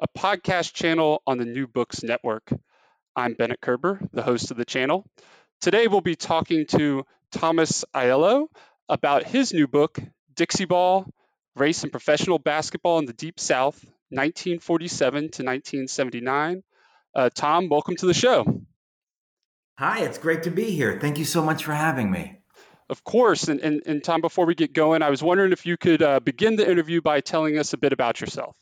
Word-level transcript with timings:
a 0.00 0.06
podcast 0.16 0.74
channel 0.74 1.22
on 1.26 1.38
the 1.38 1.44
New 1.44 1.66
Books 1.66 2.04
Network. 2.04 2.52
I'm 3.16 3.34
Bennett 3.34 3.60
Kerber, 3.60 4.00
the 4.12 4.22
host 4.22 4.52
of 4.52 4.56
the 4.56 4.64
channel. 4.64 5.04
Today, 5.60 5.88
we'll 5.88 6.00
be 6.00 6.14
talking 6.14 6.66
to 6.66 7.04
Thomas 7.32 7.84
Aiello 7.92 8.46
about 8.88 9.24
his 9.24 9.52
new 9.52 9.66
book, 9.66 9.98
Dixie 10.36 10.66
Ball 10.66 11.04
Race 11.56 11.82
and 11.82 11.90
Professional 11.90 12.38
Basketball 12.38 13.00
in 13.00 13.06
the 13.06 13.12
Deep 13.12 13.40
South, 13.40 13.84
1947 14.10 15.18
to 15.18 15.24
1979. 15.24 16.62
Uh, 17.12 17.30
Tom, 17.34 17.68
welcome 17.68 17.96
to 17.96 18.06
the 18.06 18.14
show. 18.14 18.62
Hi, 19.78 20.02
it's 20.04 20.18
great 20.18 20.44
to 20.44 20.50
be 20.50 20.70
here. 20.70 20.98
Thank 21.00 21.18
you 21.18 21.24
so 21.24 21.42
much 21.42 21.64
for 21.64 21.74
having 21.74 22.08
me. 22.08 22.38
Of 22.88 23.02
course. 23.02 23.48
And, 23.48 23.60
and, 23.60 23.82
and 23.84 24.04
Tom, 24.04 24.20
before 24.20 24.46
we 24.46 24.54
get 24.54 24.72
going, 24.72 25.02
I 25.02 25.10
was 25.10 25.24
wondering 25.24 25.50
if 25.50 25.66
you 25.66 25.76
could 25.76 26.02
uh, 26.02 26.20
begin 26.20 26.54
the 26.54 26.70
interview 26.70 27.02
by 27.02 27.20
telling 27.20 27.58
us 27.58 27.72
a 27.72 27.78
bit 27.78 27.92
about 27.92 28.20
yourself. 28.20 28.56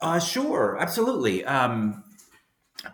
Uh, 0.00 0.18
sure, 0.18 0.76
absolutely. 0.80 1.44
Um, 1.44 2.04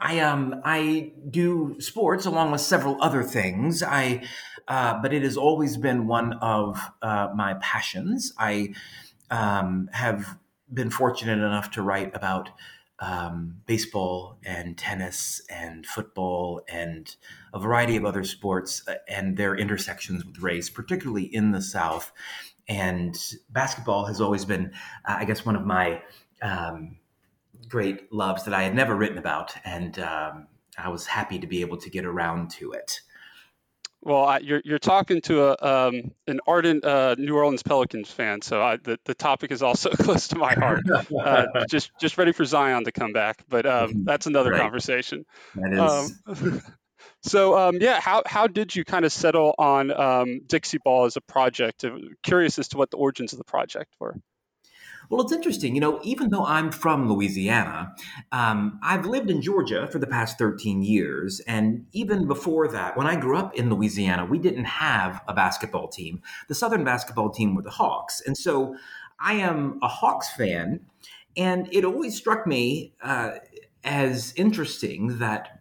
I 0.00 0.20
um 0.20 0.62
I 0.64 1.12
do 1.30 1.76
sports 1.78 2.24
along 2.24 2.52
with 2.52 2.62
several 2.62 2.96
other 3.02 3.22
things. 3.22 3.82
I 3.82 4.24
uh, 4.66 5.00
but 5.02 5.12
it 5.12 5.22
has 5.22 5.36
always 5.36 5.76
been 5.76 6.06
one 6.06 6.32
of 6.34 6.80
uh, 7.02 7.28
my 7.34 7.54
passions. 7.60 8.32
I 8.38 8.74
um, 9.30 9.90
have 9.92 10.38
been 10.72 10.90
fortunate 10.90 11.38
enough 11.38 11.70
to 11.72 11.82
write 11.82 12.14
about 12.16 12.48
um, 12.98 13.56
baseball 13.66 14.38
and 14.44 14.78
tennis 14.78 15.42
and 15.50 15.84
football 15.84 16.62
and 16.68 17.14
a 17.52 17.58
variety 17.58 17.96
of 17.96 18.04
other 18.04 18.24
sports 18.24 18.82
uh, 18.88 18.94
and 19.08 19.36
their 19.36 19.54
intersections 19.54 20.24
with 20.24 20.38
race, 20.38 20.70
particularly 20.70 21.24
in 21.24 21.52
the 21.52 21.60
South. 21.60 22.12
And 22.66 23.14
basketball 23.50 24.06
has 24.06 24.20
always 24.20 24.46
been, 24.46 24.72
uh, 25.04 25.16
I 25.18 25.24
guess, 25.26 25.44
one 25.44 25.56
of 25.56 25.66
my 25.66 26.00
um, 26.44 26.98
great 27.68 28.12
loves 28.12 28.44
that 28.44 28.54
I 28.54 28.62
had 28.62 28.74
never 28.74 28.94
written 28.94 29.18
about. 29.18 29.52
And 29.64 29.98
um, 29.98 30.46
I 30.78 30.90
was 30.90 31.06
happy 31.06 31.38
to 31.40 31.46
be 31.46 31.62
able 31.62 31.78
to 31.78 31.90
get 31.90 32.04
around 32.04 32.50
to 32.52 32.72
it. 32.72 33.00
Well, 34.02 34.22
I, 34.22 34.38
you're 34.40 34.60
you're 34.66 34.78
talking 34.78 35.22
to 35.22 35.44
a 35.44 35.86
um, 35.88 36.12
an 36.26 36.40
ardent 36.46 36.84
uh, 36.84 37.14
New 37.16 37.34
Orleans 37.34 37.62
Pelicans 37.62 38.10
fan, 38.10 38.42
so 38.42 38.62
I, 38.62 38.76
the 38.76 38.98
the 39.06 39.14
topic 39.14 39.50
is 39.50 39.62
also 39.62 39.88
close 39.96 40.28
to 40.28 40.36
my 40.36 40.52
heart. 40.52 40.82
Uh, 41.24 41.46
just 41.70 41.90
just 41.98 42.18
ready 42.18 42.32
for 42.32 42.44
Zion 42.44 42.84
to 42.84 42.92
come 42.92 43.14
back, 43.14 43.42
but 43.48 43.64
um, 43.64 44.04
that's 44.04 44.26
another 44.26 44.50
Right. 44.50 44.60
conversation. 44.60 45.24
That 45.54 45.72
is, 45.72 46.12
Um, 46.36 46.62
so 47.22 47.56
um, 47.56 47.78
yeah, 47.80 47.98
how 47.98 48.22
how 48.26 48.46
did 48.46 48.76
you 48.76 48.84
kind 48.84 49.06
of 49.06 49.12
settle 49.12 49.54
on 49.58 49.90
um, 49.90 50.40
Dixie 50.46 50.78
Ball 50.84 51.06
as 51.06 51.16
a 51.16 51.22
project? 51.22 51.82
Uh, 51.84 51.96
Curious 52.22 52.58
as 52.58 52.68
to 52.68 52.76
what 52.76 52.90
the 52.90 52.98
origins 52.98 53.32
of 53.32 53.38
the 53.38 53.44
project 53.44 53.94
were. 53.98 54.16
Well, 55.10 55.20
it's 55.20 55.32
interesting. 55.32 55.74
You 55.74 55.80
know, 55.80 56.00
even 56.02 56.30
though 56.30 56.44
I'm 56.44 56.70
from 56.70 57.08
Louisiana, 57.08 57.94
um, 58.32 58.78
I've 58.82 59.06
lived 59.06 59.30
in 59.30 59.42
Georgia 59.42 59.86
for 59.86 59.98
the 59.98 60.06
past 60.06 60.38
13 60.38 60.82
years. 60.82 61.40
And 61.46 61.86
even 61.92 62.26
before 62.26 62.68
that, 62.68 62.96
when 62.96 63.06
I 63.06 63.16
grew 63.16 63.36
up 63.36 63.54
in 63.54 63.70
Louisiana, 63.70 64.24
we 64.24 64.38
didn't 64.38 64.64
have 64.64 65.22
a 65.28 65.34
basketball 65.34 65.88
team. 65.88 66.20
The 66.48 66.54
Southern 66.54 66.84
basketball 66.84 67.30
team 67.30 67.54
were 67.54 67.62
the 67.62 67.70
Hawks. 67.70 68.22
And 68.24 68.36
so 68.36 68.76
I 69.20 69.34
am 69.34 69.78
a 69.82 69.88
Hawks 69.88 70.30
fan. 70.30 70.80
And 71.36 71.68
it 71.72 71.84
always 71.84 72.16
struck 72.16 72.46
me 72.46 72.94
uh, 73.02 73.32
as 73.82 74.32
interesting 74.36 75.18
that 75.18 75.60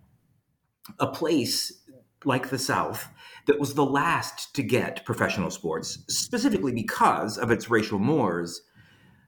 a 1.00 1.08
place 1.08 1.84
like 2.26 2.50
the 2.50 2.60
South 2.60 3.10
that 3.46 3.60
was 3.60 3.74
the 3.74 3.86
last 3.86 4.54
to 4.56 4.64
get 4.64 5.06
professional 5.06 5.50
sports, 5.50 6.00
specifically 6.08 6.72
because 6.72 7.38
of 7.38 7.52
its 7.52 7.70
racial 7.70 8.00
mores, 8.00 8.62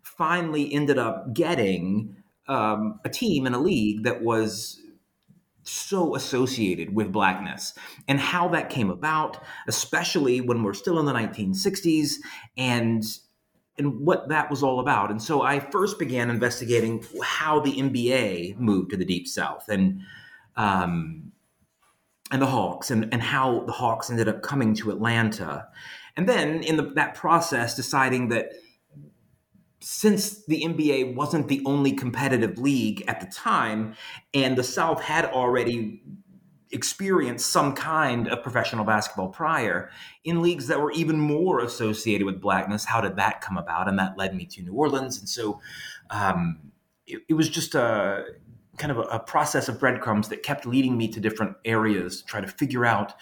finally 0.06 0.72
ended 0.72 0.98
up 0.98 1.34
getting 1.34 2.16
um, 2.48 3.00
a 3.04 3.10
team 3.10 3.48
in 3.48 3.54
a 3.54 3.60
league 3.60 4.04
that 4.04 4.22
was 4.22 4.80
so 5.64 6.16
associated 6.16 6.94
with 6.94 7.12
blackness 7.12 7.74
and 8.08 8.20
how 8.20 8.48
that 8.48 8.70
came 8.70 8.92
about 8.92 9.44
especially 9.68 10.40
when 10.40 10.62
we're 10.62 10.76
still 10.76 11.00
in 11.00 11.08
the 11.08 11.14
1960s 11.14 12.18
and 12.56 13.04
and 13.78 14.00
what 14.00 14.30
that 14.30 14.50
was 14.50 14.64
all 14.64 14.80
about. 14.80 15.12
And 15.12 15.22
so 15.22 15.42
i 15.42 15.60
first 15.60 15.98
began 15.98 16.30
investigating 16.30 17.04
how 17.24 17.60
the 17.60 17.74
nba 17.74 18.58
moved 18.58 18.92
to 18.92 18.98
the 18.98 19.06
deep 19.06 19.28
south 19.28 19.68
and 19.68 20.02
um, 20.56 21.32
and 22.32 22.42
the 22.42 22.46
hawks 22.46 22.92
and, 22.92 23.12
and 23.12 23.22
how 23.22 23.62
the 23.62 23.72
hawks 23.72 24.10
ended 24.10 24.28
up 24.28 24.44
coming 24.44 24.76
to 24.76 24.92
atlanta. 24.92 25.68
And 26.16 26.30
then 26.30 26.64
in 26.64 26.78
the, 26.78 26.84
that 26.96 27.16
process 27.16 27.76
deciding 27.76 28.30
that 28.30 28.54
since 29.88 30.44
the 30.46 30.64
NBA 30.64 31.14
wasn't 31.14 31.48
the 31.48 31.62
only 31.64 31.92
competitive 31.92 32.58
league 32.58 33.04
at 33.08 33.20
the 33.20 33.28
time, 33.28 33.94
and 34.34 34.58
the 34.58 34.64
South 34.64 35.00
had 35.00 35.26
already 35.26 36.02
experienced 36.72 37.52
some 37.52 37.76
kind 37.76 38.28
of 38.30 38.42
professional 38.42 38.84
basketball 38.84 39.28
prior 39.28 39.92
in 40.24 40.42
leagues 40.42 40.66
that 40.66 40.82
were 40.82 40.92
even 40.94 41.20
more 41.20 41.60
associated 41.60 42.26
with 42.26 42.42
blackness, 42.42 42.84
how 42.84 43.00
did 43.00 43.16
that 43.18 43.42
come 43.42 43.58
about? 43.58 43.88
And 43.88 44.00
that 44.00 44.18
led 44.18 44.36
me 44.36 44.48
to 44.48 44.64
New 44.64 44.74
Orleans. 44.74 45.20
And 45.20 45.30
so 45.30 45.62
um, 46.10 46.72
it, 47.06 47.22
it 47.30 47.36
was 47.36 47.48
just 47.48 47.76
a 47.76 48.26
kind 48.80 48.92
of 48.92 48.98
a, 48.98 49.02
a 49.02 49.20
process 49.20 49.70
of 49.70 49.80
breadcrumbs 49.80 50.30
that 50.30 50.42
kept 50.42 50.66
leading 50.66 50.98
me 50.98 51.08
to 51.10 51.20
different 51.20 51.58
areas 51.64 52.22
to 52.22 52.26
try 52.26 52.42
to 52.42 52.48
figure 52.48 52.88
out 52.88 53.14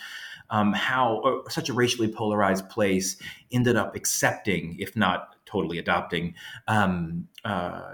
um, 0.50 0.71
how 0.71 1.18
uh, 1.19 1.50
such 1.50 1.68
a 1.68 1.74
racially 1.74 2.07
polarized 2.07 2.69
place 2.69 3.18
ended 3.51 3.75
up 3.75 3.98
accepting, 3.98 4.77
if 4.80 4.95
not 4.95 5.32
totally 5.53 5.77
adopting, 5.77 6.33
um, 6.67 7.27
uh, 7.45 7.94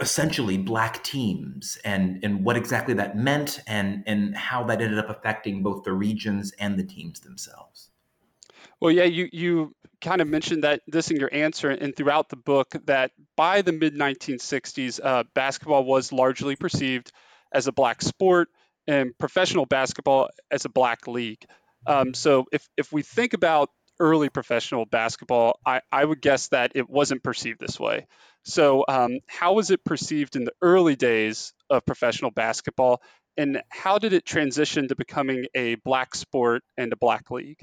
essentially 0.00 0.58
black 0.58 1.04
teams 1.04 1.78
and 1.84 2.18
and 2.24 2.44
what 2.44 2.56
exactly 2.56 2.94
that 2.94 3.16
meant 3.16 3.60
and 3.68 4.02
and 4.06 4.36
how 4.36 4.64
that 4.64 4.80
ended 4.80 4.98
up 4.98 5.08
affecting 5.08 5.62
both 5.62 5.84
the 5.84 5.92
regions 5.92 6.52
and 6.58 6.78
the 6.78 6.82
teams 6.82 7.20
themselves. 7.20 7.90
Well, 8.80 8.90
yeah, 8.90 9.04
you 9.04 9.28
you 9.32 9.76
kind 10.00 10.20
of 10.20 10.26
mentioned 10.26 10.64
that 10.64 10.80
this 10.88 11.12
in 11.12 11.16
your 11.16 11.30
answer 11.32 11.70
and 11.70 11.94
throughout 11.94 12.28
the 12.28 12.36
book 12.36 12.74
that 12.86 13.12
by 13.36 13.62
the 13.62 13.72
mid 13.72 13.94
1960s, 13.94 14.98
uh, 15.02 15.22
basketball 15.34 15.84
was 15.84 16.12
largely 16.12 16.56
perceived 16.56 17.12
as 17.52 17.68
a 17.68 17.72
black 17.72 18.02
sport 18.02 18.48
and 18.88 19.16
professional 19.16 19.66
basketball 19.66 20.28
as 20.50 20.64
a 20.64 20.68
black 20.68 21.06
league. 21.06 21.44
Um, 21.86 22.14
so 22.14 22.46
if 22.52 22.68
if 22.76 22.92
we 22.92 23.02
think 23.02 23.34
about 23.34 23.70
early 24.00 24.28
professional 24.28 24.84
basketball, 24.84 25.60
I, 25.64 25.80
I 25.90 26.04
would 26.04 26.20
guess 26.20 26.48
that 26.48 26.72
it 26.74 26.88
wasn't 26.88 27.22
perceived 27.22 27.60
this 27.60 27.78
way. 27.78 28.06
So 28.44 28.84
um, 28.88 29.18
how 29.26 29.54
was 29.54 29.70
it 29.70 29.84
perceived 29.84 30.36
in 30.36 30.44
the 30.44 30.52
early 30.60 30.96
days 30.96 31.54
of 31.70 31.86
professional 31.86 32.30
basketball, 32.30 33.00
and 33.36 33.62
how 33.68 33.98
did 33.98 34.12
it 34.12 34.26
transition 34.26 34.88
to 34.88 34.96
becoming 34.96 35.46
a 35.54 35.76
black 35.76 36.14
sport 36.14 36.62
and 36.76 36.92
a 36.92 36.96
black 36.96 37.30
league? 37.30 37.60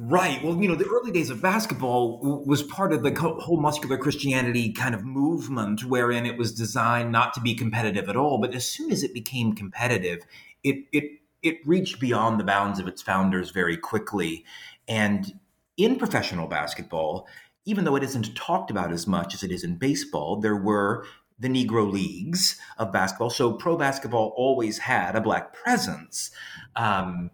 Right. 0.00 0.44
Well, 0.44 0.56
you 0.62 0.68
know, 0.68 0.76
the 0.76 0.86
early 0.86 1.10
days 1.10 1.28
of 1.28 1.42
basketball 1.42 2.20
was 2.46 2.62
part 2.62 2.92
of 2.92 3.02
the 3.02 3.12
whole 3.12 3.60
muscular 3.60 3.98
Christianity 3.98 4.72
kind 4.72 4.94
of 4.94 5.04
movement, 5.04 5.84
wherein 5.84 6.24
it 6.24 6.38
was 6.38 6.54
designed 6.54 7.10
not 7.10 7.34
to 7.34 7.40
be 7.40 7.54
competitive 7.54 8.08
at 8.08 8.14
all. 8.14 8.38
But 8.38 8.54
as 8.54 8.64
soon 8.64 8.92
as 8.92 9.02
it 9.02 9.12
became 9.12 9.54
competitive, 9.54 10.20
it 10.62 10.84
it 10.92 11.18
it 11.42 11.56
reached 11.66 11.98
beyond 11.98 12.38
the 12.38 12.44
bounds 12.44 12.78
of 12.78 12.86
its 12.86 13.02
founders 13.02 13.50
very 13.50 13.76
quickly. 13.76 14.44
And 14.88 15.38
in 15.76 15.96
professional 15.96 16.48
basketball, 16.48 17.28
even 17.64 17.84
though 17.84 17.96
it 17.96 18.02
isn't 18.02 18.34
talked 18.34 18.70
about 18.70 18.92
as 18.92 19.06
much 19.06 19.34
as 19.34 19.42
it 19.42 19.52
is 19.52 19.62
in 19.62 19.76
baseball, 19.76 20.40
there 20.40 20.56
were 20.56 21.04
the 21.38 21.48
Negro 21.48 21.90
leagues 21.90 22.58
of 22.78 22.92
basketball. 22.92 23.30
So 23.30 23.52
pro 23.52 23.76
basketball 23.76 24.32
always 24.36 24.78
had 24.78 25.14
a 25.14 25.20
black 25.20 25.52
presence. 25.52 26.30
Um, 26.74 27.30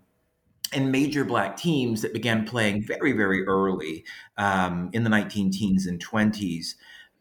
and 0.73 0.91
major 0.91 1.25
black 1.25 1.57
teams 1.57 2.03
that 2.03 2.13
began 2.13 2.45
playing 2.45 2.83
very, 2.83 3.13
very 3.13 3.47
early 3.47 4.05
um, 4.37 4.91
in 4.93 5.05
the 5.05 5.11
19 5.11 5.53
teens 5.53 5.87
and 5.87 6.05
20s 6.05 6.75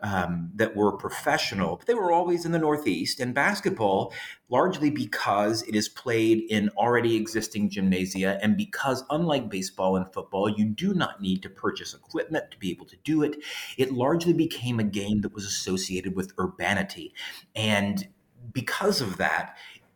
um, 0.03 0.51
that 0.55 0.75
were 0.75 0.91
professional, 0.91 1.77
but 1.77 1.87
they 1.87 1.93
were 1.93 2.11
always 2.11 2.45
in 2.45 2.51
the 2.51 2.59
Northeast. 2.59 3.21
And 3.21 3.33
basketball, 3.33 4.13
largely 4.49 4.91
because 4.91 5.63
it 5.63 5.75
is 5.75 5.87
played 5.87 6.43
in 6.49 6.69
already 6.77 7.15
existing 7.15 7.69
gymnasia, 7.69 8.37
and 8.41 8.57
because, 8.57 9.03
unlike 9.09 9.49
baseball 9.49 9.95
and 9.95 10.11
football, 10.13 10.49
you 10.49 10.65
do 10.65 10.93
not 10.93 11.21
need 11.21 11.41
to 11.43 11.49
purchase 11.49 11.93
equipment 11.93 12.51
to 12.51 12.57
be 12.59 12.69
able 12.69 12.85
to 12.85 12.97
do 13.05 13.23
it, 13.23 13.37
it 13.77 13.93
largely 13.93 14.33
became 14.33 14.79
a 14.79 14.83
game 14.83 15.21
that 15.21 15.33
was 15.33 15.45
associated 15.45 16.15
with 16.15 16.33
urbanity. 16.37 17.13
And 17.55 18.05
because 18.51 18.99
of 18.99 19.17
that, 19.17 19.55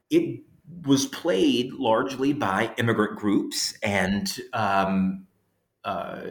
it 0.10 0.42
was 0.86 1.06
played 1.06 1.74
largely 1.74 2.32
by 2.32 2.74
immigrant 2.78 3.18
groups 3.18 3.78
and 3.84 4.34
um, 4.54 5.28
uh, 5.84 6.22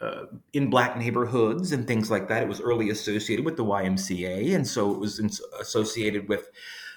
uh, 0.00 0.24
in 0.52 0.70
black 0.70 0.96
neighborhoods 0.96 1.72
and 1.72 1.86
things 1.86 2.10
like 2.10 2.28
that. 2.28 2.42
It 2.42 2.48
was 2.48 2.60
early 2.60 2.90
associated 2.90 3.44
with 3.44 3.56
the 3.56 3.64
YMCA, 3.64 4.54
and 4.54 4.66
so 4.66 4.92
it 4.92 4.98
was 4.98 5.18
in, 5.18 5.30
associated 5.60 6.28
with 6.28 6.48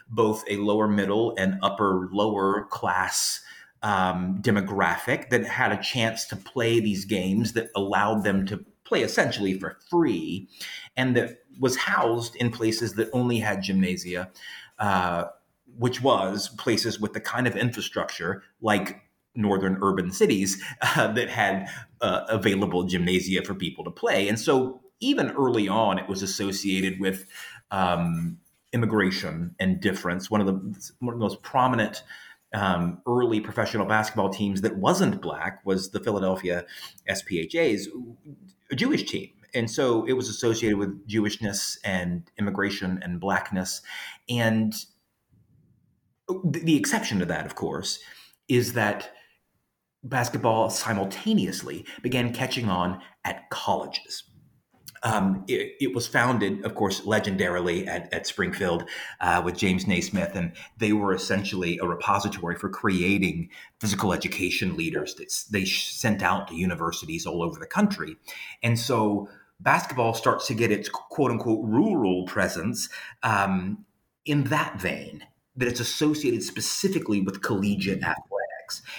both 0.09 0.43
a 0.49 0.57
lower 0.57 0.87
middle 0.87 1.33
and 1.37 1.59
upper 1.61 2.09
lower 2.11 2.65
class 2.65 3.41
um, 3.83 4.39
demographic 4.41 5.29
that 5.29 5.45
had 5.45 5.71
a 5.71 5.81
chance 5.81 6.25
to 6.25 6.35
play 6.35 6.79
these 6.79 7.05
games 7.05 7.53
that 7.53 7.69
allowed 7.75 8.23
them 8.23 8.45
to 8.47 8.65
play 8.83 9.03
essentially 9.03 9.57
for 9.57 9.77
free, 9.89 10.49
and 10.97 11.15
that 11.15 11.39
was 11.59 11.77
housed 11.77 12.35
in 12.35 12.51
places 12.51 12.93
that 12.93 13.09
only 13.13 13.39
had 13.39 13.61
gymnasia. 13.61 14.29
Uh, 14.77 15.25
which 15.77 16.01
was 16.01 16.49
places 16.49 16.99
with 16.99 17.13
the 17.13 17.21
kind 17.21 17.47
of 17.47 17.55
infrastructure 17.55 18.43
like 18.61 19.01
northern 19.39 19.77
urban 19.81 20.11
cities 20.11 20.61
uh, 20.81 21.11
that 21.13 21.29
had 21.29 21.67
uh, 22.01 22.25
available 22.29 22.83
gymnasia 22.83 23.41
for 23.43 23.55
people 23.55 23.83
to 23.83 23.91
play. 23.91 24.27
And 24.27 24.39
so 24.39 24.81
even 24.99 25.31
early 25.31 25.67
on, 25.67 25.97
it 25.97 26.07
was 26.07 26.21
associated 26.21 26.99
with 26.99 27.25
um, 27.71 28.37
immigration 28.73 29.55
and 29.59 29.79
difference. 29.79 30.29
One 30.29 30.41
of 30.41 30.47
the 30.47 30.53
one 30.99 31.13
of 31.13 31.19
the 31.19 31.25
most 31.25 31.41
prominent 31.41 32.03
um, 32.53 33.01
early 33.07 33.39
professional 33.39 33.85
basketball 33.85 34.29
teams 34.29 34.61
that 34.61 34.77
wasn't 34.77 35.21
black 35.21 35.61
was 35.65 35.91
the 35.91 35.99
Philadelphia 35.99 36.65
SPHA's, 37.07 37.87
a 38.71 38.75
Jewish 38.75 39.03
team. 39.03 39.29
And 39.53 39.69
so 39.69 40.05
it 40.05 40.13
was 40.13 40.29
associated 40.29 40.77
with 40.77 41.07
Jewishness 41.07 41.77
and 41.83 42.29
immigration 42.37 42.99
and 43.01 43.19
blackness. 43.19 43.81
And 44.27 44.73
the 46.43 46.75
exception 46.77 47.19
to 47.19 47.25
that, 47.25 47.45
of 47.45 47.55
course, 47.55 47.99
is 48.47 48.73
that 48.73 49.11
basketball 50.03 50.69
simultaneously 50.69 51.85
began 52.01 52.33
catching 52.33 52.69
on 52.69 53.01
at 53.25 53.49
colleges. 53.49 54.23
Um, 55.03 55.45
it, 55.47 55.75
it, 55.79 55.95
was 55.95 56.07
founded, 56.07 56.65
of 56.65 56.75
course, 56.75 57.01
legendarily 57.01 57.87
at, 57.87 58.13
at 58.13 58.27
Springfield 58.27 58.83
uh, 59.21 59.41
with 59.43 59.57
James 59.57 59.87
Naismith, 59.87 60.35
and 60.35 60.51
they 60.77 60.91
were 60.91 61.13
essentially 61.13 61.79
a 61.81 61.87
repository 61.87 62.55
for 62.55 62.69
creating 62.69 63.49
physical 63.79 64.11
education 64.11 64.75
leaders 64.75 65.15
that 65.15 65.33
they 65.51 65.63
sent 65.63 66.21
out 66.21 66.49
to 66.49 66.55
universities 66.55 67.25
all 67.25 67.41
over 67.41 67.57
the 67.59 67.65
country. 67.65 68.17
And 68.61 68.77
so 68.77 69.29
basketball 69.61 70.13
starts 70.13 70.47
to 70.47 70.53
get 70.53 70.71
its 70.71 70.89
quote 70.89 71.31
unquote 71.31 71.63
rural 71.63 72.25
presence 72.25 72.89
um, 73.23 73.85
in 74.25 74.45
that 74.45 74.81
vein 74.81 75.23
that 75.55 75.67
it's 75.67 75.79
associated 75.79 76.43
specifically 76.43 77.21
with 77.21 77.41
collegiate 77.41 78.03
athletics. 78.03 78.38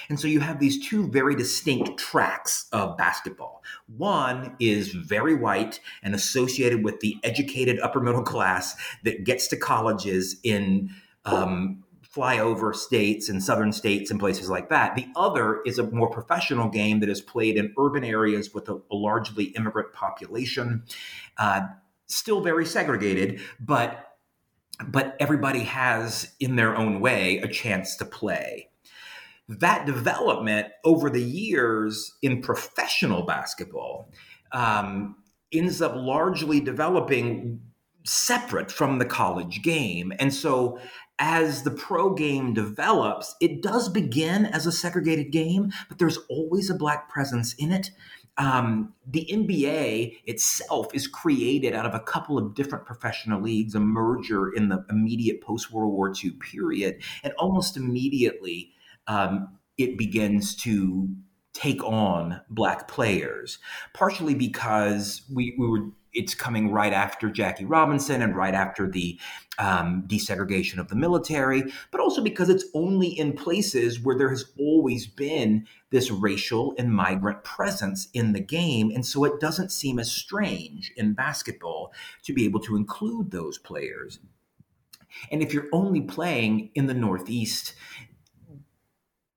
And 0.09 0.19
so 0.19 0.27
you 0.27 0.39
have 0.39 0.59
these 0.59 0.87
two 0.87 1.07
very 1.07 1.35
distinct 1.35 1.97
tracks 1.99 2.67
of 2.71 2.97
basketball. 2.97 3.63
One 3.97 4.55
is 4.59 4.89
very 4.89 5.35
white 5.35 5.79
and 6.03 6.15
associated 6.15 6.83
with 6.83 6.99
the 6.99 7.17
educated 7.23 7.79
upper 7.79 7.99
middle 7.99 8.23
class 8.23 8.75
that 9.03 9.23
gets 9.23 9.47
to 9.47 9.57
colleges 9.57 10.37
in 10.43 10.89
um, 11.25 11.83
flyover 12.13 12.75
states 12.75 13.29
and 13.29 13.41
southern 13.41 13.71
states 13.71 14.11
and 14.11 14.19
places 14.19 14.49
like 14.49 14.69
that. 14.69 14.95
The 14.95 15.07
other 15.15 15.61
is 15.65 15.79
a 15.79 15.89
more 15.91 16.09
professional 16.09 16.67
game 16.69 16.99
that 16.99 17.09
is 17.09 17.21
played 17.21 17.57
in 17.57 17.73
urban 17.79 18.03
areas 18.03 18.53
with 18.53 18.67
a, 18.69 18.81
a 18.91 18.95
largely 18.95 19.45
immigrant 19.45 19.93
population. 19.93 20.83
Uh, 21.37 21.61
still 22.07 22.41
very 22.41 22.65
segregated, 22.65 23.41
but 23.59 24.07
but 24.87 25.15
everybody 25.19 25.59
has, 25.59 26.33
in 26.39 26.55
their 26.55 26.75
own 26.75 27.01
way, 27.01 27.37
a 27.37 27.47
chance 27.47 27.95
to 27.97 28.05
play. 28.05 28.70
That 29.47 29.85
development 29.85 30.67
over 30.85 31.09
the 31.09 31.21
years 31.21 32.13
in 32.21 32.41
professional 32.41 33.23
basketball 33.23 34.11
um, 34.51 35.15
ends 35.51 35.81
up 35.81 35.93
largely 35.95 36.59
developing 36.59 37.61
separate 38.03 38.71
from 38.71 38.99
the 38.99 39.05
college 39.05 39.61
game. 39.61 40.13
And 40.19 40.33
so, 40.33 40.79
as 41.19 41.61
the 41.61 41.71
pro 41.71 42.15
game 42.15 42.53
develops, 42.53 43.35
it 43.39 43.61
does 43.61 43.89
begin 43.89 44.47
as 44.47 44.65
a 44.65 44.71
segregated 44.71 45.31
game, 45.31 45.71
but 45.87 45.99
there's 45.99 46.17
always 46.29 46.69
a 46.69 46.75
black 46.75 47.09
presence 47.09 47.53
in 47.55 47.71
it 47.71 47.91
um, 48.37 48.93
the 49.05 49.27
NBA 49.31 50.17
itself 50.25 50.87
is 50.93 51.07
created 51.07 51.73
out 51.73 51.85
of 51.85 51.93
a 51.93 51.99
couple 51.99 52.37
of 52.37 52.55
different 52.55 52.85
professional 52.85 53.41
leagues, 53.41 53.75
a 53.75 53.79
merger 53.79 54.51
in 54.51 54.69
the 54.69 54.85
immediate 54.89 55.41
post 55.41 55.71
World 55.71 55.93
War 55.93 56.11
II 56.11 56.31
period. 56.31 57.03
And 57.23 57.33
almost 57.33 57.77
immediately, 57.77 58.71
um, 59.07 59.57
it 59.77 59.97
begins 59.97 60.55
to 60.57 61.09
take 61.53 61.83
on 61.83 62.41
black 62.49 62.87
players, 62.87 63.59
partially 63.93 64.35
because 64.35 65.23
we, 65.33 65.55
we 65.57 65.67
were 65.67 65.87
it's 66.13 66.35
coming 66.35 66.71
right 66.71 66.93
after 66.93 67.29
Jackie 67.29 67.65
Robinson 67.65 68.21
and 68.21 68.35
right 68.35 68.53
after 68.53 68.89
the 68.89 69.19
um, 69.59 70.03
desegregation 70.07 70.77
of 70.77 70.89
the 70.89 70.95
military, 70.95 71.63
but 71.91 72.01
also 72.01 72.21
because 72.21 72.49
it's 72.49 72.65
only 72.73 73.07
in 73.07 73.33
places 73.33 73.99
where 73.99 74.17
there 74.17 74.29
has 74.29 74.45
always 74.59 75.07
been 75.07 75.65
this 75.89 76.11
racial 76.11 76.73
and 76.77 76.93
migrant 76.93 77.43
presence 77.43 78.09
in 78.13 78.33
the 78.33 78.41
game. 78.41 78.91
And 78.93 79.05
so 79.05 79.23
it 79.23 79.39
doesn't 79.39 79.71
seem 79.71 79.99
as 79.99 80.11
strange 80.11 80.91
in 80.97 81.13
basketball 81.13 81.93
to 82.23 82.33
be 82.33 82.45
able 82.45 82.59
to 82.61 82.75
include 82.75 83.31
those 83.31 83.57
players. 83.57 84.19
And 85.31 85.41
if 85.41 85.53
you're 85.53 85.67
only 85.73 86.01
playing 86.01 86.71
in 86.73 86.87
the 86.87 86.93
Northeast, 86.93 87.73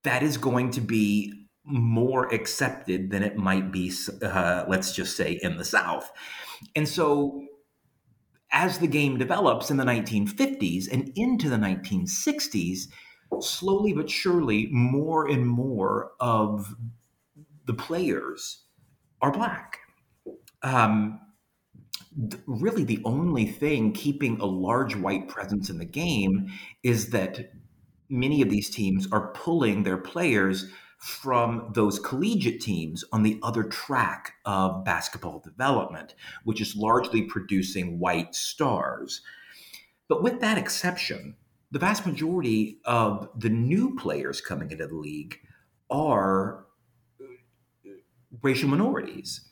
that 0.04 0.22
is 0.22 0.36
going 0.36 0.70
to 0.70 0.80
be 0.80 1.32
more 1.64 2.32
accepted 2.32 3.10
than 3.10 3.22
it 3.22 3.36
might 3.36 3.72
be, 3.72 3.92
uh, 4.22 4.64
let's 4.68 4.92
just 4.92 5.16
say, 5.16 5.38
in 5.42 5.56
the 5.56 5.64
South. 5.64 6.10
And 6.76 6.88
so, 6.88 7.42
as 8.52 8.78
the 8.78 8.86
game 8.86 9.18
develops 9.18 9.70
in 9.70 9.78
the 9.78 9.84
1950s 9.84 10.92
and 10.92 11.10
into 11.16 11.48
the 11.48 11.56
1960s, 11.56 12.88
slowly 13.40 13.92
but 13.92 14.08
surely, 14.08 14.68
more 14.70 15.28
and 15.28 15.46
more 15.46 16.12
of 16.20 16.74
the 17.66 17.74
players 17.74 18.64
are 19.20 19.32
black. 19.32 19.78
Um, 20.62 21.18
really, 22.46 22.84
the 22.84 23.00
only 23.04 23.46
thing 23.46 23.92
keeping 23.92 24.38
a 24.38 24.46
large 24.46 24.94
white 24.94 25.28
presence 25.28 25.70
in 25.70 25.78
the 25.78 25.84
game 25.84 26.52
is 26.82 27.10
that 27.10 27.50
many 28.14 28.40
of 28.40 28.48
these 28.50 28.70
teams 28.70 29.08
are 29.12 29.32
pulling 29.32 29.82
their 29.82 29.98
players 29.98 30.66
from 30.98 31.70
those 31.74 31.98
collegiate 31.98 32.60
teams 32.60 33.04
on 33.12 33.22
the 33.22 33.38
other 33.42 33.64
track 33.64 34.34
of 34.46 34.84
basketball 34.84 35.40
development, 35.40 36.14
which 36.44 36.60
is 36.60 36.76
largely 36.76 37.22
producing 37.22 37.98
white 37.98 38.34
stars. 38.34 39.20
But 40.08 40.22
with 40.22 40.40
that 40.40 40.56
exception, 40.56 41.36
the 41.70 41.78
vast 41.78 42.06
majority 42.06 42.78
of 42.84 43.28
the 43.36 43.50
new 43.50 43.96
players 43.96 44.40
coming 44.40 44.70
into 44.70 44.86
the 44.86 44.94
league 44.94 45.40
are 45.90 46.64
uh, 47.20 47.90
racial 48.42 48.68
minorities. 48.68 49.46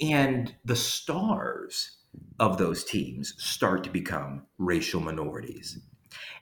And 0.00 0.54
the 0.64 0.76
stars 0.76 1.98
of 2.38 2.58
those 2.58 2.84
teams 2.84 3.34
start 3.38 3.82
to 3.84 3.90
become 3.90 4.46
racial 4.58 5.00
minorities. 5.00 5.80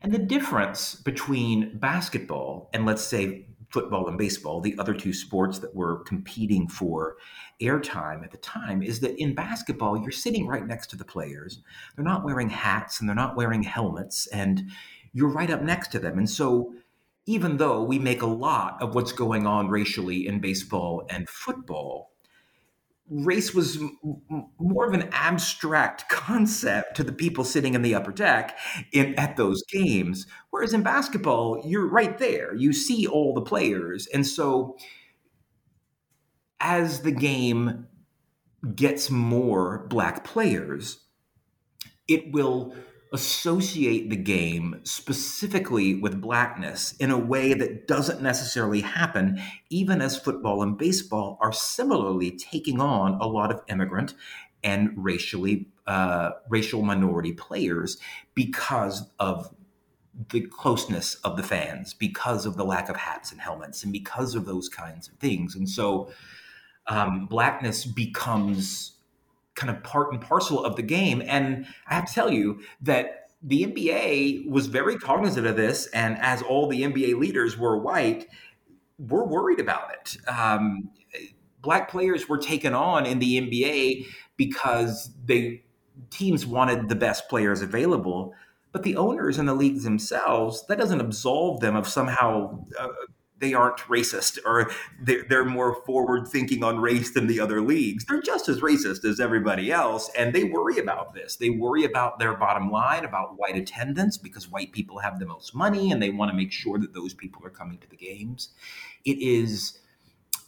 And 0.01 0.13
the 0.13 0.19
difference 0.19 0.95
between 0.95 1.79
basketball 1.79 2.71
and, 2.73 2.87
let's 2.87 3.05
say, 3.05 3.47
football 3.73 4.07
and 4.07 4.19
baseball, 4.19 4.61
the 4.61 4.77
other 4.79 4.93
two 4.93 5.13
sports 5.15 5.59
that 5.61 5.75
were 5.75 6.05
competing 6.05 6.69
for 6.69 7.17
airtime 7.61 8.23
at 8.23 8.31
the 8.31 8.37
time, 8.37 8.83
is 8.83 9.01
that 9.01 9.19
in 9.21 9.35
basketball, 9.35 9.99
you're 9.99 10.11
sitting 10.11 10.47
right 10.47 10.67
next 10.67 10.89
to 10.89 10.97
the 10.97 11.05
players. 11.05 11.63
They're 11.97 12.05
not 12.05 12.25
wearing 12.25 12.51
hats 12.51 13.01
and 13.01 13.09
they're 13.09 13.17
not 13.17 13.37
wearing 13.37 13.63
helmets, 13.63 14.27
and 14.27 14.71
you're 15.13 15.31
right 15.31 15.51
up 15.51 15.63
next 15.63 15.89
to 15.93 15.99
them. 15.99 16.19
And 16.19 16.29
so, 16.29 16.75
even 17.25 17.57
though 17.57 17.83
we 17.83 17.99
make 17.99 18.23
a 18.23 18.27
lot 18.27 18.83
of 18.83 18.95
what's 18.95 19.13
going 19.13 19.47
on 19.47 19.69
racially 19.69 20.27
in 20.27 20.41
baseball 20.41 21.07
and 21.09 21.29
football, 21.29 22.12
race 23.09 23.53
was 23.55 23.77
m- 23.77 23.99
more 24.59 24.87
of 24.87 24.95
an 24.95 25.09
abstract 25.13 26.09
concept 26.09 26.97
to 26.97 27.05
the 27.05 27.13
people 27.13 27.45
sitting 27.45 27.75
in 27.75 27.83
the 27.83 27.95
upper 27.95 28.13
deck 28.13 28.57
in, 28.93 29.15
at 29.19 29.37
those 29.37 29.63
games. 29.65 30.27
Whereas 30.51 30.73
in 30.73 30.83
basketball, 30.83 31.63
you're 31.65 31.89
right 31.89 32.17
there. 32.19 32.55
You 32.55 32.73
see 32.73 33.07
all 33.07 33.35
the 33.35 33.43
players. 33.43 34.07
And 34.15 34.27
so 34.27 34.77
as 36.61 37.01
the 37.01 37.13
game 37.13 37.87
gets 38.75 39.11
more 39.11 39.87
black 39.89 40.25
players, 40.25 41.01
it 42.09 42.33
will 42.33 42.75
associate 43.13 44.09
the 44.09 44.17
game 44.17 44.81
specifically 44.85 45.95
with 45.95 46.21
blackness 46.21 46.93
in 46.93 47.11
a 47.11 47.19
way 47.19 47.53
that 47.53 47.87
doesn't 47.87 48.23
necessarily 48.23 48.81
happen, 48.81 49.41
even 49.69 50.01
as 50.01 50.19
football 50.19 50.63
and 50.63 50.79
baseball 50.79 51.39
are 51.41 51.53
similarly 51.53 52.31
taking 52.31 52.81
on 52.81 53.15
a 53.21 53.27
lot 53.27 53.53
of 53.53 53.61
immigrant 53.69 54.15
and 54.65 54.91
racially 54.97 55.69
uh, 55.87 56.31
racial 56.49 56.83
minority 56.83 57.33
players 57.33 57.99
because 58.35 59.11
of 59.19 59.55
the 60.31 60.43
closeness 60.43 61.15
of 61.17 61.37
the 61.37 61.43
fans, 61.43 61.95
because 61.95 62.47
of 62.47 62.57
the 62.57 62.65
lack 62.65 62.89
of 62.89 62.97
hats 62.97 63.33
and 63.33 63.41
helmets, 63.41 63.83
and 63.83 63.93
because 63.93 64.35
of 64.35 64.45
those 64.45 64.69
kinds 64.69 65.09
of 65.09 65.15
things. 65.15 65.55
And 65.55 65.69
so, 65.69 66.11
um, 66.87 67.27
blackness 67.27 67.85
becomes 67.85 68.93
kind 69.55 69.75
of 69.75 69.83
part 69.83 70.13
and 70.13 70.21
parcel 70.21 70.65
of 70.65 70.77
the 70.77 70.83
game. 70.83 71.23
And 71.27 71.67
I 71.87 71.95
have 71.95 72.07
to 72.07 72.15
tell 72.15 72.33
you 72.33 72.61
that 72.81 73.31
the 73.43 73.65
NBA 73.67 74.49
was 74.49 74.67
very 74.67 74.97
cognizant 74.97 75.47
of 75.47 75.57
this, 75.57 75.87
and 75.89 76.17
as 76.19 76.43
all 76.43 76.69
the 76.69 76.83
NBA 76.83 77.19
leaders 77.19 77.59
were 77.59 77.77
white, 77.77 78.29
we're 78.99 79.25
worried 79.25 79.59
about 79.59 79.93
it. 79.93 80.17
Um, 80.29 80.91
black 81.61 81.91
players 81.91 82.29
were 82.29 82.39
taken 82.39 82.75
on 82.75 83.05
in 83.05 83.19
the 83.19 83.41
NBA 83.41 84.07
because 84.37 85.11
they 85.25 85.63
teams 86.11 86.47
wanted 86.47 86.89
the 86.89 86.95
best 86.95 87.29
players 87.29 87.63
available, 87.63 88.35
but 88.71 88.83
the 88.83 88.97
owners 88.97 89.39
and 89.39 89.49
the 89.49 89.55
leagues 89.55 89.85
themselves 89.85 90.65
that 90.67 90.79
doesn't 90.79 91.01
absolve 91.01 91.61
them 91.61 91.77
of 91.77 91.87
somehow 91.87 92.65
uh, 92.79 92.89
they 93.43 93.53
aren't 93.53 93.79
racist 93.79 94.39
or 94.47 94.71
they're, 95.01 95.25
they're 95.29 95.45
more 95.45 95.75
forward 95.85 96.29
thinking 96.29 96.63
on 96.65 96.81
race 96.81 97.11
than 97.11 97.27
the 97.27 97.41
other 97.41 97.61
leagues. 97.61 98.05
They're 98.05 98.23
just 98.23 98.49
as 98.49 98.61
racist 98.61 99.05
as 99.05 99.21
everybody 99.21 99.71
else. 99.71 100.11
And 100.17 100.33
they 100.33 100.45
worry 100.45 100.79
about 100.79 101.13
this. 101.13 101.37
They 101.37 101.51
worry 101.51 101.85
about 101.85 102.19
their 102.19 102.35
bottom 102.35 102.71
line, 102.71 103.05
about 103.05 103.37
white 103.37 103.57
attendance, 103.57 104.17
because 104.17 104.49
white 104.49 104.73
people 104.73 105.01
have 105.01 105.19
the 105.19 105.27
most 105.27 105.55
money 105.55 105.91
and 105.91 106.01
they 106.01 106.11
want 106.11 106.31
to 106.31 106.37
make 106.37 106.53
sure 106.53 106.79
that 106.79 106.95
those 106.95 107.13
people 107.13 107.45
are 107.45 107.51
coming 107.51 107.79
to 107.79 107.91
the 107.91 107.97
games. 107.97 108.51
It 109.05 109.19
is 109.19 109.81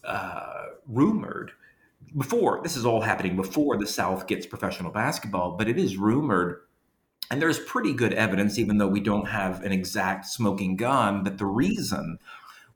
uh, 0.04 0.66
rumored 0.86 1.52
before, 2.16 2.60
this 2.62 2.76
is 2.76 2.86
all 2.86 3.00
happening 3.00 3.34
before 3.34 3.76
the 3.76 3.88
South 3.88 4.28
gets 4.28 4.46
professional 4.46 4.92
basketball, 4.92 5.56
but 5.56 5.68
it 5.68 5.78
is 5.78 5.96
rumored 5.96 6.60
and 7.30 7.40
there's 7.40 7.58
pretty 7.58 7.94
good 7.94 8.12
evidence, 8.12 8.58
even 8.58 8.78
though 8.78 8.86
we 8.86 9.00
don't 9.00 9.26
have 9.28 9.62
an 9.62 9.72
exact 9.72 10.26
smoking 10.26 10.76
gun, 10.76 11.24
that 11.24 11.38
the 11.38 11.46
reason 11.46 12.18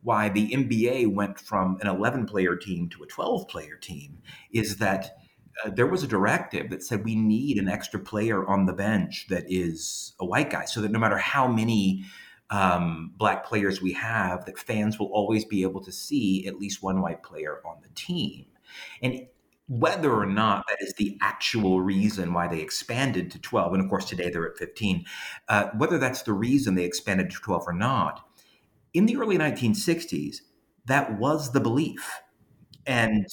why 0.02 0.28
the 0.28 0.50
NBA 0.50 1.12
went 1.12 1.38
from 1.38 1.78
an 1.81 1.88
11 1.88 2.26
player 2.26 2.57
team 2.57 2.88
to 2.90 3.02
a 3.02 3.07
12 3.07 3.49
player 3.49 3.76
team 3.76 4.19
is 4.52 4.76
that 4.76 5.17
uh, 5.64 5.71
there 5.71 5.87
was 5.87 6.02
a 6.02 6.07
directive 6.07 6.71
that 6.71 6.83
said 6.83 7.05
we 7.05 7.17
need 7.17 7.59
an 7.59 7.69
extra 7.69 7.99
player 7.99 8.47
on 8.47 8.67
the 8.67 8.73
bench 8.73 9.26
that 9.28 9.45
is 9.49 10.14
a 10.21 10.25
white 10.25 10.50
guy 10.50 10.64
so 10.64 10.81
that 10.81 10.93
no 10.93 10.99
matter 10.99 11.19
how 11.19 11.49
many 11.49 12.05
um, 12.50 13.12
black 13.17 13.45
players 13.45 13.83
we 13.83 13.93
have 13.93 14.45
that 14.47 14.59
fans 14.59 14.99
will 14.99 15.09
always 15.12 15.45
be 15.45 15.62
able 15.62 15.83
to 15.83 15.93
see 15.93 16.47
at 16.47 16.59
least 16.59 16.83
one 16.83 17.02
white 17.02 17.23
player 17.23 17.61
on 17.64 17.78
the 17.83 17.88
team. 17.95 18.47
And 19.02 19.26
whether 19.69 20.12
or 20.14 20.26
not 20.26 20.64
that 20.69 20.78
is 20.81 20.95
the 20.95 21.19
actual 21.21 21.83
reason 21.83 22.33
why 22.33 22.49
they 22.49 22.61
expanded 22.61 23.31
to 23.31 23.38
12 23.38 23.75
and 23.75 23.85
of 23.85 23.90
course 23.90 24.07
today 24.07 24.31
they're 24.31 24.47
at 24.47 24.57
15 24.57 25.05
uh, 25.50 25.67
whether 25.76 25.99
that's 25.99 26.23
the 26.23 26.33
reason 26.33 26.75
they 26.75 26.85
expanded 26.85 27.31
to 27.31 27.37
12 27.37 27.64
or 27.67 27.75
not 27.75 28.26
in 28.99 29.07
the 29.07 29.17
early 29.17 29.38
1960s, 29.38 30.40
that 30.87 31.21
was 31.21 31.52
the 31.52 31.61
belief. 31.61 32.21
And 32.85 33.26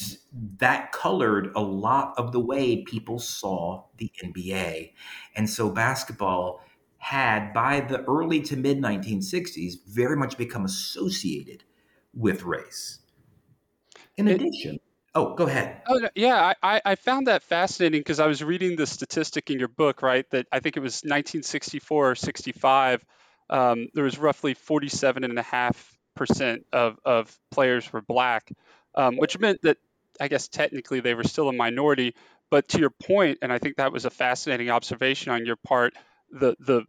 that 0.60 0.92
colored 0.92 1.52
a 1.56 1.62
lot 1.62 2.14
of 2.20 2.32
the 2.32 2.40
way 2.40 2.84
people 2.84 3.18
saw 3.18 3.86
the 3.98 4.12
NBA. 4.24 4.94
And 5.36 5.50
so 5.50 5.72
basketball 5.72 6.62
had, 7.00 7.52
by 7.52 7.80
the 7.80 8.04
early 8.04 8.42
to 8.42 8.56
mid 8.56 8.78
1960s, 8.78 9.74
very 9.88 10.16
much 10.16 10.38
become 10.38 10.66
associated 10.66 11.64
with 12.14 12.44
race. 12.44 13.00
In 14.18 14.28
it, 14.28 14.40
addition, 14.40 14.80
Oh, 15.16 15.34
go 15.34 15.48
ahead. 15.48 15.82
Oh, 15.88 16.10
yeah, 16.14 16.54
I, 16.62 16.82
I 16.86 16.96
found 16.96 17.26
that 17.26 17.42
fascinating 17.42 18.02
because 18.02 18.20
I 18.20 18.28
was 18.28 18.44
reading 18.44 18.76
the 18.76 18.86
statistic 18.86 19.50
in 19.50 19.58
your 19.58 19.70
book, 19.70 20.04
right? 20.04 20.30
That 20.30 20.46
I 20.52 20.60
think 20.60 20.78
it 20.78 20.82
was 20.82 21.02
1964 21.04 22.12
or 22.12 22.16
65 22.16 23.04
um, 23.50 23.88
there 23.94 24.04
was 24.04 24.18
roughly 24.18 24.56
47.5% 24.56 26.64
of, 26.74 27.00
of 27.06 27.38
players 27.52 27.92
were 27.92 28.02
black, 28.02 28.52
um, 28.96 29.18
which 29.18 29.40
meant 29.40 29.62
that 29.64 29.78
I 30.20 30.28
guess 30.28 30.48
technically 30.48 31.02
they 31.02 31.14
were 31.14 31.24
still 31.24 31.50
a 31.50 31.54
minority. 31.54 32.16
But 32.50 32.70
to 32.70 32.80
your 32.80 32.90
point, 32.90 33.40
and 33.42 33.52
I 33.52 33.60
think 33.60 33.78
that 33.78 33.92
was 33.92 34.06
a 34.06 34.10
fascinating 34.10 34.70
observation 34.70 35.32
on 35.32 35.46
your 35.46 35.58
part, 35.58 35.94
the 36.32 36.56
the 36.60 36.84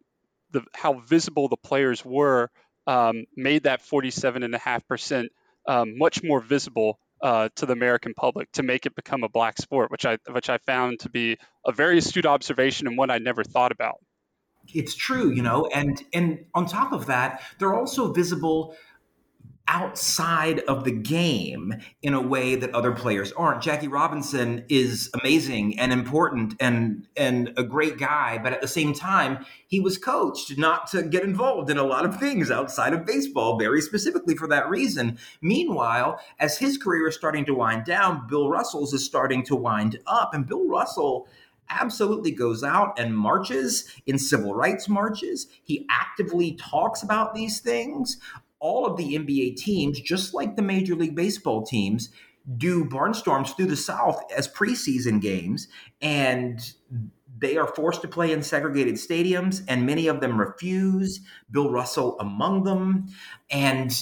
the 0.53 0.63
how 0.75 0.95
visible 0.95 1.49
the 1.49 1.57
players 1.57 2.05
were 2.05 2.51
um, 2.87 3.25
made 3.37 3.65
that 3.65 3.83
47.5% 3.83 5.29
um, 5.67 5.99
much 5.99 6.23
more 6.23 6.41
visible 6.41 7.01
uh, 7.21 7.49
to 7.57 7.67
the 7.67 7.73
American 7.73 8.15
public 8.15 8.53
to 8.53 8.63
make 8.63 8.87
it 8.87 8.95
become 8.95 9.25
a 9.25 9.29
black 9.29 9.59
sport, 9.59 9.91
which 9.91 10.07
I 10.07 10.19
which 10.31 10.49
I 10.49 10.59
found 10.59 11.01
to 11.01 11.09
be 11.09 11.39
a 11.65 11.73
very 11.73 11.99
astute 11.99 12.27
observation 12.27 12.87
and 12.87 12.97
one 12.97 13.11
I 13.11 13.19
never 13.19 13.43
thought 13.43 13.73
about 13.73 13.97
it's 14.75 14.95
true, 14.95 15.31
you 15.31 15.43
know, 15.43 15.67
and 15.67 16.03
and 16.13 16.45
on 16.55 16.67
top 16.67 16.93
of 16.93 17.07
that, 17.07 17.43
they're 17.59 17.75
also 17.75 18.13
visible 18.13 18.77
outside 19.69 20.61
of 20.61 20.85
the 20.85 20.93
game 20.93 21.75
in 22.03 22.15
a 22.15 22.21
way 22.21 22.55
that 22.55 22.73
other 22.73 22.93
players 22.93 23.33
aren't. 23.33 23.61
Jackie 23.61 23.89
Robinson 23.89 24.65
is 24.69 25.11
amazing 25.21 25.79
and 25.79 25.93
important 25.93 26.55
and 26.61 27.07
and 27.17 27.53
a 27.57 27.65
great 27.65 27.99
guy, 27.99 28.39
but 28.39 28.53
at 28.53 28.61
the 28.61 28.69
same 28.69 28.93
time, 28.93 29.45
he 29.67 29.81
was 29.81 29.99
coached 29.99 30.57
not 30.57 30.87
to 30.89 31.03
get 31.03 31.25
involved 31.25 31.69
in 31.69 31.79
a 31.79 31.85
lot 31.85 32.05
of 32.05 32.19
things 32.19 32.51
outside 32.51 32.93
of 32.93 33.05
baseball 33.05 33.59
very 33.59 33.81
specifically 33.81 34.37
for 34.37 34.47
that 34.47 34.69
reason. 34.69 35.19
Meanwhile, 35.43 36.21
as 36.39 36.59
his 36.59 36.79
career 36.79 37.09
is 37.09 37.17
starting 37.17 37.45
to 37.47 37.55
wind 37.55 37.85
down, 37.85 38.27
Bill 38.29 38.49
Russell's 38.49 38.93
is 38.93 39.05
starting 39.05 39.45
to 39.47 39.57
wind 39.57 39.99
up 40.07 40.33
and 40.33 40.47
Bill 40.47 40.69
Russell 40.69 41.29
absolutely 41.69 42.31
goes 42.31 42.63
out 42.63 42.99
and 42.99 43.17
marches 43.17 43.89
in 44.07 44.19
civil 44.19 44.55
rights 44.55 44.89
marches. 44.89 45.47
He 45.63 45.87
actively 45.91 46.53
talks 46.55 47.03
about 47.03 47.35
these 47.35 47.61
things. 47.61 48.19
All 48.59 48.87
of 48.87 48.97
the 48.97 49.19
NBA 49.19 49.57
teams, 49.57 50.01
just 50.01 50.35
like 50.35 50.57
the 50.57 50.63
Major 50.63 50.95
League 50.95 51.15
Baseball 51.15 51.63
teams, 51.65 52.11
do 52.57 52.85
barnstorms 52.85 53.55
through 53.57 53.67
the 53.67 53.77
South 53.77 54.23
as 54.37 54.49
preseason 54.49 55.21
games. 55.21 55.69
And 56.01 56.61
they 57.39 57.57
are 57.57 57.67
forced 57.67 58.01
to 58.03 58.09
play 58.09 58.33
in 58.33 58.43
segregated 58.43 58.95
stadiums, 58.95 59.63
and 59.69 59.85
many 59.85 60.07
of 60.07 60.21
them 60.21 60.41
refuse, 60.41 61.21
Bill 61.51 61.71
Russell 61.71 62.19
among 62.19 62.65
them. 62.65 63.09
And 63.51 63.93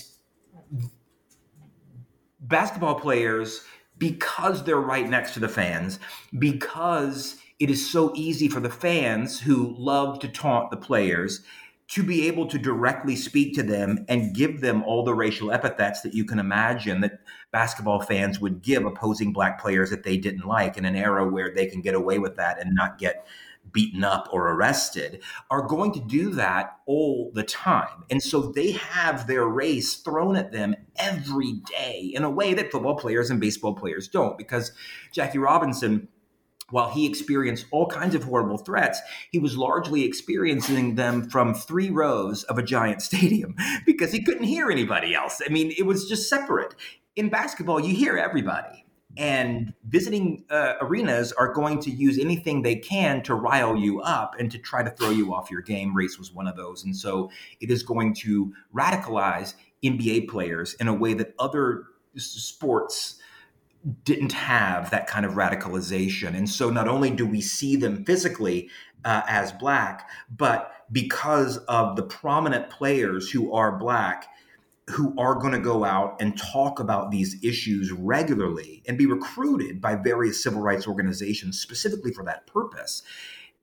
basketball 2.38 3.00
players, 3.00 3.62
because 3.99 4.62
they're 4.62 4.76
right 4.76 5.09
next 5.09 5.35
to 5.35 5.40
the 5.40 5.49
fans, 5.49 5.99
because 6.38 7.37
it 7.64 7.71
is 7.71 7.90
so 7.90 8.12
easy 8.14 8.47
for 8.47 8.61
the 8.61 8.68
fans 8.68 9.40
who 9.40 9.75
love 9.78 10.18
to 10.18 10.28
taunt 10.28 10.71
the 10.71 10.76
players 10.76 11.40
to 11.88 12.02
be 12.02 12.28
able 12.28 12.47
to 12.47 12.59
directly 12.59 13.16
speak 13.16 13.54
to 13.54 13.62
them 13.62 14.04
and 14.06 14.35
give 14.35 14.61
them 14.61 14.83
all 14.83 15.02
the 15.02 15.14
racial 15.14 15.50
epithets 15.50 16.02
that 16.02 16.12
you 16.12 16.26
can 16.26 16.38
imagine 16.38 17.00
that 17.00 17.21
basketball 17.52 18.02
fans 18.02 18.38
would 18.38 18.61
give 18.61 18.85
opposing 18.85 19.33
black 19.33 19.59
players 19.59 19.88
that 19.88 20.02
they 20.02 20.18
didn't 20.18 20.47
like 20.47 20.76
in 20.76 20.85
an 20.85 20.94
era 20.94 21.26
where 21.26 21.54
they 21.54 21.64
can 21.64 21.80
get 21.80 21.94
away 21.94 22.18
with 22.18 22.37
that 22.37 22.61
and 22.61 22.75
not 22.75 22.99
get 22.99 23.26
beaten 23.73 24.04
up 24.04 24.28
or 24.30 24.50
arrested 24.50 25.23
are 25.50 25.66
going 25.66 25.90
to 25.90 26.00
do 26.00 26.35
that 26.35 26.76
all 26.85 27.30
the 27.33 27.42
time. 27.42 28.04
And 28.11 28.23
so 28.23 28.42
they 28.42 28.73
have 28.73 29.26
their 29.26 29.47
race 29.47 29.97
thrown 29.97 30.37
at 30.37 30.52
them 30.52 30.75
every 30.97 31.54
day 31.71 32.12
in 32.14 32.25
a 32.25 32.30
way 32.30 32.52
that 32.52 32.71
football 32.71 32.97
players 32.97 33.30
and 33.30 33.40
baseball 33.40 33.75
players 33.75 34.06
don't. 34.06 34.37
Because 34.37 34.73
Jackie 35.12 35.38
Robinson, 35.38 36.09
while 36.71 36.90
he 36.90 37.06
experienced 37.06 37.66
all 37.71 37.87
kinds 37.87 38.14
of 38.14 38.25
horrible 38.25 38.59
threats, 38.59 39.00
he 39.30 39.38
was 39.38 39.56
largely 39.56 40.04
experiencing 40.04 40.94
them 40.94 41.28
from 41.28 41.54
three 41.54 41.90
rows 41.90 42.44
of 42.44 42.59
a 42.59 42.62
giant 42.62 43.02
stadium 43.11 43.56
because 43.87 44.12
he 44.12 44.23
couldn't 44.23 44.44
hear 44.44 44.71
anybody 44.71 45.14
else. 45.14 45.40
I 45.47 45.50
mean, 45.50 45.73
it 45.76 45.87
was 45.87 46.09
just 46.09 46.28
separate. 46.28 46.75
In 47.16 47.28
basketball, 47.28 47.80
you 47.80 47.94
hear 47.94 48.16
everybody 48.18 48.85
and 49.16 49.73
visiting 49.87 50.44
uh, 50.50 50.75
arenas 50.80 51.33
are 51.33 51.52
going 51.52 51.78
to 51.80 51.90
use 51.90 52.18
anything 52.18 52.62
they 52.62 52.75
can 52.75 53.23
to 53.23 53.35
rile 53.35 53.76
you 53.76 54.00
up 54.00 54.35
and 54.38 54.50
to 54.50 54.59
try 54.59 54.83
to 54.83 54.90
throw 54.90 55.11
you 55.11 55.33
off 55.33 55.50
your 55.50 55.62
game. 55.62 55.94
Race 55.94 56.18
was 56.18 56.33
one 56.33 56.49
of 56.49 56.56
those. 56.56 56.85
And 56.85 56.97
so 56.97 57.30
it 57.61 57.71
is 57.71 57.83
going 57.83 58.14
to 58.14 58.52
radicalize 58.75 59.54
NBA 59.85 60.28
players 60.28 60.75
in 60.75 60.88
a 60.88 60.94
way 60.94 61.14
that 61.14 61.35
other 61.38 61.85
sports 62.16 63.16
didn't 64.05 64.33
have 64.33 64.91
that 64.91 65.07
kind 65.07 65.26
of 65.26 65.33
radicalization. 65.33 66.35
And 66.35 66.49
so 66.49 66.71
not 66.71 66.88
only 66.88 67.11
do 67.11 67.26
we 67.26 67.41
see 67.41 67.76
them 67.76 68.05
physically 68.05 68.71
uh, 69.05 69.23
as 69.29 69.53
black, 69.53 70.09
but 70.35 70.73
because 70.91 71.59
of 71.59 71.97
the 71.97 72.03
prominent 72.03 72.71
players 72.71 73.31
who 73.31 73.53
are 73.53 73.79
black, 73.79 74.26
who 74.88 75.14
are 75.19 75.35
going 75.35 75.53
to 75.53 75.59
go 75.59 75.85
out 75.85 76.17
and 76.21 76.38
talk 76.38 76.79
about 76.79 77.11
these 77.11 77.43
issues 77.43 77.91
regularly 77.93 78.83
and 78.87 78.97
be 78.97 79.07
recruited 79.07 79.81
by 79.81 79.97
various 79.97 80.43
civil 80.43 80.61
rights 80.61 80.87
organizations 80.87 81.61
specifically 81.61 82.12
for 82.12 82.25
that 82.25 82.47
purpose, 82.47 83.03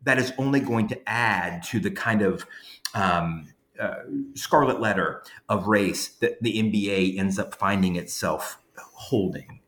that 0.03 0.17
is 0.17 0.33
only 0.37 0.59
going 0.59 0.87
to 0.87 1.09
add 1.09 1.63
to 1.63 1.79
the 1.79 1.91
kind 1.91 2.21
of 2.21 2.45
um, 2.93 3.47
uh, 3.79 3.95
scarlet 4.35 4.79
letter 4.79 5.23
of 5.47 5.67
race 5.67 6.09
that 6.19 6.41
the 6.41 6.61
NBA 6.61 7.17
ends 7.17 7.39
up 7.39 7.55
finding 7.55 7.95
itself 7.95 8.59
holding 8.93 9.60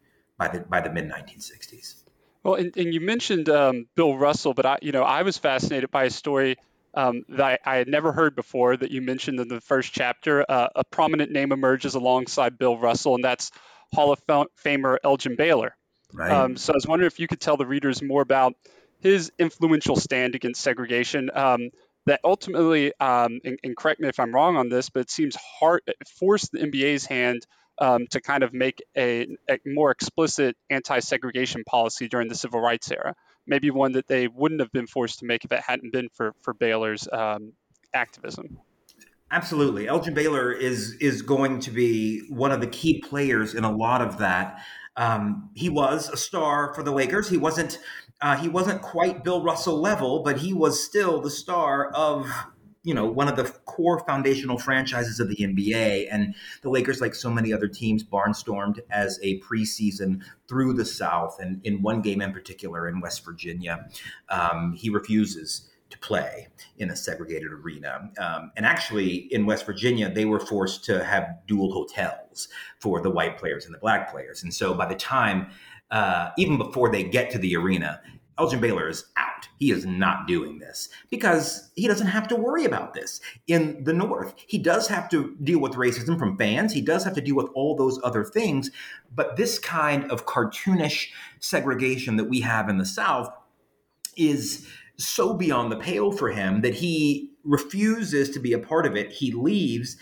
by 0.44 0.58
the 0.58 0.64
by 0.66 0.82
the 0.82 0.90
mid 0.90 1.10
1960s. 1.10 1.96
Well, 2.44 2.56
and, 2.56 2.76
and 2.76 2.94
you 2.94 3.00
mentioned 3.00 3.48
um, 3.48 3.88
Bill 3.96 4.18
Russell, 4.18 4.54
but 4.54 4.66
I, 4.66 4.78
you 4.82 4.92
know, 4.92 5.04
I 5.04 5.22
was 5.22 5.38
fascinated 5.38 5.92
by 5.92 6.06
a 6.06 6.10
story 6.10 6.58
um, 6.94 7.24
that 7.30 7.42
I, 7.42 7.58
I, 7.66 7.78
had 7.78 7.88
never 7.88 8.12
heard 8.12 8.36
before 8.36 8.76
that 8.76 8.92
you 8.92 9.02
mentioned 9.02 9.40
in 9.40 9.48
the 9.48 9.62
first 9.62 9.94
chapter. 9.94 10.46
Uh, 10.48 10.68
a 10.76 10.84
prominent 10.84 11.32
name 11.32 11.54
emerges 11.54 11.96
alongside 11.96 12.58
Bill 12.58 12.78
Russell, 12.78 13.16
and 13.16 13.24
that's 13.24 13.52
Hall 13.94 14.12
of 14.12 14.22
Famer 14.28 14.98
Elgin 15.04 15.38
Baylor. 15.38 15.76
Right. 16.12 16.32
Um, 16.32 16.58
so 16.58 16.74
I 16.74 16.76
was 16.76 16.86
wondering 16.86 17.08
if 17.08 17.20
you 17.20 17.28
could 17.28 17.40
tell 17.40 17.56
the 17.56 17.66
readers 17.66 18.02
more 18.02 18.22
about 18.22 18.54
his 19.00 19.32
influential 19.40 19.96
stand 19.96 20.36
against 20.36 20.62
segregation. 20.62 21.30
Um, 21.34 21.70
that 22.06 22.20
ultimately, 22.26 22.92
um, 23.00 23.40
and, 23.46 23.58
and, 23.64 23.78
correct 23.78 24.02
me 24.02 24.10
if 24.10 24.20
I'm 24.20 24.36
wrong 24.36 24.58
on 24.58 24.68
this, 24.68 24.90
but 24.90 25.00
it 25.00 25.10
seems 25.10 25.38
hard 25.38 25.84
forced 26.20 26.52
the 26.52 26.60
NBA's 26.60 27.06
hand 27.06 27.48
um, 27.80 28.08
to 28.12 28.22
kind 28.22 28.44
of 28.44 28.53
make 28.53 28.82
a, 28.96 29.27
a 29.50 29.60
more 29.65 29.92
explicit 29.92 30.56
anti-segregation 30.70 31.63
policy 31.65 32.08
during 32.08 32.27
the 32.27 32.36
civil 32.36 32.62
rights 32.62 32.92
era 32.92 33.15
maybe 33.46 33.72
one 33.72 33.94
that 33.94 34.08
they 34.08 34.27
wouldn't 34.27 34.62
have 34.62 34.72
been 34.72 34.88
forced 34.88 35.20
to 35.20 35.25
make 35.25 35.46
if 35.46 35.51
it 35.51 35.62
hadn't 35.65 35.92
been 35.92 36.10
for 36.13 36.34
for 36.42 36.53
Baylor's 36.53 37.08
um, 37.12 37.53
activism. 37.94 38.60
Absolutely, 39.32 39.88
Elgin 39.88 40.13
Baylor 40.13 40.51
is 40.51 40.94
is 41.00 41.22
going 41.22 41.60
to 41.62 41.72
be 41.72 42.22
one 42.30 42.51
of 42.51 42.62
the 42.62 42.68
key 42.68 43.01
players 43.01 43.56
in 43.56 43.63
a 43.63 43.72
lot 43.72 44.01
of 44.01 44.20
that. 44.20 44.62
Um, 44.96 45.50
he 45.56 45.70
was 45.70 46.10
a 46.10 46.18
star 46.18 46.74
for 46.74 46.84
the 46.84 46.92
Lakers. 46.92 47.30
He 47.30 47.38
wasn't 47.38 47.80
uh, 48.22 48.38
he 48.38 48.48
wasn't 48.48 48.82
quite 48.82 49.24
Bill 49.24 49.44
Russell 49.44 49.82
level, 49.82 50.24
but 50.24 50.38
he 50.38 50.53
was 50.53 50.84
still 50.84 51.20
the 51.22 51.32
star 51.32 51.89
of 51.92 52.30
you 52.84 52.94
know 52.94 53.06
one 53.06 53.28
of 53.28 53.36
the 53.36 53.44
core 53.66 54.00
foundational 54.00 54.58
franchises 54.58 55.20
of 55.20 55.30
the 55.30 55.36
NBA, 55.36 56.08
and 56.12 56.36
the 56.62 56.70
Lakers, 56.70 57.02
like 57.02 57.16
so 57.16 57.30
many 57.30 57.52
other 57.52 57.68
teams, 57.68 58.04
barnstormed 58.04 58.80
as 58.92 59.20
a 59.24 59.40
preseason 59.40 60.22
through 60.48 60.74
the 60.74 60.86
South, 60.86 61.38
and 61.40 61.66
in 61.66 61.82
one 61.82 62.02
game 62.02 62.22
in 62.22 62.32
particular 62.32 62.88
in 62.88 63.00
West 63.00 63.25
Virginia, 63.25 63.88
um, 64.30 64.74
he 64.74 64.89
refuses 64.89 65.69
to 65.93 66.00
play 66.00 66.48
in 66.78 66.89
a 66.89 66.96
segregated 66.96 67.52
arena. 67.52 68.10
Um, 68.17 68.52
and 68.58 68.65
actually, 68.65 69.28
in 69.32 69.46
West 69.46 69.65
Virginia, 69.65 70.12
they 70.12 70.26
were 70.26 70.39
forced 70.39 70.84
to 70.86 71.04
have 71.04 71.38
dual 71.48 71.72
hotels 71.72 72.48
for 72.80 73.00
the 73.00 73.12
white 73.12 73.38
players 73.38 73.65
and 73.65 73.74
the 73.74 73.80
black 73.80 74.12
players. 74.12 74.41
And 74.41 74.52
so 74.52 74.74
by 74.74 74.88
the 74.88 74.96
time, 74.96 75.52
uh, 75.91 76.32
even 76.38 76.58
before 76.58 76.91
they 76.91 77.04
get 77.04 77.30
to 77.32 77.38
the 77.38 77.56
arena, 77.56 78.02
Elgin 78.38 78.60
Baylor 78.60 78.89
is 78.89 79.06
out. 79.17 79.48
He 79.58 79.72
is 79.72 79.86
not 79.86 80.28
doing 80.28 80.60
this 80.60 80.89
because 81.10 81.72
he 81.76 81.88
doesn't 81.88 82.08
have 82.08 82.28
to 82.30 82.36
worry 82.36 82.65
about 82.65 82.93
this. 82.93 83.22
In 83.48 83.84
the 83.84 83.93
North, 83.93 84.34
he 84.48 84.58
does 84.58 84.88
have 84.88 85.10
to 85.10 85.36
deal 85.43 85.60
with 85.60 85.74
racism 85.74 86.17
from 86.17 86.38
fans. 86.38 86.74
He 86.74 86.82
does 86.82 87.04
have 87.04 87.13
to 87.15 87.22
deal 87.22 87.36
with 87.36 87.50
all 87.54 87.76
those 87.76 88.00
other 88.04 88.24
things. 88.24 88.72
But 89.13 89.36
this 89.36 89.60
kind 89.60 90.10
of 90.12 90.26
cartoonish 90.26 91.10
segregation 91.39 92.17
that 92.17 92.30
we 92.30 92.41
have 92.41 92.69
in 92.69 92.78
the 92.78 92.86
South 92.86 93.32
is 94.17 94.67
so 94.98 95.34
beyond 95.34 95.72
the 95.72 95.78
pale 95.78 96.12
for 96.12 96.30
him 96.30 96.62
that 96.62 96.76
he 96.76 97.32
refuses 97.43 98.30
to 98.32 98.39
be 98.39 98.54
a 98.54 98.60
part 98.60 98.86
of 98.86 98.96
it. 98.96 99.12
He 99.12 99.32
leaves 99.32 99.98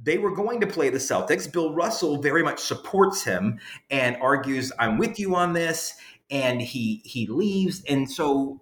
they 0.00 0.18
were 0.18 0.34
going 0.34 0.60
to 0.60 0.66
play 0.66 0.90
the 0.90 0.98
Celtics. 0.98 1.50
Bill 1.50 1.74
Russell 1.74 2.22
very 2.22 2.42
much 2.42 2.60
supports 2.60 3.24
him 3.24 3.58
and 3.90 4.16
argues, 4.20 4.70
I'm 4.78 4.96
with 4.96 5.18
you 5.18 5.34
on 5.34 5.52
this 5.52 5.94
and 6.30 6.60
he 6.60 7.02
he 7.04 7.26
leaves 7.26 7.82
and 7.88 8.10
so 8.10 8.60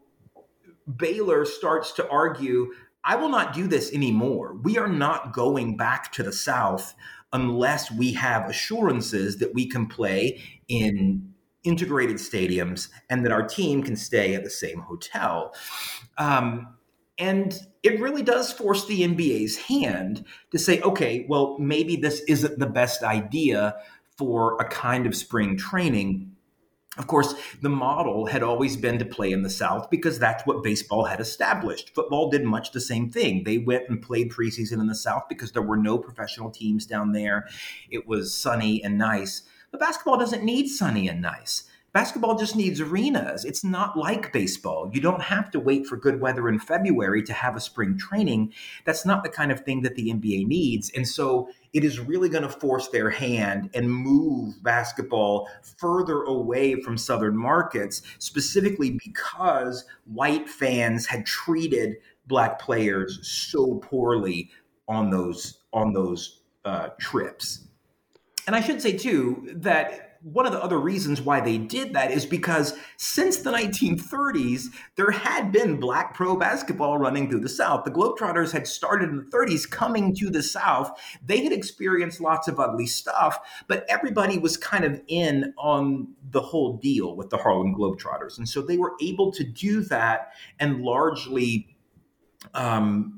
Baylor 0.96 1.44
starts 1.44 1.92
to 1.92 2.09
argue 2.09 2.72
I 3.07 3.14
will 3.14 3.29
not 3.29 3.55
do 3.55 3.68
this 3.68 3.92
anymore. 3.92 4.57
We 4.64 4.79
are 4.79 4.88
not 4.88 5.33
going 5.33 5.76
back 5.76 6.11
to 6.12 6.24
the 6.24 6.33
South 6.33 6.94
unless 7.33 7.90
we 7.90 8.12
have 8.12 8.48
assurances 8.48 9.38
that 9.38 9.55
we 9.55 9.66
can 9.68 9.87
play 9.87 10.40
in 10.66 11.33
integrated 11.62 12.16
stadiums 12.16 12.88
and 13.11 13.24
that 13.24 13.33
our 13.33 13.46
team 13.46 13.83
can 13.83 13.96
stay 13.96 14.35
at 14.35 14.44
the 14.44 14.50
same 14.50 14.81
hotel. 14.81 15.55
Um, 16.18 16.74
and 17.18 17.59
it 17.83 18.00
really 18.00 18.22
does 18.22 18.52
force 18.52 18.85
the 18.87 19.02
NBA's 19.02 19.57
hand 19.57 20.24
to 20.50 20.59
say, 20.59 20.81
okay, 20.81 21.26
well, 21.29 21.57
maybe 21.59 21.96
this 21.96 22.20
isn't 22.29 22.59
the 22.59 22.66
best 22.66 23.02
idea 23.02 23.76
for 24.16 24.57
a 24.61 24.64
kind 24.64 25.07
of 25.07 25.14
spring 25.14 25.57
training 25.57 26.36
of 26.98 27.06
course, 27.06 27.35
the 27.61 27.68
model 27.68 28.26
had 28.26 28.42
always 28.42 28.76
been 28.76 28.98
to 28.98 29.04
play 29.04 29.30
in 29.30 29.42
the 29.42 29.50
South 29.50 29.90
because 29.90 30.18
that's 30.18 30.46
what 30.46 30.62
baseball 30.62 31.04
had 31.04 31.20
established. 31.20 31.94
Football 31.94 32.30
did 32.30 32.44
much 32.44 32.72
the 32.72 32.80
same 32.80 33.11
thing. 33.11 33.44
They 33.44 33.59
went 33.59 33.88
and 33.88 34.00
played 34.00 34.32
preseason 34.32 34.80
in 34.80 34.87
the 34.87 34.94
South 34.94 35.24
because 35.28 35.52
there 35.52 35.62
were 35.62 35.76
no 35.76 35.98
professional 35.98 36.50
teams 36.50 36.87
down 36.87 37.12
there. 37.12 37.48
It 37.90 38.06
was 38.06 38.35
sunny 38.35 38.82
and 38.82 38.96
nice. 38.96 39.42
But 39.70 39.80
basketball 39.80 40.18
doesn't 40.18 40.44
need 40.44 40.68
sunny 40.68 41.06
and 41.09 41.20
nice. 41.20 41.64
Basketball 41.96 42.37
just 42.37 42.56
needs 42.56 42.78
arenas. 42.78 43.46
It's 43.46 43.64
not 43.64 43.96
like 43.96 44.30
baseball. 44.30 44.90
You 44.92 45.00
don't 45.00 45.22
have 45.22 45.50
to 45.52 45.59
wait 45.59 45.87
for 45.87 45.96
good 45.96 46.20
weather 46.20 46.46
in 46.46 46.59
February 46.59 47.22
to 47.22 47.32
have 47.32 47.56
a 47.56 47.61
spring 47.61 47.96
training. 47.96 48.52
That's 48.85 49.06
not 49.06 49.22
the 49.22 49.30
kind 49.30 49.50
of 49.50 49.61
thing 49.61 49.80
that 49.80 49.94
the 49.94 50.11
NBA 50.11 50.46
needs. 50.46 50.92
And 50.94 51.09
so 51.09 51.48
it 51.72 51.85
is 51.85 51.98
really 51.98 52.28
going 52.28 52.42
to 52.42 52.50
force 52.50 52.88
their 52.88 53.09
hand 53.09 53.70
and 53.72 53.90
move 53.90 54.62
basketball 54.62 55.48
further 55.78 56.24
away 56.24 56.82
from 56.82 56.98
Southern 56.98 57.35
markets, 57.35 58.02
specifically 58.18 58.98
because 59.02 59.87
white 60.04 60.50
fans 60.50 61.06
had 61.06 61.24
treated 61.24 61.94
black 62.26 62.59
players 62.59 63.26
so 63.26 63.76
poorly 63.76 64.50
on 64.87 65.09
those 65.09 65.61
on 65.72 65.94
those 65.94 66.42
uh, 66.66 66.88
trips. 67.00 67.68
And 68.46 68.54
I 68.54 68.61
should 68.61 68.82
say 68.82 68.98
too 68.98 69.48
that 69.54 70.06
one 70.32 70.44
of 70.44 70.50
the 70.50 70.62
other 70.62 70.80
reasons 70.80 71.22
why 71.22 71.40
they 71.40 71.56
did 71.56 71.92
that 71.92 72.10
is 72.10 72.26
because 72.26 72.74
since 72.96 73.36
the 73.36 73.52
1930s, 73.52 74.64
there 74.96 75.12
had 75.12 75.52
been 75.52 75.78
black 75.78 76.14
pro 76.14 76.36
basketball 76.36 76.98
running 76.98 77.30
through 77.30 77.38
the 77.40 77.48
South. 77.48 77.84
The 77.84 77.92
Globetrotters 77.92 78.50
had 78.50 78.66
started 78.66 79.08
in 79.08 79.18
the 79.18 79.22
30s 79.22 79.70
coming 79.70 80.12
to 80.16 80.28
the 80.28 80.42
South. 80.42 80.90
They 81.24 81.44
had 81.44 81.52
experienced 81.52 82.20
lots 82.20 82.48
of 82.48 82.58
ugly 82.58 82.86
stuff, 82.86 83.38
but 83.68 83.86
everybody 83.88 84.36
was 84.36 84.56
kind 84.56 84.84
of 84.84 85.00
in 85.06 85.54
on 85.58 86.08
the 86.32 86.40
whole 86.40 86.76
deal 86.76 87.14
with 87.14 87.30
the 87.30 87.36
Harlem 87.36 87.72
Globetrotters. 87.72 88.36
And 88.36 88.48
so 88.48 88.62
they 88.62 88.78
were 88.78 88.94
able 89.00 89.30
to 89.30 89.44
do 89.44 89.82
that 89.82 90.32
and 90.58 90.82
largely 90.82 91.76
um, 92.52 93.15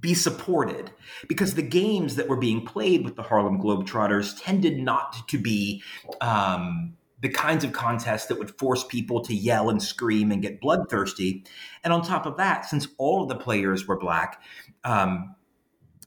be 0.00 0.14
supported 0.14 0.90
because 1.28 1.54
the 1.54 1.62
games 1.62 2.16
that 2.16 2.28
were 2.28 2.36
being 2.36 2.64
played 2.64 3.04
with 3.04 3.16
the 3.16 3.22
Harlem 3.22 3.60
Globetrotters 3.60 4.40
tended 4.40 4.78
not 4.78 5.28
to 5.28 5.38
be 5.38 5.82
um, 6.20 6.94
the 7.20 7.28
kinds 7.28 7.64
of 7.64 7.72
contests 7.72 8.26
that 8.26 8.38
would 8.38 8.56
force 8.58 8.84
people 8.84 9.20
to 9.22 9.34
yell 9.34 9.68
and 9.68 9.82
scream 9.82 10.30
and 10.30 10.40
get 10.42 10.60
bloodthirsty. 10.60 11.44
And 11.84 11.92
on 11.92 12.02
top 12.02 12.26
of 12.26 12.36
that, 12.36 12.64
since 12.64 12.88
all 12.96 13.22
of 13.22 13.28
the 13.28 13.36
players 13.36 13.86
were 13.86 13.98
black, 13.98 14.42
um, 14.84 15.34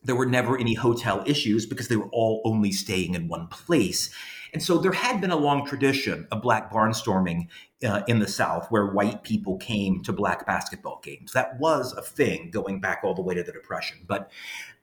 there 0.04 0.16
were 0.16 0.26
never 0.26 0.58
any 0.58 0.74
hotel 0.74 1.24
issues 1.26 1.66
because 1.66 1.88
they 1.88 1.96
were 1.96 2.10
all 2.12 2.42
only 2.46 2.72
staying 2.72 3.14
in 3.14 3.28
one 3.28 3.48
place. 3.48 4.14
And 4.54 4.62
so 4.62 4.78
there 4.78 4.92
had 4.92 5.20
been 5.20 5.32
a 5.32 5.36
long 5.36 5.66
tradition 5.66 6.28
of 6.32 6.42
black 6.42 6.72
barnstorming 6.72 7.48
uh, 7.84 8.04
in 8.08 8.20
the 8.20 8.28
South 8.28 8.68
where 8.70 8.88
white 8.88 9.24
people 9.24 9.58
came 9.58 10.02
to 10.04 10.14
black 10.14 10.46
basketball 10.46 11.02
games. 11.04 11.34
That 11.34 11.60
was 11.60 11.94
a 11.94 12.02
thing 12.02 12.52
going 12.52 12.80
back 12.80 13.02
all 13.04 13.14
the 13.14 13.22
way 13.22 13.34
to 13.34 13.44
the 13.44 13.52
Depression. 13.52 13.98
But 14.08 14.32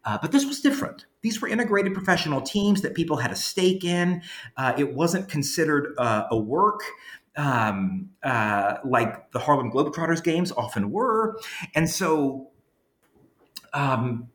uh, 0.04 0.16
but 0.20 0.32
this 0.32 0.46
was 0.46 0.60
different. 0.60 1.04
These 1.20 1.42
were 1.42 1.48
integrated 1.48 1.92
professional 1.92 2.40
teams 2.40 2.80
that 2.80 2.94
people 2.94 3.18
had 3.18 3.30
a 3.30 3.36
stake 3.36 3.84
in. 3.84 4.22
Uh, 4.56 4.72
it 4.78 4.94
wasn't 4.94 5.28
considered 5.28 5.94
uh, 5.98 6.24
a 6.30 6.38
work 6.38 6.80
um, 7.36 8.08
uh, 8.22 8.76
like 8.84 9.30
the 9.32 9.38
Harlem 9.38 9.70
Globetrotters 9.70 10.24
games 10.24 10.52
often 10.52 10.90
were. 10.90 11.38
And 11.74 11.88
so 11.88 12.48
um, 13.72 14.28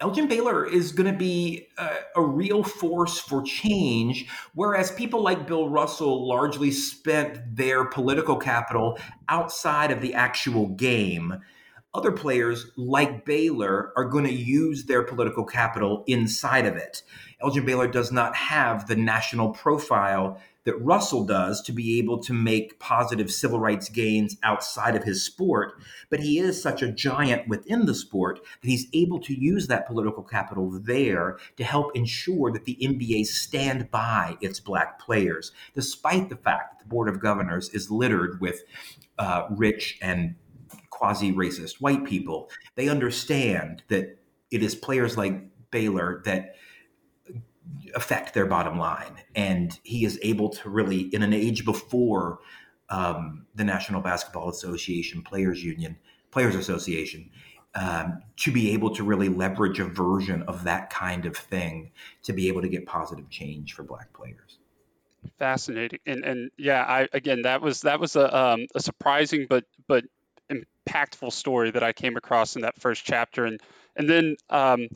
Elgin 0.00 0.28
Baylor 0.28 0.66
is 0.66 0.92
going 0.92 1.12
to 1.12 1.18
be 1.18 1.68
a, 1.76 1.90
a, 2.16 2.22
real 2.22 2.62
force 2.62 3.18
for 3.18 3.42
change, 3.42 4.26
whereas 4.54 4.90
people 4.90 5.22
like 5.22 5.46
Bill 5.46 5.68
Russell 5.68 6.26
largely 6.26 6.70
spent 6.70 7.38
their 7.54 7.84
political 7.84 8.36
capital 8.36 8.98
outside 9.28 9.90
of 9.90 10.00
the 10.00 10.14
actual 10.14 10.68
game. 10.68 11.38
Other 11.92 12.12
players 12.12 12.70
like 12.76 13.26
Baylor 13.26 13.92
are 13.94 14.04
going 14.04 14.24
to 14.24 14.32
use 14.32 14.84
their 14.84 15.02
political 15.02 15.44
capital 15.44 16.04
inside 16.06 16.64
of 16.64 16.76
it. 16.76 17.02
Elgin 17.42 17.66
Baylor 17.66 17.88
does 17.88 18.10
not 18.10 18.34
have 18.36 18.86
the 18.86 18.96
national 18.96 19.50
profile 19.50 20.40
that 20.64 20.80
Russell 20.80 21.24
does 21.24 21.62
to 21.62 21.72
be 21.72 21.98
able 21.98 22.18
to 22.22 22.32
make 22.32 22.78
positive 22.78 23.30
civil 23.30 23.58
rights 23.58 23.88
gains 23.88 24.36
outside 24.42 24.94
of 24.94 25.04
his 25.04 25.22
sport. 25.22 25.74
But 26.10 26.20
he 26.20 26.38
is 26.38 26.62
such 26.62 26.82
a 26.82 26.92
giant 26.92 27.48
within 27.48 27.86
the 27.86 27.94
sport 27.94 28.40
that 28.60 28.68
he's 28.68 28.86
able 28.92 29.20
to 29.20 29.38
use 29.38 29.66
that 29.66 29.86
political 29.86 30.22
capital 30.22 30.70
there 30.70 31.38
to 31.56 31.64
help 31.64 31.96
ensure 31.96 32.52
that 32.52 32.64
the 32.64 32.78
NBA 32.80 33.26
stand 33.26 33.90
by 33.90 34.36
its 34.40 34.60
black 34.60 34.98
players, 34.98 35.52
despite 35.74 36.28
the 36.28 36.36
fact 36.36 36.78
that 36.78 36.84
the 36.84 36.88
Board 36.88 37.08
of 37.08 37.20
Governors 37.20 37.68
is 37.70 37.90
littered 37.90 38.40
with 38.40 38.62
uh, 39.18 39.46
rich 39.50 39.98
and 40.02 40.34
quasi 40.90 41.32
racist 41.32 41.80
white 41.80 42.04
people. 42.04 42.50
They 42.74 42.88
understand 42.88 43.82
that 43.88 44.18
it 44.50 44.62
is 44.62 44.74
players 44.74 45.16
like 45.16 45.42
Baylor 45.70 46.22
that 46.24 46.56
affect 47.94 48.34
their 48.34 48.46
bottom 48.46 48.78
line. 48.78 49.22
And 49.34 49.78
he 49.82 50.04
is 50.04 50.18
able 50.22 50.50
to 50.50 50.70
really, 50.70 51.02
in 51.14 51.22
an 51.22 51.32
age 51.32 51.64
before 51.64 52.40
um, 52.88 53.46
the 53.54 53.64
National 53.64 54.00
Basketball 54.00 54.50
Association, 54.50 55.22
Players 55.22 55.62
Union, 55.62 55.96
Players 56.30 56.54
Association, 56.54 57.30
um, 57.74 58.20
to 58.36 58.50
be 58.50 58.72
able 58.72 58.94
to 58.96 59.04
really 59.04 59.28
leverage 59.28 59.78
a 59.78 59.84
version 59.84 60.42
of 60.42 60.64
that 60.64 60.90
kind 60.90 61.24
of 61.26 61.36
thing 61.36 61.92
to 62.24 62.32
be 62.32 62.48
able 62.48 62.62
to 62.62 62.68
get 62.68 62.86
positive 62.86 63.28
change 63.30 63.74
for 63.74 63.84
Black 63.84 64.12
players. 64.12 64.58
Fascinating, 65.38 66.00
and 66.06 66.24
and 66.24 66.50
yeah, 66.56 66.82
I 66.82 67.06
again 67.12 67.42
that 67.42 67.60
was 67.60 67.82
that 67.82 68.00
was 68.00 68.16
a 68.16 68.36
um, 68.36 68.66
a 68.74 68.80
surprising 68.80 69.46
but 69.48 69.64
but 69.86 70.04
impactful 70.50 71.32
story 71.32 71.70
that 71.70 71.82
I 71.82 71.92
came 71.92 72.16
across 72.16 72.56
in 72.56 72.62
that 72.62 72.80
first 72.80 73.04
chapter, 73.04 73.44
and 73.44 73.60
and 73.96 74.08
then. 74.08 74.36
Um, 74.48 74.88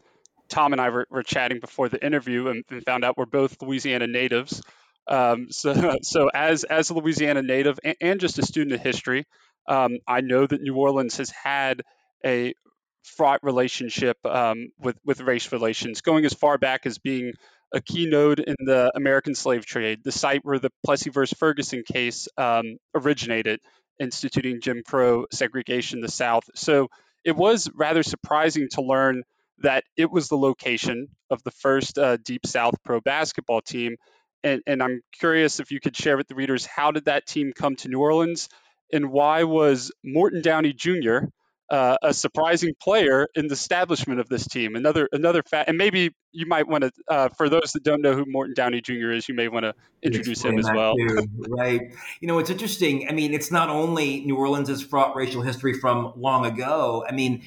Tom 0.48 0.72
and 0.72 0.80
I 0.80 0.90
were, 0.90 1.06
were 1.10 1.22
chatting 1.22 1.60
before 1.60 1.88
the 1.88 2.04
interview 2.04 2.48
and, 2.48 2.64
and, 2.70 2.84
found 2.84 3.04
out 3.04 3.16
we're 3.16 3.26
both 3.26 3.60
Louisiana 3.62 4.06
natives. 4.06 4.62
Um, 5.08 5.48
so, 5.50 5.98
so 6.02 6.28
as 6.34 6.64
as 6.64 6.90
a 6.90 6.94
Louisiana 6.94 7.42
native 7.42 7.78
and, 7.84 7.96
and 8.00 8.20
just 8.20 8.38
a 8.38 8.46
student 8.46 8.74
of 8.74 8.80
history, 8.80 9.24
um, 9.68 9.98
I 10.06 10.20
know 10.20 10.46
that 10.46 10.62
New 10.62 10.74
Orleans 10.76 11.16
has 11.18 11.30
had 11.30 11.82
a 12.24 12.54
fraught 13.02 13.40
relationship 13.42 14.16
um, 14.24 14.70
with 14.78 14.96
with 15.04 15.20
race 15.20 15.52
relations, 15.52 16.00
going 16.00 16.24
as 16.24 16.34
far 16.34 16.58
back 16.58 16.86
as 16.86 16.98
being 16.98 17.32
a 17.72 17.80
key 17.80 18.06
node 18.06 18.38
in 18.38 18.54
the 18.60 18.92
American 18.94 19.34
slave 19.34 19.66
trade, 19.66 20.00
the 20.04 20.12
site 20.12 20.44
where 20.44 20.58
the 20.58 20.70
Plessy 20.84 21.10
versus 21.10 21.36
Ferguson 21.36 21.82
case 21.82 22.28
um, 22.38 22.76
originated, 22.94 23.60
instituting 23.98 24.60
Jim 24.60 24.82
Crow 24.86 25.26
segregation 25.32 25.98
in 25.98 26.02
the 26.02 26.10
South. 26.10 26.44
So 26.54 26.88
it 27.24 27.34
was 27.34 27.68
rather 27.74 28.02
surprising 28.02 28.68
to 28.72 28.82
learn 28.82 29.24
that 29.58 29.84
it 29.96 30.10
was 30.10 30.28
the 30.28 30.36
location 30.36 31.08
of 31.30 31.42
the 31.42 31.50
first 31.50 31.98
uh, 31.98 32.16
Deep 32.16 32.46
South 32.46 32.74
pro 32.84 33.00
basketball 33.00 33.60
team. 33.60 33.96
And, 34.42 34.62
and 34.66 34.82
I'm 34.82 35.00
curious 35.18 35.60
if 35.60 35.70
you 35.70 35.80
could 35.80 35.96
share 35.96 36.16
with 36.16 36.28
the 36.28 36.34
readers 36.34 36.66
how 36.66 36.90
did 36.90 37.06
that 37.06 37.26
team 37.26 37.52
come 37.54 37.76
to 37.76 37.88
New 37.88 38.00
Orleans 38.00 38.48
and 38.92 39.10
why 39.10 39.44
was 39.44 39.92
Morton 40.04 40.42
Downey 40.42 40.72
Jr. 40.72 41.26
Uh, 41.70 41.96
a 42.02 42.12
surprising 42.12 42.74
player 42.80 43.26
in 43.34 43.48
the 43.48 43.54
establishment 43.54 44.20
of 44.20 44.28
this 44.28 44.46
team. 44.46 44.76
Another 44.76 45.08
another 45.12 45.42
fact, 45.42 45.66
and 45.66 45.78
maybe 45.78 46.14
you 46.30 46.44
might 46.44 46.68
want 46.68 46.84
to, 46.84 46.92
uh, 47.08 47.28
for 47.30 47.48
those 47.48 47.72
that 47.72 47.82
don't 47.82 48.02
know 48.02 48.12
who 48.12 48.26
Morton 48.26 48.52
Downey 48.54 48.82
Jr. 48.82 49.12
is, 49.12 49.26
you 49.30 49.34
may 49.34 49.48
want 49.48 49.64
to 49.64 49.74
introduce 50.02 50.44
him 50.44 50.58
as 50.58 50.68
well. 50.72 50.94
Too, 50.94 51.26
right. 51.48 51.80
You 52.20 52.28
know, 52.28 52.38
it's 52.38 52.50
interesting. 52.50 53.08
I 53.08 53.12
mean, 53.12 53.32
it's 53.32 53.50
not 53.50 53.70
only 53.70 54.20
New 54.26 54.36
Orleans' 54.36 54.84
fraught 54.84 55.16
racial 55.16 55.40
history 55.40 55.72
from 55.72 56.12
long 56.16 56.44
ago. 56.44 57.02
I 57.08 57.12
mean, 57.12 57.42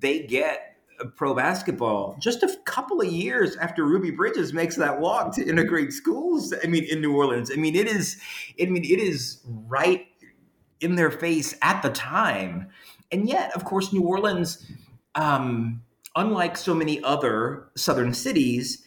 they 0.00 0.26
get 0.26 0.73
pro 1.16 1.34
basketball 1.34 2.16
just 2.20 2.42
a 2.42 2.56
couple 2.64 3.00
of 3.00 3.06
years 3.06 3.56
after 3.56 3.84
Ruby 3.84 4.10
Bridges 4.10 4.52
makes 4.52 4.76
that 4.76 5.00
walk 5.00 5.34
to 5.36 5.46
integrate 5.46 5.92
schools. 5.92 6.54
I 6.62 6.66
mean, 6.66 6.84
in 6.84 7.00
New 7.00 7.16
Orleans. 7.16 7.50
I 7.50 7.56
mean, 7.56 7.74
it 7.74 7.86
is. 7.86 8.16
I 8.60 8.66
mean, 8.66 8.84
it 8.84 9.00
is 9.00 9.40
right 9.46 10.06
in 10.80 10.96
their 10.96 11.10
face 11.10 11.56
at 11.62 11.82
the 11.82 11.90
time, 11.90 12.68
and 13.10 13.28
yet, 13.28 13.54
of 13.54 13.64
course, 13.64 13.92
New 13.92 14.02
Orleans, 14.02 14.70
um, 15.14 15.82
unlike 16.16 16.56
so 16.56 16.74
many 16.74 17.02
other 17.02 17.68
southern 17.76 18.12
cities, 18.14 18.83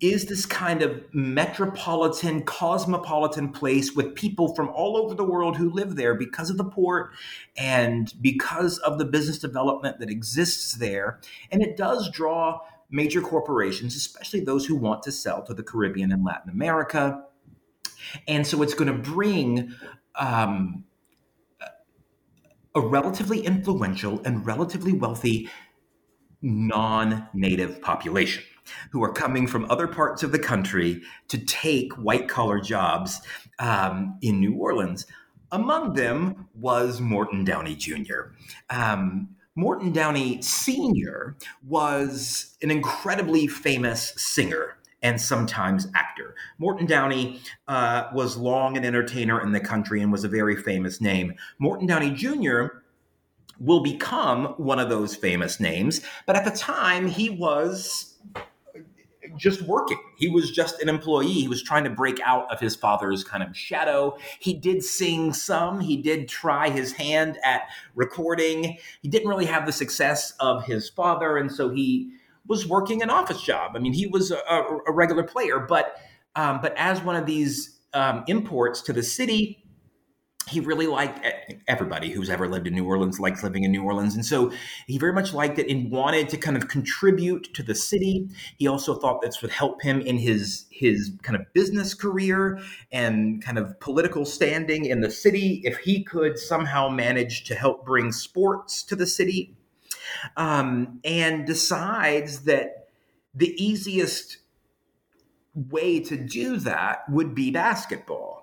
is 0.00 0.26
this 0.26 0.44
kind 0.44 0.82
of 0.82 1.02
metropolitan, 1.14 2.42
cosmopolitan 2.42 3.50
place 3.50 3.94
with 3.94 4.14
people 4.14 4.54
from 4.54 4.68
all 4.68 4.96
over 4.96 5.14
the 5.14 5.24
world 5.24 5.56
who 5.56 5.70
live 5.70 5.96
there 5.96 6.14
because 6.14 6.50
of 6.50 6.58
the 6.58 6.64
port 6.64 7.12
and 7.56 8.12
because 8.20 8.78
of 8.78 8.98
the 8.98 9.04
business 9.04 9.38
development 9.38 9.98
that 9.98 10.10
exists 10.10 10.74
there. 10.74 11.20
And 11.50 11.62
it 11.62 11.76
does 11.76 12.10
draw 12.10 12.60
major 12.90 13.22
corporations, 13.22 13.96
especially 13.96 14.40
those 14.40 14.66
who 14.66 14.76
want 14.76 15.02
to 15.04 15.12
sell 15.12 15.42
to 15.44 15.54
the 15.54 15.62
Caribbean 15.62 16.12
and 16.12 16.24
Latin 16.24 16.50
America. 16.50 17.24
And 18.28 18.46
so 18.46 18.62
it's 18.62 18.74
going 18.74 18.92
to 18.92 19.10
bring 19.10 19.74
um, 20.14 20.84
a 22.74 22.80
relatively 22.80 23.40
influential 23.40 24.20
and 24.24 24.44
relatively 24.46 24.92
wealthy 24.92 25.48
non 26.42 27.26
native 27.32 27.80
population 27.80 28.44
who 28.90 29.02
are 29.02 29.12
coming 29.12 29.46
from 29.46 29.70
other 29.70 29.86
parts 29.86 30.22
of 30.22 30.32
the 30.32 30.38
country 30.38 31.02
to 31.28 31.38
take 31.38 31.92
white 31.94 32.28
collar 32.28 32.60
jobs 32.60 33.20
um, 33.58 34.18
in 34.22 34.40
New 34.40 34.54
Orleans. 34.54 35.06
Among 35.52 35.94
them 35.94 36.48
was 36.54 37.00
Morton 37.00 37.44
Downey 37.44 37.74
Jr. 37.74 38.32
Um, 38.70 39.36
Morton 39.54 39.90
Downey 39.90 40.42
Sr. 40.42 41.36
was 41.66 42.56
an 42.62 42.70
incredibly 42.70 43.46
famous 43.46 44.12
singer 44.16 44.76
and 45.02 45.20
sometimes 45.20 45.88
actor. 45.94 46.34
Morton 46.58 46.86
Downey 46.86 47.40
uh, 47.68 48.08
was 48.12 48.36
long 48.36 48.76
an 48.76 48.84
entertainer 48.84 49.40
in 49.40 49.52
the 49.52 49.60
country 49.60 50.02
and 50.02 50.10
was 50.12 50.24
a 50.24 50.28
very 50.28 50.56
famous 50.56 51.00
name. 51.00 51.34
Morton 51.58 51.86
Downey 51.86 52.10
Jr. 52.10 52.66
will 53.58 53.80
become 53.80 54.46
one 54.56 54.78
of 54.78 54.88
those 54.88 55.16
famous 55.16 55.60
names, 55.60 56.00
but 56.26 56.36
at 56.36 56.44
the 56.44 56.50
time 56.50 57.06
he 57.06 57.30
was 57.30 58.15
just 59.36 59.62
working. 59.62 59.98
He 60.16 60.28
was 60.28 60.50
just 60.50 60.80
an 60.80 60.88
employee. 60.88 61.32
He 61.32 61.48
was 61.48 61.62
trying 61.62 61.84
to 61.84 61.90
break 61.90 62.20
out 62.24 62.50
of 62.52 62.60
his 62.60 62.76
father's 62.76 63.24
kind 63.24 63.42
of 63.42 63.56
shadow. 63.56 64.16
He 64.38 64.54
did 64.54 64.82
sing 64.82 65.32
some. 65.32 65.80
He 65.80 65.96
did 65.96 66.28
try 66.28 66.70
his 66.70 66.92
hand 66.92 67.38
at 67.44 67.62
recording. 67.94 68.78
He 69.02 69.08
didn't 69.08 69.28
really 69.28 69.46
have 69.46 69.66
the 69.66 69.72
success 69.72 70.32
of 70.40 70.64
his 70.64 70.88
father, 70.88 71.36
and 71.36 71.50
so 71.50 71.70
he 71.70 72.10
was 72.46 72.66
working 72.66 73.02
an 73.02 73.10
office 73.10 73.42
job. 73.42 73.72
I 73.74 73.78
mean, 73.78 73.92
he 73.92 74.06
was 74.06 74.30
a, 74.30 74.64
a 74.86 74.92
regular 74.92 75.24
player, 75.24 75.58
but 75.58 75.96
um, 76.36 76.60
but 76.60 76.74
as 76.76 77.02
one 77.02 77.16
of 77.16 77.26
these 77.26 77.78
um, 77.94 78.24
imports 78.26 78.82
to 78.82 78.92
the 78.92 79.02
city, 79.02 79.65
he 80.48 80.60
really 80.60 80.86
liked 80.86 81.26
everybody 81.66 82.10
who's 82.10 82.30
ever 82.30 82.48
lived 82.48 82.68
in 82.68 82.74
New 82.74 82.84
Orleans 82.84 83.18
likes 83.18 83.42
living 83.42 83.64
in 83.64 83.72
New 83.72 83.82
Orleans. 83.82 84.14
And 84.14 84.24
so 84.24 84.52
he 84.86 84.96
very 84.96 85.12
much 85.12 85.34
liked 85.34 85.58
it 85.58 85.68
and 85.68 85.90
wanted 85.90 86.28
to 86.28 86.36
kind 86.36 86.56
of 86.56 86.68
contribute 86.68 87.52
to 87.54 87.64
the 87.64 87.74
city. 87.74 88.28
He 88.56 88.68
also 88.68 88.94
thought 88.94 89.22
this 89.22 89.42
would 89.42 89.50
help 89.50 89.82
him 89.82 90.00
in 90.00 90.18
his 90.18 90.66
his 90.70 91.12
kind 91.22 91.36
of 91.36 91.52
business 91.52 91.94
career 91.94 92.60
and 92.92 93.42
kind 93.42 93.58
of 93.58 93.80
political 93.80 94.24
standing 94.24 94.84
in 94.84 95.00
the 95.00 95.10
city 95.10 95.62
if 95.64 95.78
he 95.78 96.04
could 96.04 96.38
somehow 96.38 96.88
manage 96.88 97.44
to 97.44 97.54
help 97.56 97.84
bring 97.84 98.12
sports 98.12 98.84
to 98.84 98.94
the 98.94 99.06
city. 99.06 99.56
Um, 100.36 101.00
and 101.04 101.44
decides 101.46 102.44
that 102.44 102.88
the 103.34 103.52
easiest 103.62 104.38
way 105.54 105.98
to 106.00 106.16
do 106.16 106.58
that 106.58 107.08
would 107.10 107.34
be 107.34 107.50
basketball 107.50 108.35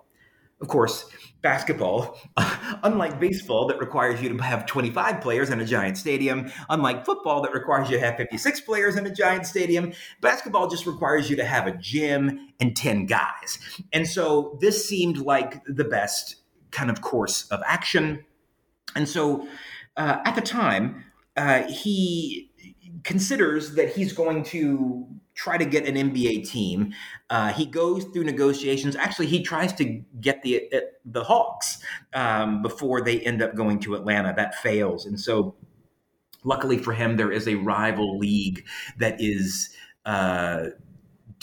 of 0.64 0.70
course, 0.70 1.06
basketball, 1.42 2.18
unlike 2.84 3.20
baseball 3.20 3.68
that 3.68 3.78
requires 3.80 4.22
you 4.22 4.30
to 4.30 4.42
have 4.42 4.66
25 4.66 5.20
players 5.20 5.50
in 5.50 5.60
a 5.60 5.66
giant 5.66 5.98
stadium, 5.98 6.50
unlike 6.70 7.06
football 7.06 7.42
that 7.42 7.52
requires 7.52 7.90
you 7.90 7.98
to 7.98 8.06
have 8.06 8.16
56 8.16 8.62
players 8.62 8.96
in 8.96 9.06
a 9.06 9.14
giant 9.14 9.46
stadium, 9.46 9.92
basketball 10.22 10.70
just 10.70 10.86
requires 10.86 11.30
you 11.30 11.36
to 11.36 11.44
have 11.44 11.68
a 11.68 11.76
gym 11.76 12.48
and 12.62 12.78
10 12.78 13.06
guys. 13.06 13.60
And 13.92 14.08
so 14.08 14.58
this 14.62 14.88
seemed 14.88 15.18
like 15.18 15.62
the 15.66 15.84
best 15.84 16.38
kind 16.72 16.90
of 16.90 17.02
course 17.02 17.46
of 17.52 17.62
action. 17.66 18.24
And 18.96 19.08
so 19.08 19.46
uh, 19.98 20.20
at 20.24 20.36
the 20.36 20.42
time, 20.42 21.04
uh, 21.36 21.64
he 21.64 22.52
considers 23.04 23.76
that 23.76 23.94
he's 23.96 24.14
going 24.14 24.44
to 24.44 25.08
try 25.36 25.58
to 25.58 25.66
get 25.66 25.88
an 25.88 25.96
NBA 25.96 26.48
team. 26.48 26.94
Uh, 27.30 27.52
he 27.54 27.66
goes 27.66 28.06
through 28.06 28.24
negotiations. 28.24 28.96
Actually, 28.96 29.28
he 29.28 29.42
tries 29.42 29.74
to 29.74 30.02
get 30.20 30.42
the 30.44 30.70
uh, 30.74 30.80
the 31.06 31.24
Hawks 31.24 31.80
um, 32.14 32.62
before 32.62 33.02
they 33.02 33.20
end 33.22 33.42
up 33.42 33.56
going 33.56 33.80
to 33.80 33.96
Atlanta. 33.96 34.34
That 34.36 34.56
fails, 34.56 35.06
and 35.06 35.20
so 35.20 35.56
luckily 36.44 36.78
for 36.78 36.94
him, 36.94 37.18
there 37.18 37.32
is 37.32 37.48
a 37.48 37.56
rival 37.56 38.18
league 38.18 38.66
that 38.98 39.20
is. 39.20 39.70
Uh, 40.06 40.68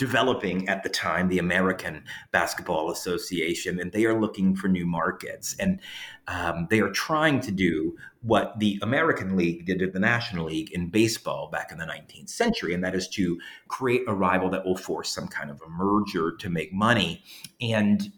developing 0.01 0.67
at 0.67 0.81
the 0.81 0.89
time, 0.89 1.27
the 1.27 1.37
American 1.37 2.03
Basketball 2.31 2.89
Association, 2.89 3.79
and 3.79 3.91
they 3.91 4.05
are 4.05 4.19
looking 4.19 4.55
for 4.55 4.67
new 4.67 4.83
markets. 4.83 5.55
And 5.59 5.79
um, 6.27 6.65
they 6.71 6.79
are 6.79 6.89
trying 6.89 7.39
to 7.41 7.51
do 7.51 7.95
what 8.23 8.57
the 8.57 8.79
American 8.81 9.37
League 9.37 9.67
did 9.67 9.83
at 9.83 9.93
the 9.93 9.99
National 9.99 10.45
League 10.47 10.71
in 10.71 10.89
baseball 10.89 11.51
back 11.51 11.71
in 11.71 11.77
the 11.77 11.85
19th 11.85 12.29
century, 12.29 12.73
and 12.73 12.83
that 12.83 12.95
is 12.95 13.07
to 13.09 13.39
create 13.67 14.01
a 14.07 14.13
rival 14.15 14.49
that 14.49 14.65
will 14.65 14.75
force 14.75 15.11
some 15.11 15.27
kind 15.27 15.51
of 15.51 15.61
a 15.61 15.69
merger 15.69 16.35
to 16.35 16.49
make 16.49 16.73
money. 16.73 17.23
And 17.61 18.11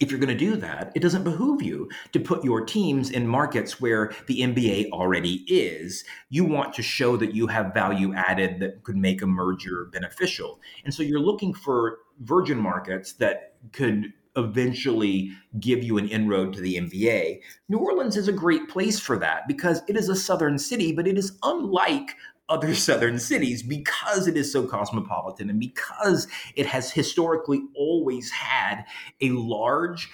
if 0.00 0.10
you're 0.10 0.20
going 0.20 0.36
to 0.36 0.44
do 0.44 0.56
that, 0.56 0.92
it 0.94 1.00
doesn't 1.00 1.24
behoove 1.24 1.62
you 1.62 1.88
to 2.12 2.20
put 2.20 2.44
your 2.44 2.64
teams 2.64 3.10
in 3.10 3.26
markets 3.26 3.80
where 3.80 4.12
the 4.26 4.40
NBA 4.40 4.90
already 4.90 5.44
is. 5.46 6.04
You 6.28 6.44
want 6.44 6.74
to 6.74 6.82
show 6.82 7.16
that 7.16 7.34
you 7.34 7.46
have 7.46 7.74
value 7.74 8.14
added 8.14 8.60
that 8.60 8.82
could 8.82 8.96
make 8.96 9.22
a 9.22 9.26
merger 9.26 9.88
beneficial. 9.92 10.60
And 10.84 10.92
so 10.92 11.02
you're 11.02 11.20
looking 11.20 11.54
for 11.54 11.98
virgin 12.20 12.58
markets 12.58 13.14
that 13.14 13.54
could 13.72 14.12
eventually 14.36 15.32
give 15.60 15.82
you 15.82 15.98
an 15.98 16.08
inroad 16.08 16.52
to 16.52 16.60
the 16.60 16.76
NBA. 16.76 17.40
New 17.68 17.78
Orleans 17.78 18.16
is 18.16 18.28
a 18.28 18.32
great 18.32 18.68
place 18.68 19.00
for 19.00 19.18
that 19.18 19.48
because 19.48 19.82
it 19.88 19.96
is 19.96 20.08
a 20.08 20.16
southern 20.16 20.58
city, 20.58 20.92
but 20.92 21.08
it 21.08 21.16
is 21.16 21.38
unlike 21.42 22.14
other 22.48 22.74
southern 22.74 23.18
cities 23.18 23.62
because 23.62 24.26
it 24.26 24.36
is 24.36 24.52
so 24.52 24.66
cosmopolitan 24.66 25.50
and 25.50 25.60
because 25.60 26.28
it 26.54 26.66
has 26.66 26.92
historically 26.92 27.62
always 27.74 28.30
had 28.30 28.84
a 29.20 29.30
large 29.30 30.08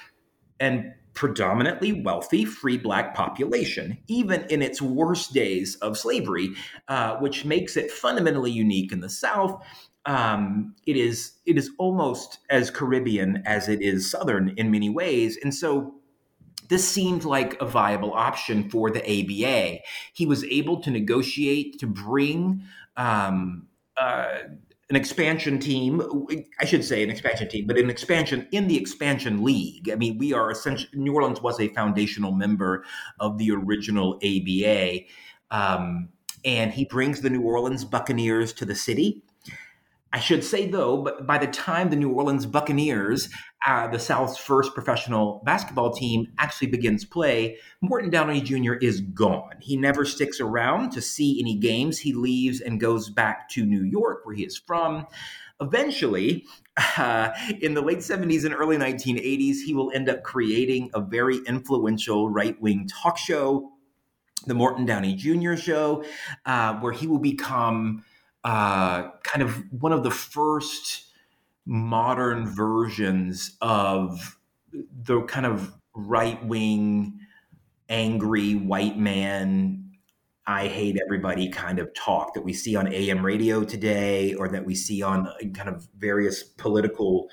and 0.61 0.93
predominantly 1.15 1.93
wealthy 1.93 2.45
free 2.45 2.79
black 2.79 3.15
population, 3.15 3.99
even 4.09 4.45
in 4.49 4.63
its 4.63 4.81
worst 4.81 5.35
days 5.35 5.77
of 5.77 5.99
slavery, 5.99 6.51
uh, 6.89 7.17
which 7.17 7.45
makes 7.45 7.77
it 7.77 7.91
fundamentally 7.91 8.51
unique 8.51 8.93
in 8.93 9.01
the 9.01 9.11
South. 9.11 9.63
Um, 10.07 10.75
it 10.87 10.97
is 10.97 11.33
it 11.47 11.59
is 11.59 11.71
almost 11.79 12.39
as 12.51 12.71
Caribbean 12.71 13.43
as 13.47 13.69
it 13.69 13.83
is 13.83 14.11
Southern 14.11 14.55
in 14.57 14.71
many 14.71 14.89
ways, 14.89 15.39
and 15.43 15.55
so 15.55 15.95
this 16.73 16.89
seemed 16.89 17.25
like 17.25 17.61
a 17.61 17.67
viable 17.67 18.15
option 18.15 18.71
for 18.71 18.91
the 18.91 19.03
ABA. 19.03 19.81
He 20.15 20.25
was 20.25 20.43
able 20.45 20.81
to 20.81 20.91
negotiate 20.91 21.79
to 21.81 21.87
bring 21.87 22.63
um, 22.97 23.67
uh, 24.01 24.39
an 24.89 24.97
expansion 24.97 25.59
team. 25.59 26.03
I 26.59 26.65
should 26.65 26.83
say 26.83 27.03
an 27.03 27.11
expansion 27.11 27.51
team, 27.51 27.67
but 27.67 27.77
an 27.77 27.91
expansion 27.91 28.49
in 28.53 28.69
the 28.69 28.79
expansion 28.79 29.45
league. 29.45 29.91
I 29.91 29.97
mean, 29.97 30.17
we 30.17 30.33
are 30.33 30.51
essentially 30.51 30.89
New 30.95 31.15
Orleans 31.15 31.43
was 31.43 31.61
a 31.61 31.69
foundational 31.69 32.33
member 32.33 32.87
of 33.21 33.37
the 33.37 33.51
original 33.51 34.19
ABA, 34.25 35.01
um, 35.51 36.09
and 36.43 36.73
he 36.73 36.87
brings 36.87 37.21
the 37.21 37.29
New 37.29 37.43
Orleans 37.43 37.85
Buccaneers 37.85 38.55
to 38.55 38.65
the 38.65 38.75
city. 38.75 39.23
I 40.15 40.21
should 40.21 40.45
say, 40.45 40.69
though, 40.69 40.99
but 40.99 41.27
by 41.27 41.39
the 41.39 41.47
time 41.47 41.89
the 41.89 41.97
New 41.97 42.11
Orleans 42.11 42.45
Buccaneers, 42.45 43.31
uh, 43.67 43.89
the 43.89 43.99
South's 43.99 44.37
first 44.37 44.75
professional 44.75 45.41
basketball 45.47 45.91
team, 45.91 46.27
actually 46.39 46.67
begins 46.67 47.05
play, 47.05 47.57
Morton 47.81 48.11
Downey 48.11 48.43
Jr. 48.43 48.75
is 48.75 49.01
gone. 49.01 49.55
He 49.61 49.77
never 49.77 50.05
sticks 50.05 50.39
around 50.39 50.91
to 50.93 51.01
see 51.01 51.41
any 51.41 51.57
games. 51.57 51.99
He 51.99 52.13
leaves 52.13 52.61
and 52.61 52.79
goes 52.79 53.09
back 53.09 53.49
to 53.51 53.65
New 53.65 53.85
York, 53.85 54.27
where 54.27 54.35
he 54.35 54.45
is 54.45 54.59
from. 54.59 55.07
Eventually, 55.63 56.45
uh, 56.99 57.31
in 57.63 57.73
the 57.73 57.81
late 57.81 57.99
70s 57.99 58.45
and 58.45 58.55
early 58.55 58.77
1980s, 58.77 59.63
he 59.65 59.73
will 59.73 59.91
end 59.93 60.11
up 60.11 60.23
creating 60.25 60.91
a 60.93 61.01
very 61.01 61.39
influential 61.47 62.29
right 62.29 62.61
wing 62.61 62.87
talk 62.87 63.17
show, 63.17 63.71
The 64.47 64.55
Morton 64.55 64.85
Downey 64.85 65.15
Jr. 65.15 65.57
Show, 65.57 66.05
uh, 66.45 66.75
where 66.81 66.93
he 66.93 67.07
will 67.07 67.21
become 67.21 68.05
uh, 68.45 69.11
kind 69.23 69.43
of 69.43 69.63
one 69.71 69.93
of 69.93 70.03
the 70.03 70.11
first 70.11 71.05
modern 71.65 72.47
versions 72.47 73.57
of 73.61 74.39
the 74.73 75.23
kind 75.23 75.47
of 75.47 75.73
right 75.95 76.45
wing, 76.45 77.21
angry 77.89 78.55
white 78.55 78.99
man, 78.99 79.83
I 80.47 80.67
hate 80.67 80.99
everybody 81.03 81.49
kind 81.49 81.79
of 81.79 81.95
talk 81.95 82.35
that 82.35 82.43
we 82.43 82.53
see 82.53 82.75
on 82.75 82.93
AM 82.93 83.25
radio 83.25 83.63
today 83.63 84.35
or 84.35 84.49
that 84.49 84.65
we 84.65 84.75
see 84.75 85.03
on 85.03 85.29
uh, 85.29 85.35
kind 85.55 85.69
of 85.69 85.87
various 85.97 86.43
political 86.43 87.31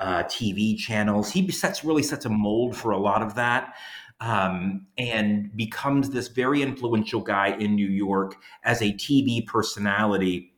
uh, 0.00 0.22
TV 0.24 0.76
channels. 0.78 1.30
He 1.30 1.50
sets 1.50 1.84
really 1.84 2.02
sets 2.02 2.24
a 2.24 2.30
mold 2.30 2.76
for 2.76 2.92
a 2.92 2.98
lot 2.98 3.22
of 3.22 3.34
that. 3.34 3.74
Um, 4.18 4.86
and 4.96 5.54
becomes 5.54 6.08
this 6.08 6.28
very 6.28 6.62
influential 6.62 7.20
guy 7.20 7.48
in 7.48 7.74
New 7.74 7.88
York 7.88 8.36
as 8.64 8.80
a 8.80 8.92
TV 8.94 9.46
personality 9.46 10.54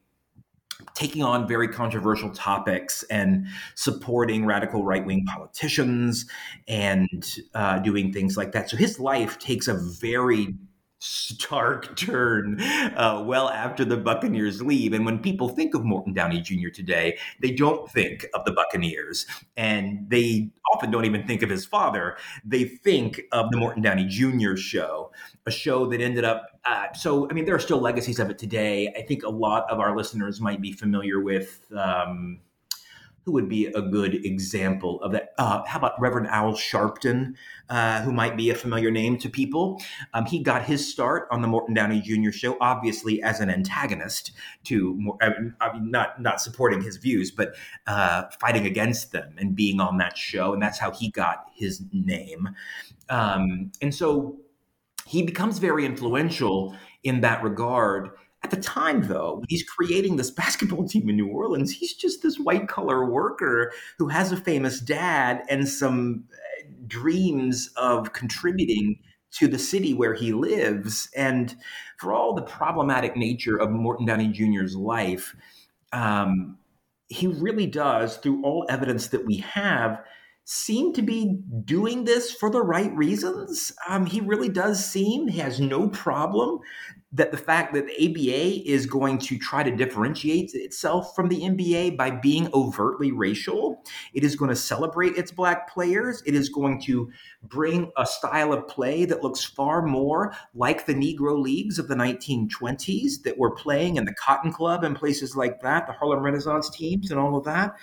taking 0.94 1.22
on 1.22 1.46
very 1.46 1.68
controversial 1.68 2.30
topics 2.30 3.02
and 3.04 3.46
supporting 3.74 4.44
radical 4.44 4.84
right 4.84 5.04
wing 5.04 5.24
politicians 5.26 6.26
and 6.66 7.38
uh, 7.54 7.78
doing 7.78 8.12
things 8.12 8.36
like 8.36 8.52
that. 8.52 8.70
So 8.70 8.76
his 8.76 8.98
life 8.98 9.38
takes 9.38 9.68
a 9.68 9.74
very 9.74 10.54
stark 10.98 11.96
turn 11.96 12.60
uh, 12.60 13.22
well 13.24 13.48
after 13.48 13.84
the 13.84 13.96
Buccaneers 13.96 14.62
leave. 14.62 14.92
And 14.92 15.04
when 15.04 15.18
people 15.18 15.48
think 15.48 15.74
of 15.74 15.84
Morton 15.84 16.12
Downey 16.12 16.40
Jr. 16.40 16.68
today, 16.68 17.18
they 17.40 17.52
don't 17.52 17.88
think 17.90 18.26
of 18.34 18.44
the 18.44 18.52
Buccaneers. 18.52 19.26
And 19.56 20.08
they 20.08 20.50
often 20.74 20.90
don't 20.90 21.04
even 21.04 21.26
think 21.26 21.42
of 21.42 21.50
his 21.50 21.64
father. 21.64 22.16
They 22.44 22.64
think 22.64 23.22
of 23.32 23.50
the 23.50 23.56
Morton 23.56 23.82
Downey 23.82 24.06
Jr. 24.06 24.56
show, 24.56 25.12
a 25.46 25.50
show 25.50 25.86
that 25.86 26.00
ended 26.00 26.24
up. 26.24 26.46
Uh, 26.64 26.92
so, 26.92 27.28
I 27.30 27.32
mean, 27.32 27.44
there 27.44 27.54
are 27.54 27.60
still 27.60 27.80
legacies 27.80 28.18
of 28.18 28.30
it 28.30 28.38
today. 28.38 28.92
I 28.96 29.02
think 29.02 29.22
a 29.22 29.30
lot 29.30 29.70
of 29.70 29.78
our 29.78 29.96
listeners 29.96 30.40
might 30.40 30.60
be 30.60 30.72
familiar 30.72 31.20
with. 31.20 31.60
Um, 31.76 32.40
who 33.28 33.32
would 33.32 33.48
be 33.50 33.66
a 33.66 33.82
good 33.82 34.24
example 34.24 35.02
of 35.02 35.12
that? 35.12 35.34
Uh, 35.36 35.62
how 35.66 35.78
about 35.78 36.00
Reverend 36.00 36.28
Al 36.28 36.54
Sharpton, 36.54 37.34
uh, 37.68 38.00
who 38.00 38.10
might 38.10 38.38
be 38.38 38.48
a 38.48 38.54
familiar 38.54 38.90
name 38.90 39.18
to 39.18 39.28
people? 39.28 39.78
Um, 40.14 40.24
he 40.24 40.42
got 40.42 40.64
his 40.64 40.90
start 40.90 41.28
on 41.30 41.42
the 41.42 41.46
Morton 41.46 41.74
Downey 41.74 42.00
Jr. 42.00 42.30
show, 42.30 42.56
obviously 42.58 43.22
as 43.22 43.40
an 43.40 43.50
antagonist 43.50 44.32
to, 44.64 45.14
I 45.20 45.28
mean, 45.74 45.90
not 45.90 46.22
not 46.22 46.40
supporting 46.40 46.80
his 46.80 46.96
views, 46.96 47.30
but 47.30 47.54
uh, 47.86 48.22
fighting 48.40 48.64
against 48.64 49.12
them 49.12 49.34
and 49.36 49.54
being 49.54 49.78
on 49.78 49.98
that 49.98 50.16
show, 50.16 50.54
and 50.54 50.62
that's 50.62 50.78
how 50.78 50.90
he 50.90 51.10
got 51.10 51.44
his 51.54 51.82
name. 51.92 52.48
Um, 53.10 53.72
and 53.82 53.94
so 53.94 54.38
he 55.06 55.22
becomes 55.22 55.58
very 55.58 55.84
influential 55.84 56.74
in 57.04 57.20
that 57.20 57.42
regard 57.42 58.08
at 58.42 58.50
the 58.50 58.56
time, 58.56 59.02
though, 59.08 59.42
he's 59.48 59.62
creating 59.62 60.16
this 60.16 60.30
basketball 60.42 60.86
team 60.86 61.08
in 61.08 61.16
New 61.16 61.28
Orleans, 61.28 61.72
he's 61.72 61.94
just 61.94 62.22
this 62.22 62.38
white 62.38 62.68
collar 62.68 63.04
worker 63.04 63.72
who 63.98 64.08
has 64.08 64.32
a 64.32 64.36
famous 64.36 64.80
dad 64.80 65.42
and 65.48 65.68
some 65.68 66.24
uh, 66.32 66.68
dreams 66.86 67.70
of 67.76 68.12
contributing 68.12 68.98
to 69.30 69.46
the 69.46 69.58
city 69.58 69.92
where 69.92 70.14
he 70.14 70.32
lives. 70.32 71.10
And 71.14 71.54
for 71.98 72.12
all 72.12 72.34
the 72.34 72.42
problematic 72.42 73.16
nature 73.16 73.56
of 73.56 73.70
Morton 73.70 74.06
Downey 74.06 74.28
Jr.'s 74.28 74.74
life, 74.74 75.34
um, 75.92 76.58
he 77.08 77.26
really 77.26 77.66
does, 77.66 78.16
through 78.18 78.42
all 78.42 78.66
evidence 78.68 79.08
that 79.08 79.26
we 79.26 79.38
have, 79.38 80.02
seem 80.50 80.94
to 80.94 81.02
be 81.02 81.38
doing 81.66 82.04
this 82.04 82.32
for 82.32 82.48
the 82.48 82.62
right 82.62 82.90
reasons. 82.96 83.70
Um, 83.86 84.06
he 84.06 84.22
really 84.22 84.48
does 84.48 84.82
seem, 84.82 85.28
he 85.28 85.40
has 85.40 85.60
no 85.60 85.90
problem 85.90 86.60
that 87.12 87.32
the 87.32 87.36
fact 87.36 87.74
that 87.74 87.86
the 87.86 87.92
ABA 87.92 88.66
is 88.66 88.86
going 88.86 89.18
to 89.18 89.36
try 89.36 89.62
to 89.62 89.76
differentiate 89.76 90.52
itself 90.54 91.14
from 91.14 91.28
the 91.28 91.40
NBA 91.40 91.98
by 91.98 92.10
being 92.10 92.48
overtly 92.54 93.12
racial. 93.12 93.84
It 94.14 94.24
is 94.24 94.36
going 94.36 94.48
to 94.48 94.56
celebrate 94.56 95.18
its 95.18 95.30
black 95.30 95.70
players. 95.70 96.22
It 96.24 96.34
is 96.34 96.48
going 96.48 96.80
to 96.82 97.10
bring 97.42 97.92
a 97.98 98.06
style 98.06 98.54
of 98.54 98.66
play 98.68 99.04
that 99.04 99.22
looks 99.22 99.44
far 99.44 99.82
more 99.82 100.34
like 100.54 100.86
the 100.86 100.94
Negro 100.94 101.38
leagues 101.38 101.78
of 101.78 101.88
the 101.88 101.94
1920s 101.94 103.22
that 103.22 103.36
were 103.36 103.54
playing 103.54 103.96
in 103.96 104.06
the 104.06 104.14
Cotton 104.14 104.50
Club 104.50 104.82
and 104.82 104.96
places 104.96 105.36
like 105.36 105.60
that, 105.60 105.86
the 105.86 105.92
Harlem 105.92 106.20
Renaissance 106.20 106.70
teams 106.70 107.10
and 107.10 107.20
all 107.20 107.36
of 107.36 107.44
that. 107.44 107.76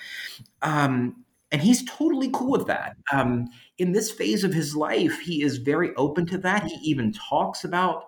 Um, 0.62 1.24
and 1.52 1.62
he's 1.62 1.84
totally 1.84 2.30
cool 2.32 2.52
with 2.52 2.66
that. 2.66 2.96
Um, 3.12 3.46
in 3.78 3.92
this 3.92 4.10
phase 4.10 4.42
of 4.42 4.52
his 4.52 4.74
life, 4.74 5.20
he 5.20 5.42
is 5.42 5.58
very 5.58 5.94
open 5.96 6.26
to 6.26 6.38
that. 6.38 6.64
He 6.64 6.76
even 6.90 7.12
talks 7.12 7.64
about 7.64 8.06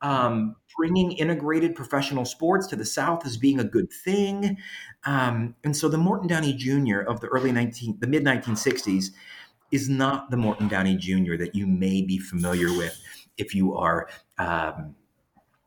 um, 0.00 0.56
bringing 0.76 1.12
integrated 1.12 1.74
professional 1.74 2.24
sports 2.24 2.66
to 2.68 2.76
the 2.76 2.84
South 2.84 3.26
as 3.26 3.36
being 3.36 3.60
a 3.60 3.64
good 3.64 3.92
thing. 3.92 4.56
Um, 5.04 5.54
and 5.64 5.76
so 5.76 5.88
the 5.88 5.98
Morton 5.98 6.28
Downey 6.28 6.54
Jr. 6.54 7.00
of 7.00 7.20
the 7.20 7.26
early 7.28 7.52
19, 7.52 7.98
the 8.00 8.06
mid 8.06 8.24
1960s 8.24 9.10
is 9.70 9.88
not 9.88 10.30
the 10.30 10.36
Morton 10.36 10.68
Downey 10.68 10.96
Jr. 10.96 11.36
that 11.36 11.54
you 11.54 11.66
may 11.66 12.00
be 12.00 12.18
familiar 12.18 12.68
with 12.68 12.98
if 13.36 13.54
you 13.54 13.76
are. 13.76 14.08
Um, 14.38 14.94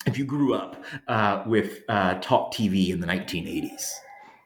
if 0.07 0.17
you 0.17 0.25
grew 0.25 0.55
up 0.55 0.83
uh, 1.07 1.43
with 1.45 1.81
uh, 1.87 2.15
talk 2.21 2.51
TV 2.51 2.89
in 2.89 2.99
the 2.99 3.05
1980s. 3.05 3.91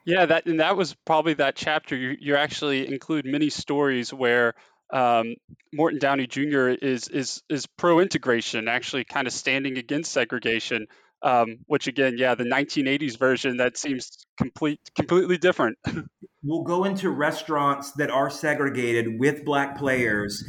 Yeah, 0.06 0.26
that 0.26 0.46
and 0.46 0.60
that 0.60 0.76
was 0.76 0.94
probably 1.04 1.34
that 1.34 1.56
chapter. 1.56 1.96
You, 1.96 2.16
you 2.18 2.36
actually 2.36 2.86
include 2.86 3.26
many 3.26 3.50
stories 3.50 4.14
where 4.14 4.54
um, 4.92 5.34
Morton 5.74 5.98
Downey 5.98 6.28
Jr. 6.28 6.68
is 6.68 7.08
is 7.08 7.42
is 7.50 7.66
pro 7.66 7.98
integration, 7.98 8.68
actually 8.68 9.02
kind 9.04 9.26
of 9.26 9.32
standing 9.32 9.76
against 9.76 10.12
segregation. 10.12 10.86
Um, 11.22 11.58
which 11.66 11.88
again, 11.88 12.16
yeah, 12.18 12.34
the 12.34 12.44
1980s 12.44 13.18
version 13.18 13.56
that 13.56 13.76
seems 13.76 14.26
complete 14.38 14.78
completely 14.94 15.38
different. 15.38 15.78
we'll 16.44 16.62
go 16.62 16.84
into 16.84 17.10
restaurants 17.10 17.92
that 17.92 18.10
are 18.10 18.30
segregated 18.30 19.18
with 19.18 19.44
black 19.44 19.76
players. 19.76 20.44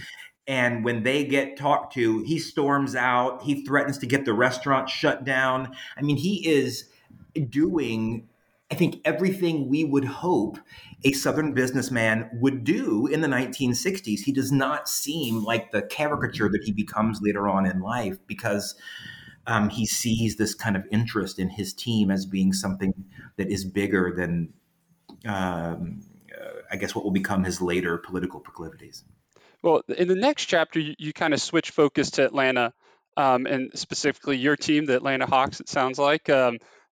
And 0.46 0.86
when 0.86 1.04
they 1.04 1.26
get 1.26 1.58
talked 1.58 1.94
to, 1.94 2.22
he 2.24 2.38
storms 2.38 2.96
out. 2.96 3.42
He 3.44 3.66
threatens 3.66 3.98
to 4.00 4.06
get 4.06 4.24
the 4.24 4.34
restaurant 4.34 4.90
shut 4.90 5.26
down. 5.26 5.76
I 5.98 6.02
mean, 6.02 6.18
he 6.18 6.48
is 6.48 6.90
doing 7.50 8.30
I 8.70 8.76
think 8.76 9.02
everything 9.06 9.70
we 9.70 9.86
would 9.86 10.06
hope 10.06 10.58
a 11.04 11.14
Southern 11.14 11.54
businessman 11.54 12.30
would 12.34 12.64
do 12.64 13.08
in 13.08 13.22
the 13.22 13.28
1960s. 13.28 14.20
He 14.20 14.32
does 14.34 14.52
not 14.52 14.90
seem 14.90 15.44
like 15.44 15.72
the 15.72 15.84
caricature 15.84 16.50
that 16.50 16.64
he 16.64 16.72
becomes 16.72 17.22
later 17.22 17.48
on 17.48 17.66
in 17.66 17.80
life 17.80 18.18
because 18.28 18.76
um, 19.46 19.70
he 19.70 19.86
sees 19.86 20.36
this 20.36 20.54
kind 20.54 20.76
of 20.76 20.84
interest 20.92 21.40
in 21.40 21.50
his 21.50 21.74
team 21.74 22.12
as 22.12 22.26
being 22.26 22.52
something 22.52 22.94
that 23.38 23.50
is 23.50 23.64
bigger 23.64 24.14
than, 24.16 24.54
um, 25.26 26.02
uh, 26.38 26.62
I 26.70 26.76
guess, 26.76 26.94
what 26.94 27.06
will 27.06 27.12
become 27.12 27.46
his 27.46 27.62
later 27.62 27.98
political 27.98 28.42
proclivities. 28.42 29.06
Well, 29.64 29.82
in 29.88 30.10
the 30.10 30.16
next 30.16 30.46
chapter, 30.46 30.80
you, 30.80 30.94
you 30.98 31.14
kind 31.14 31.34
of 31.34 31.42
switch 31.42 31.70
focus 31.72 32.12
to 32.12 32.26
Atlanta. 32.26 32.74
Um, 33.16 33.48
and 33.48 33.72
specifically 33.74 34.38
your 34.38 34.56
team, 34.56 34.86
the 34.86 34.96
Atlanta 34.96 35.26
Hawks, 35.26 35.60
it 35.60 35.70
sounds 35.70 35.98
like. 35.98 36.30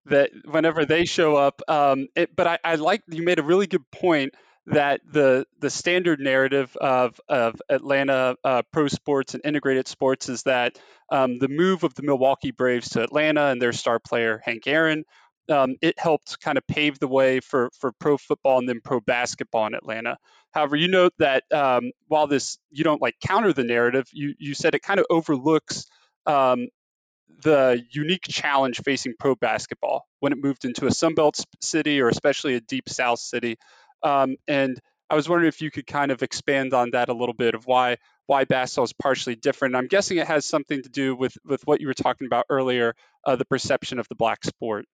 That 0.06 0.30
whenever 0.44 0.84
they 0.84 1.06
show 1.06 1.36
up. 1.36 1.62
Um, 1.66 2.08
it, 2.14 2.34
but 2.36 2.46
I, 2.46 2.58
I 2.62 2.74
like 2.74 3.02
you 3.08 3.22
made 3.22 3.38
a 3.38 3.42
really 3.42 3.66
good 3.66 3.90
point 3.90 4.34
that 4.66 5.00
the 5.10 5.46
the 5.60 5.70
standard 5.70 6.20
narrative 6.20 6.76
of 6.76 7.20
of 7.28 7.60
Atlanta 7.68 8.36
uh, 8.44 8.62
pro 8.72 8.88
sports 8.88 9.34
and 9.34 9.44
integrated 9.44 9.88
sports 9.88 10.28
is 10.28 10.42
that 10.44 10.78
um, 11.10 11.38
the 11.38 11.48
move 11.48 11.84
of 11.84 11.94
the 11.94 12.02
Milwaukee 12.02 12.50
Braves 12.50 12.90
to 12.90 13.02
Atlanta 13.02 13.46
and 13.46 13.60
their 13.60 13.72
star 13.72 13.98
player 13.98 14.40
Hank 14.44 14.66
Aaron. 14.66 15.04
Um, 15.50 15.76
it 15.82 15.98
helped 15.98 16.40
kind 16.40 16.56
of 16.56 16.66
pave 16.66 16.98
the 16.98 17.08
way 17.08 17.40
for, 17.40 17.68
for 17.78 17.92
pro 17.92 18.16
football 18.16 18.58
and 18.58 18.66
then 18.66 18.80
pro 18.82 19.00
basketball 19.00 19.66
in 19.66 19.74
Atlanta. 19.74 20.16
However, 20.52 20.74
you 20.74 20.88
note 20.88 21.12
that 21.18 21.44
um, 21.52 21.90
while 22.08 22.26
this 22.26 22.56
you 22.70 22.82
don't 22.82 23.02
like 23.02 23.16
counter 23.20 23.52
the 23.52 23.64
narrative, 23.64 24.06
you 24.12 24.34
you 24.38 24.54
said 24.54 24.74
it 24.74 24.82
kind 24.82 25.00
of 25.00 25.06
overlooks 25.10 25.84
um, 26.24 26.68
the 27.42 27.82
unique 27.90 28.24
challenge 28.28 28.80
facing 28.84 29.14
pro 29.18 29.34
basketball 29.34 30.06
when 30.20 30.32
it 30.32 30.38
moved 30.42 30.64
into 30.64 30.86
a 30.86 30.90
Sunbelt 30.90 31.44
city 31.60 32.00
or 32.00 32.08
especially 32.08 32.54
a 32.54 32.60
deep 32.60 32.88
South 32.88 33.18
city. 33.18 33.56
Um, 34.02 34.36
and 34.46 34.78
I 35.10 35.14
was 35.14 35.28
wondering 35.28 35.48
if 35.48 35.60
you 35.60 35.70
could 35.70 35.86
kind 35.86 36.10
of 36.10 36.22
expand 36.22 36.74
on 36.74 36.90
that 36.92 37.08
a 37.08 37.14
little 37.14 37.34
bit 37.34 37.54
of 37.54 37.66
why 37.66 37.98
why 38.26 38.44
basketball 38.44 38.84
is 38.84 38.92
partially 38.94 39.36
different. 39.36 39.76
I'm 39.76 39.86
guessing 39.86 40.16
it 40.16 40.26
has 40.26 40.46
something 40.46 40.82
to 40.82 40.88
do 40.88 41.14
with 41.14 41.36
with 41.44 41.66
what 41.66 41.80
you 41.80 41.86
were 41.86 41.94
talking 41.94 42.26
about 42.26 42.46
earlier, 42.48 42.94
uh, 43.26 43.36
the 43.36 43.44
perception 43.44 43.98
of 43.98 44.08
the 44.08 44.14
black 44.14 44.44
sport 44.44 44.86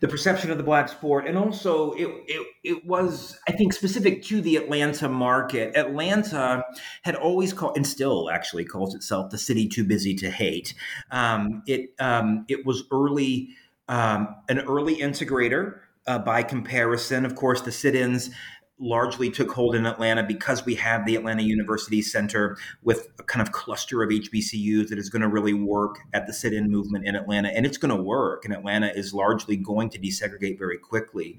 the 0.00 0.08
perception 0.08 0.50
of 0.50 0.56
the 0.56 0.62
black 0.62 0.88
sport 0.88 1.26
and 1.26 1.36
also 1.36 1.92
it, 1.92 2.08
it, 2.28 2.46
it 2.62 2.86
was 2.86 3.36
i 3.48 3.52
think 3.52 3.72
specific 3.72 4.22
to 4.22 4.40
the 4.40 4.56
atlanta 4.56 5.08
market. 5.08 5.76
Atlanta 5.76 6.64
had 7.02 7.14
always 7.14 7.52
called 7.52 7.76
and 7.76 7.86
still 7.86 8.30
actually 8.30 8.64
calls 8.64 8.94
itself 8.94 9.30
the 9.30 9.38
city 9.38 9.68
too 9.68 9.84
busy 9.84 10.14
to 10.14 10.30
hate. 10.30 10.74
Um, 11.10 11.62
it, 11.66 11.94
um, 11.98 12.44
it 12.48 12.64
was 12.64 12.84
early 12.90 13.50
um, 13.88 14.34
an 14.48 14.60
early 14.60 14.96
integrator 14.96 15.80
uh, 16.06 16.18
by 16.18 16.42
comparison. 16.42 17.24
Of 17.24 17.34
course 17.34 17.60
the 17.62 17.72
sit-ins 17.72 18.30
largely 18.78 19.30
took 19.30 19.50
hold 19.50 19.74
in 19.74 19.86
Atlanta 19.86 20.22
because 20.22 20.64
we 20.64 20.74
have 20.76 21.04
the 21.04 21.16
Atlanta 21.16 21.42
University 21.42 22.00
Center 22.00 22.56
with 22.82 23.08
a 23.18 23.22
kind 23.24 23.46
of 23.46 23.52
cluster 23.52 24.02
of 24.02 24.10
HBCUs 24.10 24.88
that 24.88 24.98
is 24.98 25.08
going 25.08 25.22
to 25.22 25.28
really 25.28 25.54
work 25.54 25.98
at 26.12 26.26
the 26.26 26.32
sit 26.32 26.52
in 26.52 26.70
movement 26.70 27.06
in 27.06 27.16
Atlanta. 27.16 27.48
And 27.48 27.66
it's 27.66 27.78
going 27.78 27.96
to 27.96 28.02
work. 28.02 28.44
And 28.44 28.54
Atlanta 28.54 28.88
is 28.88 29.12
largely 29.12 29.56
going 29.56 29.90
to 29.90 29.98
desegregate 29.98 30.58
very 30.58 30.78
quickly. 30.78 31.38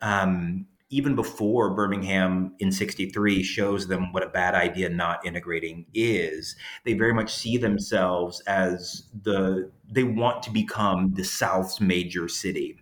Um, 0.00 0.66
even 0.92 1.16
before 1.16 1.70
Birmingham 1.70 2.54
in 2.58 2.70
63 2.70 3.42
shows 3.42 3.88
them 3.88 4.12
what 4.12 4.22
a 4.22 4.28
bad 4.28 4.54
idea 4.54 4.90
not 4.90 5.24
integrating 5.24 5.86
is, 5.94 6.54
they 6.84 6.92
very 6.92 7.14
much 7.14 7.34
see 7.34 7.56
themselves 7.56 8.40
as 8.40 9.04
the 9.22 9.70
they 9.90 10.04
want 10.04 10.42
to 10.42 10.50
become 10.50 11.14
the 11.14 11.24
South's 11.24 11.80
major 11.80 12.28
city. 12.28 12.78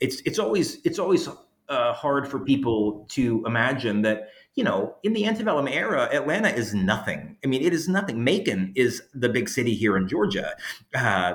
It's 0.00 0.22
it's 0.22 0.38
always 0.38 0.78
it's 0.84 0.98
always 0.98 1.28
uh, 1.72 1.92
hard 1.94 2.28
for 2.28 2.38
people 2.38 3.06
to 3.10 3.42
imagine 3.46 4.02
that 4.02 4.28
you 4.54 4.62
know 4.62 4.94
in 5.02 5.14
the 5.14 5.26
antebellum 5.26 5.66
era 5.66 6.08
atlanta 6.12 6.48
is 6.50 6.74
nothing. 6.74 7.36
I 7.44 7.48
mean 7.48 7.62
it 7.62 7.72
is 7.72 7.88
nothing. 7.88 8.22
Macon 8.22 8.72
is 8.76 9.02
the 9.14 9.28
big 9.28 9.48
city 9.48 9.74
here 9.74 9.96
in 9.96 10.06
georgia. 10.06 10.54
Uh, 10.94 11.34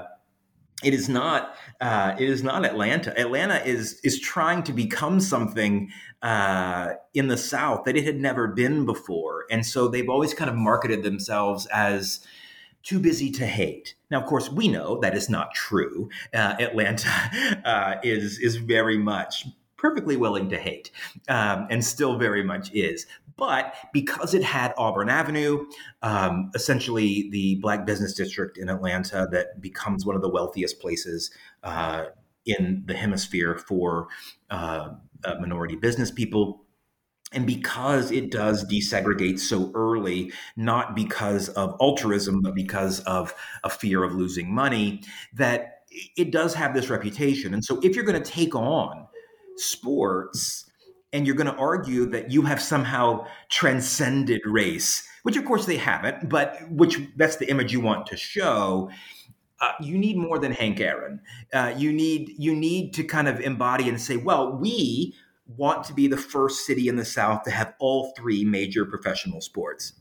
it 0.83 0.93
is 0.93 1.09
not 1.09 1.55
uh, 1.81 2.15
it 2.19 2.29
is 2.29 2.43
not 2.43 2.63
atlanta. 2.63 3.19
Atlanta 3.19 3.65
is 3.65 3.99
is 4.03 4.19
trying 4.19 4.61
to 4.63 4.73
become 4.73 5.19
something 5.19 5.89
uh, 6.21 6.93
in 7.15 7.27
the 7.27 7.37
south 7.37 7.85
that 7.85 7.97
it 7.97 8.03
had 8.03 8.17
never 8.17 8.47
been 8.47 8.85
before. 8.85 9.45
And 9.49 9.65
so 9.65 9.87
they've 9.87 10.09
always 10.09 10.35
kind 10.35 10.49
of 10.49 10.55
marketed 10.55 11.01
themselves 11.03 11.65
as 11.67 12.19
too 12.83 12.99
busy 12.99 13.31
to 13.31 13.45
hate. 13.45 13.95
Now, 14.09 14.21
of 14.21 14.27
course, 14.27 14.49
we 14.49 14.67
know 14.69 14.99
that 15.01 15.15
is 15.15 15.29
not 15.29 15.53
true. 15.53 16.09
Uh, 16.33 16.55
Atlanta 16.59 17.09
uh, 17.65 17.95
is 18.03 18.39
is 18.39 18.55
very 18.55 18.97
much 18.97 19.45
perfectly 19.77 20.17
willing 20.17 20.49
to 20.49 20.57
hate 20.57 20.91
um, 21.29 21.67
and 21.69 21.83
still 21.83 22.17
very 22.17 22.43
much 22.43 22.71
is. 22.73 23.05
But 23.37 23.75
because 23.93 24.33
it 24.33 24.43
had 24.43 24.73
Auburn 24.77 25.09
Avenue, 25.09 25.67
um, 26.01 26.49
essentially 26.55 27.29
the 27.31 27.55
black 27.61 27.85
business 27.85 28.13
district 28.13 28.57
in 28.57 28.67
Atlanta 28.67 29.27
that 29.31 29.61
becomes 29.61 30.05
one 30.05 30.15
of 30.15 30.23
the 30.23 30.29
wealthiest 30.29 30.79
places 30.79 31.29
uh, 31.63 32.05
in 32.45 32.83
the 32.87 32.95
hemisphere 32.95 33.55
for 33.55 34.07
uh, 34.49 34.89
uh, 35.23 35.35
minority 35.39 35.75
business 35.75 36.09
people. 36.09 36.63
And 37.33 37.45
because 37.45 38.09
it 38.09 38.31
does 38.31 38.65
desegregate 38.65 39.37
so 39.39 39.71
early, 39.75 40.31
not 40.55 40.95
because 40.95 41.49
of 41.49 41.75
altruism, 41.79 42.41
but 42.41 42.55
because 42.55 43.01
of 43.01 43.35
a 43.63 43.69
fear 43.69 44.03
of 44.03 44.13
losing 44.13 44.51
money, 44.51 45.01
that 45.33 45.81
it 46.15 46.31
does 46.31 46.53
have 46.53 46.73
this 46.73 46.89
reputation. 46.89 47.53
And 47.53 47.63
so 47.63 47.79
if 47.83 47.95
you're 47.95 48.05
going 48.05 48.21
to 48.21 48.31
take 48.31 48.55
on 48.55 49.07
sports 49.59 50.67
and 51.13 51.25
you're 51.25 51.35
going 51.35 51.51
to 51.51 51.55
argue 51.55 52.05
that 52.07 52.31
you 52.31 52.43
have 52.43 52.61
somehow 52.61 53.25
transcended 53.49 54.41
race, 54.45 55.07
which 55.23 55.37
of 55.37 55.45
course 55.45 55.65
they 55.65 55.77
haven't, 55.77 56.29
but 56.29 56.59
which 56.69 56.99
that's 57.15 57.37
the 57.37 57.49
image 57.49 57.71
you 57.71 57.79
want 57.79 58.05
to 58.07 58.17
show. 58.17 58.89
Uh, 59.59 59.71
you 59.81 59.97
need 59.97 60.17
more 60.17 60.37
than 60.37 60.51
Hank 60.51 60.79
Aaron. 60.79 61.19
Uh, 61.53 61.73
you 61.75 61.91
need 61.91 62.33
you 62.37 62.55
need 62.55 62.93
to 62.93 63.03
kind 63.03 63.27
of 63.27 63.39
embody 63.39 63.89
and 63.89 63.99
say, 63.99 64.17
well, 64.17 64.51
we 64.55 65.15
want 65.47 65.83
to 65.85 65.93
be 65.93 66.07
the 66.07 66.17
first 66.17 66.65
city 66.65 66.87
in 66.87 66.97
the 66.97 67.05
South 67.05 67.43
to 67.43 67.51
have 67.51 67.73
all 67.79 68.13
three 68.17 68.43
major 68.43 68.85
professional 68.85 69.41
sports. 69.41 69.93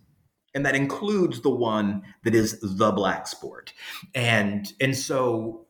And 0.55 0.67
that 0.67 0.75
includes 0.75 1.41
the 1.41 1.51
one 1.51 2.03
that 2.25 2.35
is 2.35 2.59
the 2.61 2.91
black 2.91 3.27
sport. 3.29 3.73
And 4.15 4.71
and 4.81 4.97
so 4.97 5.67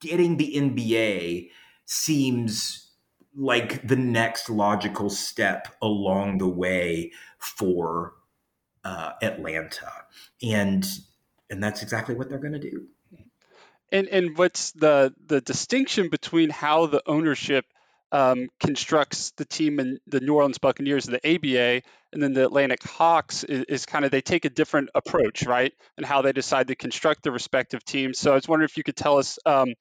getting 0.00 0.36
the 0.36 0.54
NBA 0.54 1.50
seems 1.90 2.90
like 3.34 3.86
the 3.86 3.96
next 3.96 4.50
logical 4.50 5.08
step 5.08 5.74
along 5.80 6.36
the 6.36 6.48
way 6.48 7.12
for 7.38 8.12
uh, 8.84 9.12
Atlanta, 9.22 9.90
and 10.42 10.86
and 11.50 11.62
that's 11.62 11.82
exactly 11.82 12.14
what 12.14 12.28
they're 12.28 12.38
going 12.38 12.52
to 12.52 12.58
do. 12.58 12.86
And 13.90 14.06
and 14.08 14.36
what's 14.36 14.72
the 14.72 15.14
the 15.26 15.40
distinction 15.40 16.10
between 16.10 16.50
how 16.50 16.86
the 16.86 17.02
ownership 17.06 17.64
um, 18.12 18.48
constructs 18.60 19.32
the 19.32 19.46
team 19.46 19.80
in 19.80 19.98
the 20.06 20.20
New 20.20 20.34
Orleans 20.34 20.58
Buccaneers, 20.58 21.06
the 21.06 21.26
ABA, 21.26 21.82
and 22.12 22.22
then 22.22 22.32
the 22.32 22.44
Atlanta 22.44 22.76
Hawks 22.82 23.44
is, 23.44 23.64
is, 23.68 23.86
kind 23.86 24.04
of 24.04 24.10
they 24.10 24.22
take 24.22 24.46
a 24.46 24.50
different 24.50 24.88
approach, 24.94 25.44
right? 25.44 25.74
And 25.98 26.06
how 26.06 26.22
they 26.22 26.32
decide 26.32 26.68
to 26.68 26.74
construct 26.74 27.22
the 27.22 27.30
respective 27.30 27.84
teams. 27.84 28.18
So 28.18 28.32
I 28.32 28.34
was 28.34 28.48
wondering 28.48 28.64
if 28.70 28.78
you 28.78 28.82
could 28.82 28.96
tell 28.96 29.18
us 29.18 29.38
um, 29.44 29.74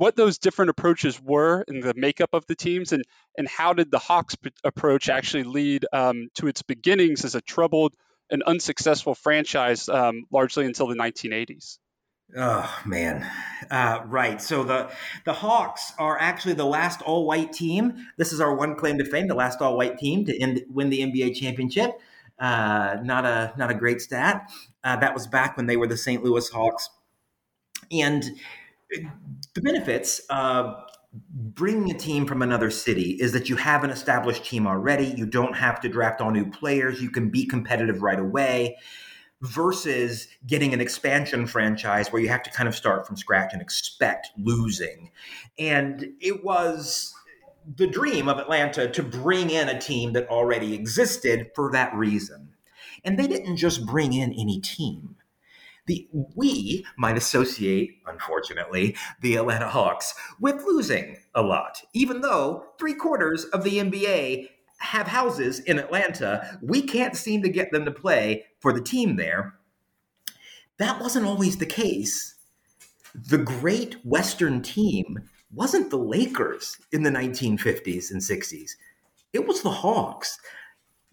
what 0.00 0.16
those 0.16 0.38
different 0.38 0.70
approaches 0.70 1.20
were 1.20 1.62
in 1.68 1.80
the 1.80 1.92
makeup 1.94 2.30
of 2.32 2.46
the 2.46 2.54
teams, 2.54 2.94
and 2.94 3.04
and 3.36 3.46
how 3.46 3.74
did 3.74 3.90
the 3.90 3.98
Hawks 3.98 4.34
approach 4.64 5.10
actually 5.10 5.44
lead 5.44 5.84
um, 5.92 6.28
to 6.36 6.46
its 6.46 6.62
beginnings 6.62 7.26
as 7.26 7.34
a 7.34 7.42
troubled 7.42 7.94
and 8.30 8.42
unsuccessful 8.42 9.14
franchise, 9.14 9.90
um, 9.90 10.24
largely 10.32 10.64
until 10.64 10.86
the 10.86 10.94
1980s. 10.94 11.76
Oh 12.34 12.80
man, 12.86 13.30
uh, 13.70 14.00
right. 14.06 14.40
So 14.40 14.64
the 14.64 14.90
the 15.26 15.34
Hawks 15.34 15.92
are 15.98 16.18
actually 16.18 16.54
the 16.54 16.64
last 16.64 17.02
all 17.02 17.26
white 17.26 17.52
team. 17.52 18.06
This 18.16 18.32
is 18.32 18.40
our 18.40 18.54
one 18.54 18.76
claim 18.76 18.96
to 18.98 19.04
fame: 19.04 19.28
the 19.28 19.34
last 19.34 19.60
all 19.60 19.76
white 19.76 19.98
team 19.98 20.24
to 20.24 20.40
end, 20.40 20.62
win 20.70 20.88
the 20.88 21.00
NBA 21.00 21.36
championship. 21.36 21.90
Uh, 22.38 22.96
not 23.02 23.26
a 23.26 23.52
not 23.58 23.70
a 23.70 23.74
great 23.74 24.00
stat. 24.00 24.50
Uh, 24.82 24.96
that 24.96 25.12
was 25.12 25.26
back 25.26 25.58
when 25.58 25.66
they 25.66 25.76
were 25.76 25.86
the 25.86 25.98
St. 25.98 26.24
Louis 26.24 26.48
Hawks. 26.48 26.88
And 27.92 28.24
the 29.54 29.60
benefits 29.60 30.20
of 30.30 30.74
bringing 31.32 31.90
a 31.90 31.98
team 31.98 32.26
from 32.26 32.42
another 32.42 32.70
city 32.70 33.16
is 33.20 33.32
that 33.32 33.48
you 33.48 33.56
have 33.56 33.82
an 33.82 33.90
established 33.90 34.44
team 34.44 34.66
already. 34.66 35.06
You 35.06 35.26
don't 35.26 35.56
have 35.56 35.80
to 35.80 35.88
draft 35.88 36.20
all 36.20 36.30
new 36.30 36.50
players. 36.50 37.02
You 37.02 37.10
can 37.10 37.30
be 37.30 37.46
competitive 37.46 38.02
right 38.02 38.18
away 38.18 38.76
versus 39.42 40.28
getting 40.46 40.74
an 40.74 40.80
expansion 40.80 41.46
franchise 41.46 42.12
where 42.12 42.20
you 42.20 42.28
have 42.28 42.42
to 42.42 42.50
kind 42.50 42.68
of 42.68 42.74
start 42.74 43.06
from 43.06 43.16
scratch 43.16 43.52
and 43.52 43.62
expect 43.62 44.30
losing. 44.36 45.10
And 45.58 46.12
it 46.20 46.44
was 46.44 47.14
the 47.76 47.86
dream 47.86 48.28
of 48.28 48.38
Atlanta 48.38 48.88
to 48.88 49.02
bring 49.02 49.50
in 49.50 49.68
a 49.68 49.80
team 49.80 50.12
that 50.12 50.28
already 50.28 50.74
existed 50.74 51.50
for 51.54 51.72
that 51.72 51.94
reason. 51.94 52.54
And 53.04 53.18
they 53.18 53.26
didn't 53.26 53.56
just 53.56 53.86
bring 53.86 54.12
in 54.12 54.32
any 54.34 54.60
team. 54.60 55.16
The, 55.86 56.08
we 56.12 56.84
might 56.96 57.16
associate, 57.16 57.98
unfortunately, 58.06 58.96
the 59.20 59.36
Atlanta 59.36 59.68
Hawks 59.68 60.14
with 60.38 60.62
losing 60.66 61.16
a 61.34 61.42
lot. 61.42 61.82
Even 61.92 62.20
though 62.20 62.66
three 62.78 62.94
quarters 62.94 63.44
of 63.46 63.64
the 63.64 63.78
NBA 63.78 64.48
have 64.78 65.08
houses 65.08 65.60
in 65.60 65.78
Atlanta, 65.78 66.58
we 66.62 66.82
can't 66.82 67.16
seem 67.16 67.42
to 67.42 67.48
get 67.48 67.70
them 67.70 67.84
to 67.84 67.90
play 67.90 68.46
for 68.60 68.72
the 68.72 68.80
team 68.80 69.16
there. 69.16 69.54
That 70.78 71.00
wasn't 71.00 71.26
always 71.26 71.58
the 71.58 71.66
case. 71.66 72.36
The 73.14 73.38
great 73.38 73.96
Western 74.04 74.62
team 74.62 75.28
wasn't 75.52 75.90
the 75.90 75.98
Lakers 75.98 76.78
in 76.92 77.02
the 77.02 77.10
1950s 77.10 78.10
and 78.10 78.20
60s. 78.20 78.72
It 79.32 79.46
was 79.46 79.62
the 79.62 79.70
Hawks. 79.70 80.38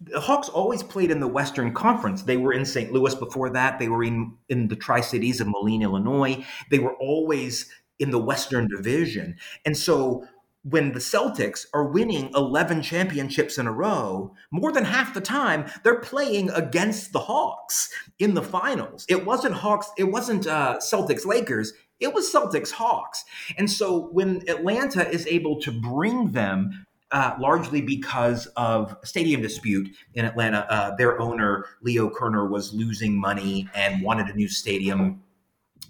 The 0.00 0.20
Hawks 0.20 0.48
always 0.48 0.82
played 0.82 1.10
in 1.10 1.20
the 1.20 1.26
Western 1.26 1.74
Conference. 1.74 2.22
They 2.22 2.36
were 2.36 2.52
in 2.52 2.64
St. 2.64 2.92
Louis 2.92 3.14
before 3.14 3.50
that. 3.50 3.78
They 3.78 3.88
were 3.88 4.04
in, 4.04 4.36
in 4.48 4.68
the 4.68 4.76
Tri 4.76 5.00
Cities 5.00 5.40
of 5.40 5.48
Moline, 5.48 5.82
Illinois. 5.82 6.44
They 6.70 6.78
were 6.78 6.94
always 6.94 7.68
in 7.98 8.10
the 8.10 8.18
Western 8.18 8.68
Division. 8.68 9.36
And 9.66 9.76
so 9.76 10.24
when 10.62 10.92
the 10.92 10.98
Celtics 10.98 11.66
are 11.72 11.88
winning 11.88 12.30
11 12.34 12.82
championships 12.82 13.58
in 13.58 13.66
a 13.66 13.72
row, 13.72 14.34
more 14.50 14.72
than 14.72 14.84
half 14.84 15.14
the 15.14 15.20
time 15.20 15.70
they're 15.82 16.00
playing 16.00 16.50
against 16.50 17.12
the 17.12 17.20
Hawks 17.20 17.90
in 18.18 18.34
the 18.34 18.42
finals. 18.42 19.06
It 19.08 19.24
wasn't 19.24 19.54
Hawks, 19.54 19.90
it 19.96 20.04
wasn't 20.04 20.46
uh, 20.46 20.78
Celtics 20.78 21.24
Lakers, 21.24 21.72
it 22.00 22.12
was 22.12 22.32
Celtics 22.32 22.72
Hawks. 22.72 23.24
And 23.56 23.70
so 23.70 24.08
when 24.12 24.42
Atlanta 24.48 25.08
is 25.08 25.26
able 25.26 25.60
to 25.60 25.72
bring 25.72 26.32
them 26.32 26.86
uh, 27.10 27.34
largely 27.38 27.80
because 27.80 28.46
of 28.56 28.96
a 29.02 29.06
stadium 29.06 29.40
dispute 29.40 29.88
in 30.14 30.24
Atlanta. 30.24 30.66
Uh, 30.70 30.96
their 30.96 31.20
owner, 31.20 31.66
Leo 31.82 32.10
Kerner, 32.10 32.48
was 32.48 32.74
losing 32.74 33.18
money 33.18 33.68
and 33.74 34.02
wanted 34.02 34.28
a 34.28 34.34
new 34.34 34.48
stadium 34.48 35.22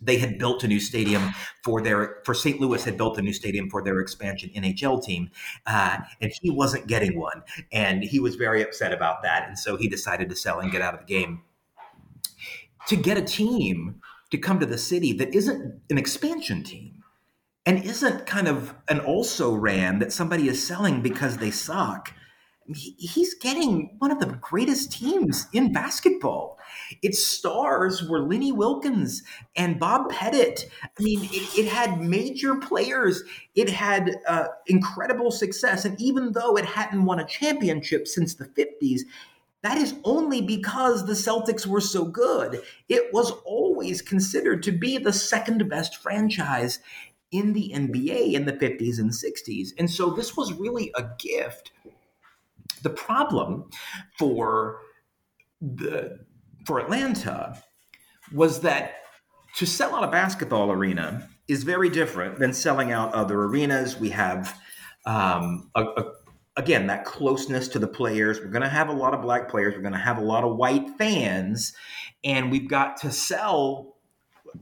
they 0.00 0.18
had 0.18 0.38
built 0.38 0.62
a 0.64 0.68
new 0.68 0.80
stadium 0.80 1.34
for 1.62 1.80
their 1.80 2.18
for 2.24 2.34
St. 2.34 2.60
Louis 2.60 2.84
had 2.84 2.96
built 2.96 3.18
a 3.18 3.22
new 3.22 3.32
stadium 3.32 3.68
for 3.68 3.82
their 3.82 4.00
expansion 4.00 4.50
NHL 4.54 5.02
team, 5.02 5.30
uh, 5.66 5.98
and 6.20 6.32
he 6.40 6.50
wasn't 6.50 6.86
getting 6.86 7.18
one, 7.18 7.42
and 7.72 8.04
he 8.04 8.20
was 8.20 8.36
very 8.36 8.62
upset 8.62 8.92
about 8.92 9.22
that, 9.22 9.48
and 9.48 9.58
so 9.58 9.76
he 9.76 9.88
decided 9.88 10.28
to 10.30 10.36
sell 10.36 10.60
and 10.60 10.70
get 10.70 10.82
out 10.82 10.94
of 10.94 11.00
the 11.00 11.06
game. 11.06 11.42
To 12.88 12.96
get 12.96 13.18
a 13.18 13.22
team 13.22 14.00
to 14.30 14.38
come 14.38 14.60
to 14.60 14.66
the 14.66 14.78
city 14.78 15.12
that 15.14 15.34
isn't 15.34 15.80
an 15.90 15.98
expansion 15.98 16.62
team 16.62 16.97
and 17.68 17.84
isn't 17.84 18.26
kind 18.26 18.48
of 18.48 18.74
an 18.88 18.98
also 18.98 19.54
ran 19.54 19.98
that 19.98 20.12
somebody 20.12 20.48
is 20.48 20.66
selling 20.66 21.02
because 21.02 21.36
they 21.36 21.50
suck 21.50 22.12
he's 22.74 23.34
getting 23.34 23.96
one 23.98 24.10
of 24.10 24.20
the 24.20 24.26
greatest 24.26 24.92
teams 24.92 25.46
in 25.52 25.72
basketball. 25.72 26.58
Its 27.02 27.24
stars 27.24 28.06
were 28.06 28.20
Lenny 28.20 28.52
Wilkens 28.52 29.22
and 29.56 29.80
Bob 29.80 30.10
Pettit. 30.10 30.68
I 30.82 31.02
mean, 31.02 31.24
it, 31.24 31.58
it 31.58 31.66
had 31.66 32.02
major 32.02 32.56
players. 32.56 33.22
It 33.54 33.70
had 33.70 34.16
uh, 34.26 34.48
incredible 34.66 35.30
success. 35.30 35.84
And 35.84 35.98
even 36.00 36.32
though 36.32 36.56
it 36.56 36.66
hadn't 36.66 37.04
won 37.04 37.20
a 37.20 37.26
championship 37.26 38.06
since 38.06 38.34
the 38.34 38.44
50s, 38.44 39.00
that 39.62 39.78
is 39.78 39.94
only 40.04 40.40
because 40.40 41.04
the 41.04 41.14
Celtics 41.14 41.66
were 41.66 41.80
so 41.80 42.04
good. 42.04 42.62
It 42.88 43.12
was 43.12 43.32
always 43.44 44.02
considered 44.02 44.62
to 44.64 44.72
be 44.72 44.98
the 44.98 45.12
second 45.12 45.68
best 45.68 45.96
franchise 45.96 46.78
in 47.30 47.52
the 47.52 47.72
NBA 47.74 48.32
in 48.32 48.46
the 48.46 48.52
50s 48.52 48.98
and 48.98 49.10
60s. 49.10 49.68
And 49.78 49.90
so 49.90 50.10
this 50.10 50.36
was 50.36 50.52
really 50.52 50.90
a 50.96 51.10
gift 51.18 51.72
the 52.82 52.90
problem 52.90 53.70
for 54.18 54.80
the 55.60 56.20
for 56.64 56.78
Atlanta 56.78 57.62
was 58.32 58.60
that 58.60 58.96
to 59.56 59.66
sell 59.66 59.94
out 59.94 60.04
a 60.04 60.08
basketball 60.08 60.70
arena 60.70 61.28
is 61.48 61.62
very 61.62 61.88
different 61.88 62.38
than 62.38 62.52
selling 62.52 62.92
out 62.92 63.12
other 63.14 63.42
arenas. 63.42 63.98
We 63.98 64.10
have 64.10 64.58
um, 65.06 65.70
a, 65.74 65.82
a, 65.82 66.12
again 66.56 66.86
that 66.88 67.04
closeness 67.04 67.68
to 67.68 67.78
the 67.78 67.88
players. 67.88 68.38
We're 68.38 68.48
going 68.48 68.62
to 68.62 68.68
have 68.68 68.88
a 68.88 68.92
lot 68.92 69.14
of 69.14 69.22
black 69.22 69.48
players. 69.48 69.74
We're 69.74 69.82
going 69.82 69.92
to 69.92 69.98
have 69.98 70.18
a 70.18 70.24
lot 70.24 70.44
of 70.44 70.56
white 70.56 70.90
fans, 70.98 71.72
and 72.22 72.50
we've 72.50 72.68
got 72.68 72.98
to 72.98 73.10
sell. 73.10 73.94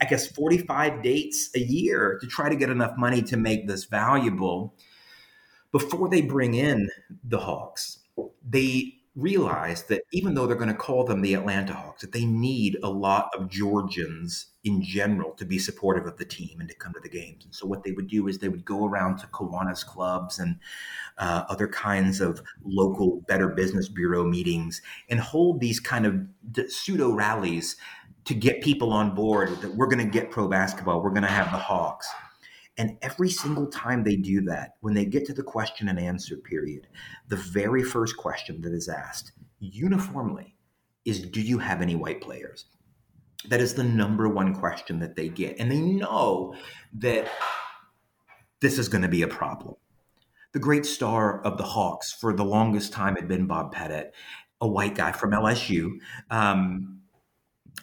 I 0.00 0.04
guess 0.04 0.26
45 0.26 1.02
dates 1.02 1.50
a 1.54 1.60
year 1.60 2.18
to 2.20 2.26
try 2.26 2.48
to 2.48 2.56
get 2.56 2.70
enough 2.70 2.96
money 2.96 3.22
to 3.22 3.36
make 3.36 3.66
this 3.66 3.84
valuable 3.84 4.74
before 5.72 6.08
they 6.08 6.22
bring 6.22 6.54
in 6.54 6.88
the 7.24 7.38
Hawks 7.38 7.98
they 8.48 8.92
realize 9.14 9.84
that 9.84 10.02
even 10.12 10.34
though 10.34 10.46
they're 10.46 10.56
going 10.56 10.68
to 10.68 10.74
call 10.74 11.02
them 11.02 11.22
the 11.22 11.32
Atlanta 11.32 11.72
Hawks, 11.72 12.02
that 12.02 12.12
they 12.12 12.26
need 12.26 12.76
a 12.82 12.90
lot 12.90 13.30
of 13.34 13.48
Georgians 13.48 14.48
in 14.62 14.82
general 14.82 15.32
to 15.32 15.46
be 15.46 15.58
supportive 15.58 16.06
of 16.06 16.18
the 16.18 16.24
team 16.24 16.60
and 16.60 16.68
to 16.68 16.74
come 16.74 16.92
to 16.92 17.00
the 17.00 17.08
games. 17.08 17.44
And 17.46 17.54
so 17.54 17.66
what 17.66 17.82
they 17.82 17.92
would 17.92 18.08
do 18.08 18.28
is 18.28 18.38
they 18.38 18.50
would 18.50 18.64
go 18.64 18.84
around 18.84 19.16
to 19.18 19.26
Kiwanis 19.28 19.86
clubs 19.86 20.38
and 20.38 20.56
uh, 21.16 21.44
other 21.48 21.66
kinds 21.66 22.20
of 22.20 22.42
local 22.62 23.22
Better 23.26 23.48
Business 23.48 23.88
Bureau 23.88 24.24
meetings 24.24 24.82
and 25.08 25.18
hold 25.18 25.60
these 25.60 25.80
kind 25.80 26.04
of 26.04 26.70
pseudo 26.70 27.10
rallies 27.12 27.76
to 28.26 28.34
get 28.34 28.60
people 28.60 28.92
on 28.92 29.14
board 29.14 29.60
that 29.60 29.74
we're 29.74 29.86
going 29.86 30.04
to 30.04 30.10
get 30.10 30.30
pro 30.30 30.48
basketball, 30.48 31.02
we're 31.02 31.10
going 31.10 31.22
to 31.22 31.28
have 31.28 31.50
the 31.52 31.58
Hawks. 31.58 32.08
And 32.78 32.98
every 33.00 33.30
single 33.30 33.66
time 33.68 34.04
they 34.04 34.16
do 34.16 34.42
that, 34.42 34.72
when 34.80 34.92
they 34.92 35.06
get 35.06 35.24
to 35.26 35.32
the 35.32 35.42
question 35.42 35.88
and 35.88 35.98
answer 35.98 36.36
period, 36.36 36.88
the 37.28 37.36
very 37.36 37.82
first 37.82 38.16
question 38.16 38.60
that 38.62 38.72
is 38.72 38.88
asked 38.88 39.32
uniformly 39.60 40.54
is 41.04 41.22
Do 41.22 41.40
you 41.40 41.58
have 41.58 41.80
any 41.80 41.94
white 41.94 42.20
players? 42.20 42.66
That 43.48 43.60
is 43.60 43.74
the 43.74 43.84
number 43.84 44.28
one 44.28 44.54
question 44.54 44.98
that 45.00 45.14
they 45.14 45.28
get. 45.28 45.58
And 45.58 45.70
they 45.70 45.80
know 45.80 46.54
that 46.94 47.30
this 48.60 48.78
is 48.78 48.88
going 48.88 49.02
to 49.02 49.08
be 49.08 49.22
a 49.22 49.28
problem. 49.28 49.76
The 50.52 50.58
great 50.58 50.84
star 50.84 51.40
of 51.42 51.58
the 51.58 51.64
Hawks 51.64 52.12
for 52.12 52.32
the 52.32 52.44
longest 52.44 52.92
time 52.92 53.14
had 53.14 53.28
been 53.28 53.46
Bob 53.46 53.72
Pettit, 53.72 54.14
a 54.60 54.66
white 54.66 54.94
guy 54.94 55.12
from 55.12 55.30
LSU. 55.30 55.92
Um, 56.30 56.95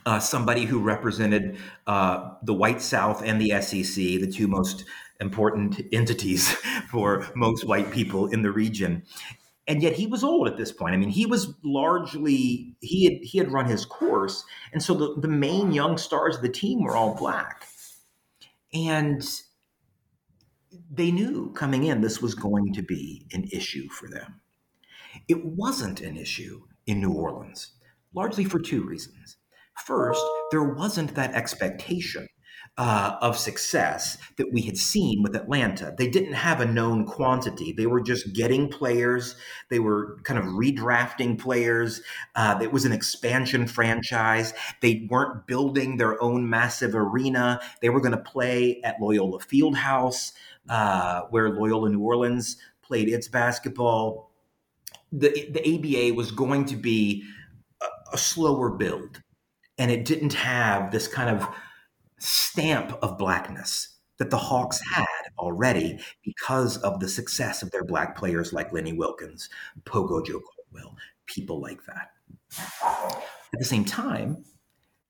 uh, 0.06 0.20
somebody 0.20 0.66
who 0.66 0.80
represented 0.80 1.58
uh, 1.88 2.32
the 2.44 2.54
white 2.54 2.82
South 2.82 3.24
and 3.24 3.40
the 3.40 3.62
SEC, 3.62 3.96
the 3.96 4.32
two 4.32 4.48
most 4.48 4.86
important 5.20 5.82
entities 5.92 6.52
for 6.92 7.28
most 7.36 7.66
white 7.66 7.92
people 7.92 8.28
in 8.28 8.42
the 8.42 8.52
region. 8.52 9.04
And 9.66 9.82
yet 9.82 9.94
he 9.94 10.08
was 10.08 10.24
old 10.24 10.48
at 10.48 10.58
this 10.58 10.74
point. 10.74 10.94
I 10.94 10.98
mean, 10.98 11.10
he 11.10 11.26
was 11.26 11.54
largely 11.64 12.76
he 12.82 13.06
had 13.06 13.24
he 13.24 13.38
had 13.38 13.52
run 13.52 13.66
his 13.66 13.86
course, 13.86 14.44
and 14.74 14.84
so 14.84 14.94
the, 14.94 15.22
the 15.22 15.30
main 15.30 15.72
young 15.72 15.98
stars 15.98 16.36
of 16.36 16.42
the 16.42 16.50
team 16.50 16.84
were 16.84 16.98
all 16.98 17.16
black. 17.16 17.66
And 18.74 19.26
they 20.92 21.12
knew 21.12 21.52
coming 21.54 21.86
in 21.86 22.02
this 22.02 22.22
was 22.22 22.36
going 22.36 22.74
to 22.74 22.82
be 22.82 23.26
an 23.32 23.46
issue 23.54 23.88
for 23.90 24.10
them. 24.10 24.42
It 25.30 25.46
wasn't 25.46 26.02
an 26.02 26.18
issue 26.18 26.64
in 26.86 27.00
New 27.00 27.14
Orleans, 27.14 27.72
largely 28.14 28.44
for 28.44 28.60
two 28.60 28.84
reasons. 28.84 29.38
First, 29.76 30.24
there 30.52 30.64
wasn't 30.64 31.16
that 31.16 31.34
expectation 31.34 32.28
uh, 32.78 33.18
of 33.22 33.38
success 33.38 34.18
that 34.38 34.52
we 34.52 34.62
had 34.62 34.78
seen 34.78 35.22
with 35.22 35.36
Atlanta. 35.36 35.94
They 35.96 36.08
didn't 36.08 36.34
have 36.34 36.60
a 36.60 36.66
known 36.66 37.06
quantity. 37.06 37.72
They 37.72 37.86
were 37.86 38.02
just 38.02 38.34
getting 38.34 38.68
players. 38.68 39.36
They 39.70 39.80
were 39.80 40.18
kind 40.24 40.40
of 40.40 40.46
redrafting 40.46 41.40
players. 41.40 42.02
Uh, 42.36 42.60
it 42.62 42.72
was 42.72 42.86
an 42.86 42.92
expansion 42.92 43.68
franchise. 43.68 44.54
They 44.82 45.08
weren't 45.10 45.46
building 45.46 45.98
their 45.98 46.22
own 46.22 46.50
massive 46.50 46.96
arena. 46.96 47.60
They 47.82 47.90
were 47.90 48.02
going 48.02 48.18
to 48.18 48.18
play 48.18 48.82
at 48.84 49.00
Loyola 49.00 49.40
Fieldhouse, 49.40 50.32
uh, 50.68 51.22
where 51.30 51.50
Loyola 51.50 51.90
New 51.90 52.02
Orleans 52.02 52.58
played 52.82 53.08
its 53.08 53.28
basketball. 53.28 54.32
The, 55.12 55.30
the 55.52 55.62
ABA 55.62 56.16
was 56.16 56.32
going 56.32 56.66
to 56.66 56.76
be 56.76 57.24
a, 57.84 58.16
a 58.16 58.18
slower 58.18 58.72
build, 58.72 59.22
and 59.84 59.92
it 59.92 60.06
didn't 60.06 60.32
have 60.32 60.92
this 60.92 61.10
kind 61.10 61.30
of 61.30 61.46
stamp 62.18 62.98
of 63.02 63.18
blackness 63.18 63.98
that 64.18 64.30
the 64.30 64.38
Hawks 64.38 64.80
had 64.94 65.06
already 65.38 66.00
because 66.24 66.78
of 66.78 67.02
the 67.02 67.10
success 67.10 67.62
of 67.62 67.70
their 67.72 67.84
black 67.84 68.16
players 68.16 68.54
like 68.54 68.72
Lenny 68.72 68.94
Wilkens, 68.94 69.50
Pogo 69.84 70.26
Joe 70.26 70.40
Caldwell, 70.40 70.96
people 71.26 71.60
like 71.60 71.82
that. 71.86 72.12
At 72.82 73.60
the 73.60 73.66
same 73.66 73.84
time, 73.84 74.46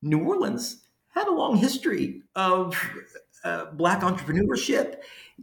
New 0.02 0.24
Orleans 0.24 0.82
had 1.10 1.28
a 1.28 1.32
long 1.32 1.54
history 1.54 2.22
of 2.34 2.76
uh, 3.44 3.66
black 3.74 4.00
entrepreneurship. 4.00 4.96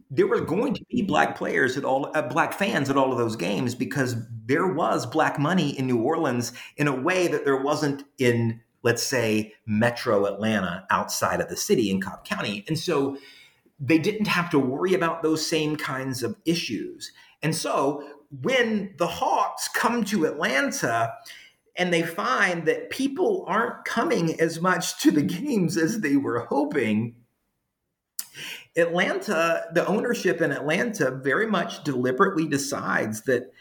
There 0.09 0.27
were 0.27 0.41
going 0.41 0.73
to 0.73 0.83
be 0.89 1.03
black 1.03 1.37
players 1.37 1.77
at 1.77 1.85
all, 1.85 2.11
uh, 2.13 2.23
black 2.23 2.51
fans 2.51 2.89
at 2.89 2.97
all 2.97 3.13
of 3.13 3.17
those 3.17 3.37
games 3.37 3.75
because 3.75 4.17
there 4.45 4.67
was 4.67 5.05
black 5.05 5.39
money 5.39 5.79
in 5.79 5.87
New 5.87 6.01
Orleans 6.01 6.51
in 6.75 6.89
a 6.89 6.95
way 6.95 7.29
that 7.29 7.45
there 7.45 7.61
wasn't 7.63 8.03
in 8.17 8.59
let's 8.83 9.03
say, 9.03 9.53
metro 9.65 10.25
Atlanta 10.25 10.85
outside 10.89 11.39
of 11.39 11.49
the 11.49 11.57
city 11.57 11.89
in 11.89 12.01
Cobb 12.01 12.25
County. 12.25 12.63
And 12.67 12.77
so 12.77 13.17
they 13.79 13.97
didn't 13.97 14.27
have 14.27 14.49
to 14.51 14.59
worry 14.59 14.93
about 14.93 15.23
those 15.23 15.45
same 15.45 15.75
kinds 15.75 16.23
of 16.23 16.35
issues. 16.45 17.11
And 17.41 17.55
so 17.55 18.03
when 18.41 18.93
the 18.97 19.07
Hawks 19.07 19.67
come 19.67 20.03
to 20.05 20.25
Atlanta, 20.25 21.13
and 21.75 21.93
they 21.93 22.03
find 22.03 22.65
that 22.65 22.89
people 22.89 23.45
aren't 23.47 23.85
coming 23.85 24.39
as 24.39 24.59
much 24.61 24.99
to 24.99 25.11
the 25.11 25.21
games 25.21 25.77
as 25.77 26.01
they 26.01 26.15
were 26.15 26.45
hoping. 26.49 27.15
Atlanta, 28.75 29.65
the 29.73 29.85
ownership 29.87 30.41
in 30.41 30.51
Atlanta 30.51 31.11
very 31.11 31.47
much 31.47 31.83
deliberately 31.83 32.47
decides 32.47 33.21
that 33.23 33.51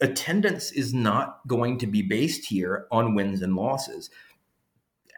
attendance 0.00 0.72
is 0.72 0.92
not 0.92 1.40
going 1.46 1.78
to 1.78 1.86
be 1.86 2.02
based 2.02 2.46
here 2.46 2.86
on 2.90 3.14
wins 3.14 3.42
and 3.42 3.54
losses 3.54 4.10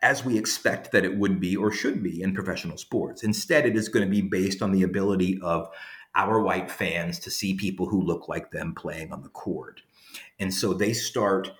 as 0.05 0.23
we 0.23 0.37
expect 0.37 0.93
that 0.93 1.03
it 1.03 1.17
would 1.17 1.41
be 1.41 1.57
or 1.57 1.73
should 1.73 2.03
be 2.03 2.21
in 2.21 2.35
professional 2.35 2.77
sports. 2.77 3.25
Instead, 3.25 3.65
it 3.65 3.75
is 3.75 3.89
going 3.89 4.05
to 4.05 4.11
be 4.11 4.21
based 4.21 4.61
on 4.61 4.71
the 4.71 4.83
ability 4.83 5.41
of 5.43 5.67
our 6.15 6.43
white 6.43 6.71
fans 6.71 7.19
to 7.19 7.31
see 7.31 7.55
people 7.55 7.87
who 7.87 8.03
look 8.03 8.29
like 8.29 8.51
them 8.51 8.75
playing 8.75 9.11
on 9.15 9.23
the 9.23 9.31
court. 9.31 9.81
And 10.39 10.53
so 10.53 10.75
they 10.75 10.93
start 10.93 11.51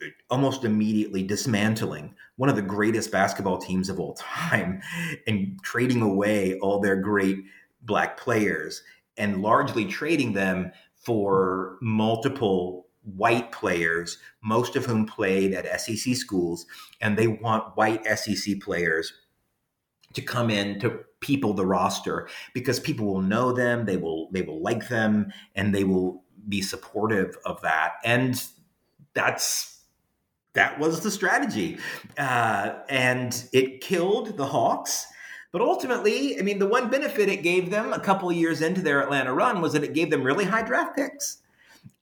uh, 0.00 0.06
almost 0.30 0.64
immediately 0.64 1.24
dismantling 1.24 2.14
one 2.36 2.48
of 2.48 2.54
the 2.54 2.62
greatest 2.62 3.10
basketball 3.10 3.58
teams 3.58 3.88
of 3.88 3.98
all 3.98 4.14
time 4.14 4.80
and 5.26 5.58
trading 5.64 6.00
away 6.00 6.60
all 6.60 6.78
their 6.78 6.96
great 6.96 7.38
black 7.82 8.16
players 8.16 8.84
and 9.16 9.42
largely 9.42 9.84
trading 9.84 10.32
them 10.32 10.70
for 10.94 11.76
multiple 11.82 12.86
white 13.02 13.52
players, 13.52 14.18
most 14.42 14.76
of 14.76 14.86
whom 14.86 15.06
played 15.06 15.52
at 15.52 15.80
SEC 15.80 16.14
schools, 16.14 16.66
and 17.00 17.16
they 17.16 17.26
want 17.26 17.76
white 17.76 18.04
SEC 18.18 18.60
players 18.60 19.12
to 20.12 20.22
come 20.22 20.50
in 20.50 20.80
to 20.80 21.00
people 21.20 21.52
the 21.52 21.66
roster 21.66 22.28
because 22.54 22.80
people 22.80 23.06
will 23.06 23.22
know 23.22 23.52
them, 23.52 23.84
they 23.86 23.96
will 23.96 24.30
they 24.32 24.42
will 24.42 24.62
like 24.62 24.88
them, 24.88 25.32
and 25.54 25.74
they 25.74 25.84
will 25.84 26.24
be 26.48 26.62
supportive 26.62 27.36
of 27.44 27.60
that. 27.62 27.94
And 28.04 28.42
that's 29.14 29.82
that 30.54 30.78
was 30.78 31.00
the 31.00 31.10
strategy, 31.10 31.78
uh, 32.18 32.74
and 32.88 33.44
it 33.52 33.80
killed 33.80 34.36
the 34.36 34.46
Hawks. 34.46 35.06
But 35.52 35.62
ultimately, 35.62 36.38
I 36.38 36.42
mean, 36.42 36.60
the 36.60 36.66
one 36.66 36.90
benefit 36.90 37.28
it 37.28 37.42
gave 37.42 37.70
them 37.70 37.92
a 37.92 37.98
couple 37.98 38.30
years 38.30 38.62
into 38.62 38.82
their 38.82 39.02
Atlanta 39.02 39.34
run 39.34 39.60
was 39.60 39.72
that 39.72 39.82
it 39.82 39.94
gave 39.94 40.10
them 40.10 40.22
really 40.22 40.44
high 40.44 40.62
draft 40.62 40.96
picks 40.96 41.39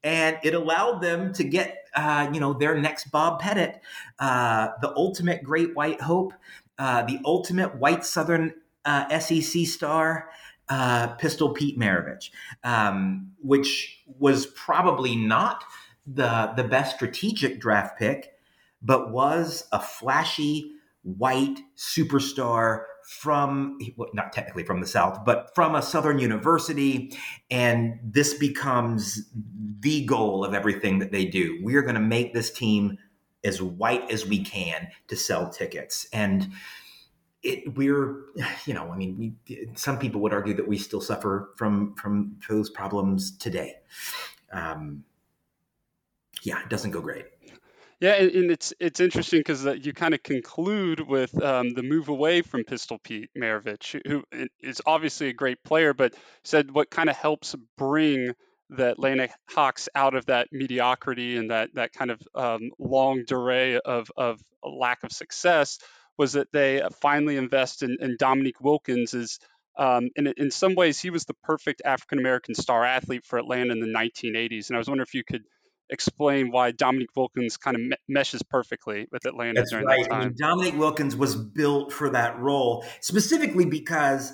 and 0.03 0.37
it 0.43 0.53
allowed 0.53 1.01
them 1.01 1.33
to 1.33 1.43
get 1.43 1.87
uh, 1.95 2.29
you 2.31 2.39
know 2.39 2.53
their 2.53 2.79
next 2.79 3.11
Bob 3.11 3.39
Pettit, 3.39 3.81
uh, 4.19 4.69
the 4.81 4.93
ultimate 4.95 5.43
great 5.43 5.75
white 5.75 6.01
hope, 6.01 6.33
uh, 6.77 7.03
the 7.03 7.19
ultimate 7.25 7.75
white 7.75 8.05
Southern 8.05 8.53
uh, 8.85 9.19
SEC 9.19 9.65
star. 9.65 10.29
Uh, 10.71 11.07
Pistol 11.15 11.49
Pete 11.49 11.79
Maravich, 11.79 12.29
um, 12.63 13.31
which 13.41 14.03
was 14.19 14.45
probably 14.45 15.15
not 15.15 15.63
the 16.05 16.53
the 16.55 16.63
best 16.63 16.95
strategic 16.95 17.59
draft 17.59 17.97
pick, 17.97 18.33
but 18.79 19.11
was 19.11 19.67
a 19.71 19.79
flashy 19.79 20.71
white 21.01 21.59
superstar 21.75 22.83
from 23.09 23.79
well, 23.97 24.07
not 24.13 24.31
technically 24.31 24.61
from 24.63 24.79
the 24.79 24.85
south 24.85 25.25
but 25.25 25.49
from 25.55 25.73
a 25.73 25.81
southern 25.81 26.19
university 26.19 27.11
and 27.49 27.99
this 28.03 28.35
becomes 28.35 29.27
the 29.79 30.05
goal 30.05 30.45
of 30.45 30.53
everything 30.53 30.99
that 30.99 31.11
they 31.11 31.25
do. 31.25 31.59
We're 31.63 31.81
going 31.81 31.95
to 31.95 32.01
make 32.01 32.35
this 32.35 32.51
team 32.51 32.99
as 33.43 33.63
white 33.63 34.11
as 34.11 34.27
we 34.27 34.43
can 34.43 34.89
to 35.07 35.15
sell 35.15 35.49
tickets. 35.49 36.07
And 36.13 36.51
it, 37.41 37.75
we're 37.75 38.25
you 38.65 38.73
know 38.73 38.91
i 38.91 38.97
mean 38.97 39.17
we, 39.47 39.69
some 39.73 39.97
people 39.97 40.19
would 40.19 40.33
argue 40.33 40.53
that 40.53 40.67
we 40.67 40.77
still 40.77 41.01
suffer 41.01 41.51
from 41.55 41.95
from 41.95 42.35
those 42.47 42.69
problems 42.69 43.35
today. 43.37 43.75
Um, 44.51 45.03
yeah 46.43 46.61
it 46.61 46.69
doesn't 46.69 46.91
go 46.91 47.01
great 47.01 47.25
yeah, 47.99 48.13
and, 48.13 48.51
it's 48.51 48.73
it's 48.79 48.99
interesting 49.01 49.39
because 49.41 49.65
you 49.85 49.93
kind 49.93 50.13
of 50.13 50.23
conclude 50.23 51.01
with 51.01 51.41
um, 51.41 51.73
the 51.73 51.83
move 51.83 52.07
away 52.07 52.41
from 52.41 52.63
Pistol 52.63 52.97
Pete 52.97 53.29
Maravich, 53.37 53.99
who 54.07 54.23
is 54.61 54.81
obviously 54.85 55.27
a 55.27 55.33
great 55.33 55.61
player, 55.63 55.93
but 55.93 56.13
said 56.43 56.71
what 56.71 56.89
kind 56.89 57.09
of 57.09 57.17
helps 57.17 57.55
bring 57.77 58.33
the 58.69 58.91
Atlanta 58.91 59.29
Hawks 59.49 59.89
out 59.95 60.15
of 60.15 60.27
that 60.27 60.47
mediocrity 60.51 61.37
and 61.37 61.51
that 61.51 61.73
that 61.73 61.91
kind 61.91 62.11
of 62.11 62.21
um, 62.35 62.69
longue 62.79 63.25
durée 63.25 63.77
of 63.77 64.09
of 64.15 64.39
lack 64.63 65.03
of 65.03 65.11
success 65.11 65.79
was 66.17 66.33
that 66.33 66.51
they 66.51 66.81
finally 67.01 67.37
invest 67.37 67.83
in, 67.83 67.97
in 67.99 68.15
Dominique 68.17 68.61
Wilkins 68.61 69.13
is 69.13 69.39
um, 69.77 70.09
in, 70.15 70.27
in 70.37 70.51
some 70.51 70.75
ways 70.75 70.99
he 70.99 71.09
was 71.09 71.25
the 71.25 71.35
perfect 71.43 71.81
African 71.83 72.19
American 72.19 72.55
star 72.55 72.85
athlete 72.85 73.25
for 73.25 73.39
Atlanta 73.39 73.71
in 73.73 73.79
the 73.79 73.87
1980s 73.87 74.69
and 74.69 74.75
I 74.75 74.79
was 74.79 74.87
wondering 74.87 75.05
if 75.07 75.15
you 75.15 75.23
could 75.23 75.43
explain 75.89 76.51
why 76.51 76.71
Dominique 76.71 77.15
Wilkins 77.15 77.57
kind 77.57 77.75
of 77.75 77.81
me- 77.81 77.97
meshes 78.07 78.43
perfectly 78.43 79.07
with 79.11 79.25
Atlanta 79.25 79.53
That's 79.55 79.71
during 79.71 79.85
right. 79.85 80.03
that 80.03 80.09
time. 80.09 80.21
I 80.21 80.25
mean, 80.25 80.35
Dominique 80.37 80.77
Wilkins 80.77 81.15
was 81.15 81.35
built 81.35 81.91
for 81.91 82.09
that 82.09 82.39
role 82.39 82.85
specifically 83.01 83.65
because 83.65 84.33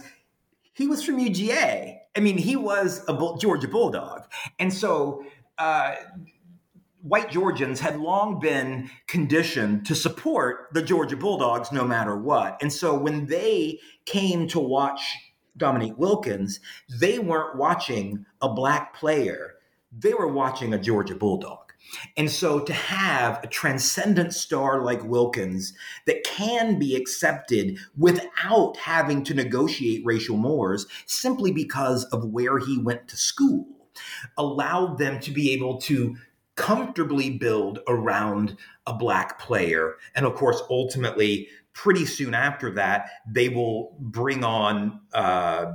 he 0.73 0.87
was 0.87 1.03
from 1.03 1.19
UGA. 1.19 1.97
I 2.15 2.19
mean, 2.19 2.37
he 2.37 2.55
was 2.55 3.03
a 3.07 3.13
Bull- 3.13 3.37
Georgia 3.37 3.67
Bulldog, 3.67 4.23
and 4.59 4.73
so. 4.73 5.25
Uh, 5.57 5.95
white 7.01 7.29
Georgians 7.29 7.79
had 7.79 7.99
long 7.99 8.39
been 8.39 8.89
conditioned 9.07 9.85
to 9.85 9.93
support 9.93 10.69
the 10.73 10.81
Georgia 10.81 11.15
Bulldogs 11.15 11.71
no 11.71 11.85
matter 11.85 12.17
what. 12.17 12.57
And 12.63 12.73
so 12.73 12.97
when 12.97 13.27
they 13.27 13.79
came 14.05 14.47
to 14.47 14.59
watch 14.59 15.15
Dominique 15.55 15.97
Wilkins, 15.97 16.59
they 16.99 17.19
weren't 17.19 17.57
watching 17.57 18.25
a 18.41 18.49
black 18.49 18.95
player 18.95 19.54
they 19.97 20.13
were 20.13 20.27
watching 20.27 20.73
a 20.73 20.79
Georgia 20.79 21.15
Bulldog. 21.15 21.59
And 22.17 22.29
so 22.29 22.59
to 22.59 22.73
have 22.73 23.43
a 23.43 23.47
transcendent 23.47 24.33
star 24.33 24.83
like 24.83 25.03
Wilkins 25.03 25.73
that 26.07 26.23
can 26.23 26.79
be 26.79 26.95
accepted 26.95 27.77
without 27.95 28.75
having 28.77 29.23
to 29.25 29.33
negotiate 29.33 30.05
racial 30.05 30.37
mores 30.37 30.87
simply 31.05 31.51
because 31.51 32.05
of 32.05 32.25
where 32.25 32.57
he 32.57 32.79
went 32.79 33.07
to 33.09 33.17
school 33.17 33.67
allowed 34.37 34.97
them 34.97 35.19
to 35.21 35.31
be 35.31 35.51
able 35.51 35.79
to 35.79 36.15
comfortably 36.55 37.29
build 37.29 37.79
around 37.87 38.57
a 38.87 38.93
black 38.93 39.39
player. 39.39 39.95
And 40.15 40.25
of 40.25 40.35
course, 40.35 40.61
ultimately, 40.69 41.49
pretty 41.73 42.05
soon 42.05 42.33
after 42.33 42.71
that, 42.71 43.09
they 43.29 43.49
will 43.49 43.95
bring 43.99 44.43
on. 44.43 45.01
Uh, 45.13 45.73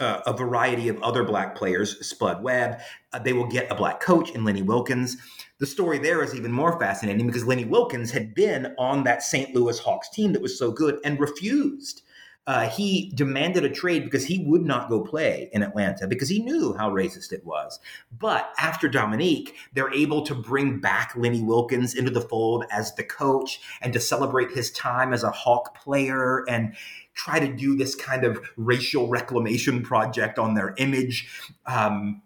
uh, 0.00 0.20
a 0.26 0.32
variety 0.32 0.88
of 0.88 1.02
other 1.02 1.24
black 1.24 1.54
players, 1.54 2.06
Spud 2.06 2.42
Webb. 2.42 2.80
Uh, 3.12 3.18
they 3.18 3.32
will 3.32 3.46
get 3.46 3.70
a 3.70 3.74
black 3.74 4.00
coach 4.00 4.30
in 4.30 4.44
Lenny 4.44 4.62
Wilkens. 4.62 5.16
The 5.58 5.66
story 5.66 5.98
there 5.98 6.22
is 6.22 6.34
even 6.34 6.50
more 6.50 6.78
fascinating 6.78 7.26
because 7.26 7.46
Lenny 7.46 7.64
Wilkens 7.64 8.10
had 8.10 8.34
been 8.34 8.74
on 8.78 9.04
that 9.04 9.22
St. 9.22 9.54
Louis 9.54 9.78
Hawks 9.78 10.08
team 10.08 10.32
that 10.32 10.42
was 10.42 10.58
so 10.58 10.72
good 10.72 10.98
and 11.04 11.20
refused. 11.20 12.02
Uh, 12.44 12.68
he 12.68 13.12
demanded 13.14 13.64
a 13.64 13.70
trade 13.70 14.02
because 14.02 14.24
he 14.24 14.44
would 14.44 14.64
not 14.64 14.88
go 14.88 15.00
play 15.00 15.48
in 15.52 15.62
Atlanta 15.62 16.08
because 16.08 16.28
he 16.28 16.42
knew 16.42 16.74
how 16.76 16.90
racist 16.90 17.32
it 17.32 17.44
was. 17.46 17.78
But 18.18 18.52
after 18.58 18.88
Dominique, 18.88 19.54
they're 19.72 19.92
able 19.94 20.22
to 20.22 20.34
bring 20.34 20.80
back 20.80 21.12
Lenny 21.14 21.40
Wilkens 21.42 21.94
into 21.94 22.10
the 22.10 22.20
fold 22.20 22.64
as 22.68 22.94
the 22.94 23.04
coach 23.04 23.60
and 23.80 23.92
to 23.92 24.00
celebrate 24.00 24.50
his 24.50 24.72
time 24.72 25.12
as 25.12 25.22
a 25.22 25.30
Hawk 25.30 25.76
player 25.76 26.44
and 26.48 26.74
try 27.14 27.38
to 27.38 27.52
do 27.52 27.76
this 27.76 27.94
kind 27.94 28.24
of 28.24 28.40
racial 28.56 29.08
reclamation 29.08 29.82
project 29.82 30.38
on 30.38 30.54
their 30.54 30.74
image. 30.78 31.28
Um, 31.66 32.22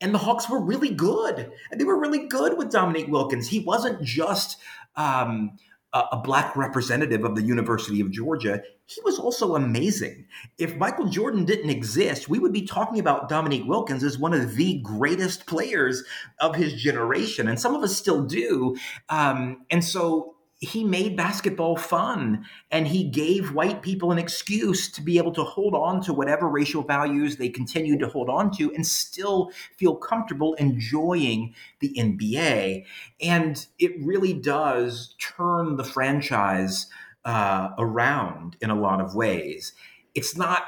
and 0.00 0.14
the 0.14 0.18
Hawks 0.18 0.48
were 0.50 0.60
really 0.60 0.90
good. 0.90 1.50
They 1.74 1.84
were 1.84 1.98
really 1.98 2.26
good 2.26 2.58
with 2.58 2.70
Dominique 2.70 3.08
Wilkins. 3.08 3.48
He 3.48 3.60
wasn't 3.60 4.02
just 4.02 4.58
um, 4.94 5.52
a, 5.92 6.04
a 6.12 6.16
black 6.18 6.54
representative 6.54 7.24
of 7.24 7.34
the 7.34 7.42
University 7.42 8.00
of 8.00 8.10
Georgia. 8.10 8.62
He 8.84 9.00
was 9.04 9.18
also 9.18 9.56
amazing. 9.56 10.26
If 10.58 10.76
Michael 10.76 11.06
Jordan 11.08 11.44
didn't 11.44 11.70
exist, 11.70 12.28
we 12.28 12.38
would 12.38 12.52
be 12.52 12.66
talking 12.66 13.00
about 13.00 13.28
Dominique 13.28 13.66
Wilkins 13.66 14.04
as 14.04 14.18
one 14.18 14.34
of 14.34 14.54
the 14.54 14.80
greatest 14.82 15.46
players 15.46 16.04
of 16.40 16.54
his 16.54 16.74
generation. 16.74 17.48
And 17.48 17.58
some 17.58 17.74
of 17.74 17.82
us 17.82 17.96
still 17.96 18.22
do. 18.22 18.76
Um, 19.08 19.64
and 19.70 19.82
so 19.82 20.35
he 20.58 20.84
made 20.84 21.16
basketball 21.16 21.76
fun 21.76 22.46
and 22.70 22.88
he 22.88 23.04
gave 23.04 23.52
white 23.52 23.82
people 23.82 24.10
an 24.10 24.18
excuse 24.18 24.90
to 24.90 25.02
be 25.02 25.18
able 25.18 25.32
to 25.32 25.44
hold 25.44 25.74
on 25.74 26.00
to 26.00 26.14
whatever 26.14 26.48
racial 26.48 26.82
values 26.82 27.36
they 27.36 27.48
continued 27.48 28.00
to 28.00 28.08
hold 28.08 28.30
on 28.30 28.50
to 28.50 28.72
and 28.72 28.86
still 28.86 29.50
feel 29.76 29.94
comfortable 29.94 30.54
enjoying 30.54 31.54
the 31.80 31.94
NBA. 31.98 32.84
And 33.20 33.66
it 33.78 33.92
really 34.02 34.32
does 34.32 35.14
turn 35.18 35.76
the 35.76 35.84
franchise 35.84 36.86
uh, 37.26 37.70
around 37.78 38.56
in 38.62 38.70
a 38.70 38.80
lot 38.80 39.00
of 39.00 39.14
ways. 39.14 39.74
It's 40.14 40.36
not 40.36 40.62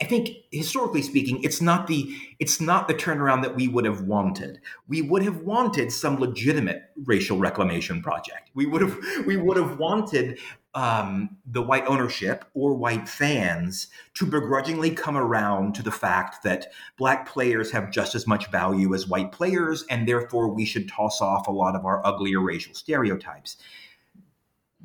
I 0.00 0.04
think 0.04 0.30
historically 0.50 1.02
speaking, 1.02 1.42
it's 1.42 1.60
not 1.60 1.86
the 1.86 2.14
it's 2.38 2.60
not 2.60 2.88
the 2.88 2.94
turnaround 2.94 3.42
that 3.42 3.54
we 3.54 3.68
would 3.68 3.84
have 3.84 4.02
wanted. 4.02 4.60
We 4.88 5.02
would 5.02 5.22
have 5.22 5.42
wanted 5.42 5.92
some 5.92 6.18
legitimate 6.18 6.82
racial 7.04 7.38
reclamation 7.38 8.02
project. 8.02 8.50
We 8.54 8.66
would 8.66 8.82
have 8.82 8.98
we 9.26 9.36
would 9.36 9.56
have 9.56 9.78
wanted 9.78 10.38
um, 10.74 11.36
the 11.46 11.62
white 11.62 11.86
ownership 11.86 12.44
or 12.54 12.74
white 12.74 13.08
fans 13.08 13.88
to 14.14 14.24
begrudgingly 14.24 14.90
come 14.90 15.16
around 15.16 15.74
to 15.74 15.82
the 15.82 15.90
fact 15.90 16.42
that 16.44 16.72
black 16.96 17.28
players 17.28 17.70
have 17.72 17.90
just 17.90 18.14
as 18.14 18.26
much 18.26 18.50
value 18.50 18.94
as 18.94 19.06
white 19.06 19.32
players, 19.32 19.84
and 19.90 20.08
therefore 20.08 20.48
we 20.48 20.64
should 20.64 20.88
toss 20.88 21.20
off 21.20 21.46
a 21.46 21.52
lot 21.52 21.76
of 21.76 21.84
our 21.84 22.04
uglier 22.06 22.40
racial 22.40 22.74
stereotypes. 22.74 23.56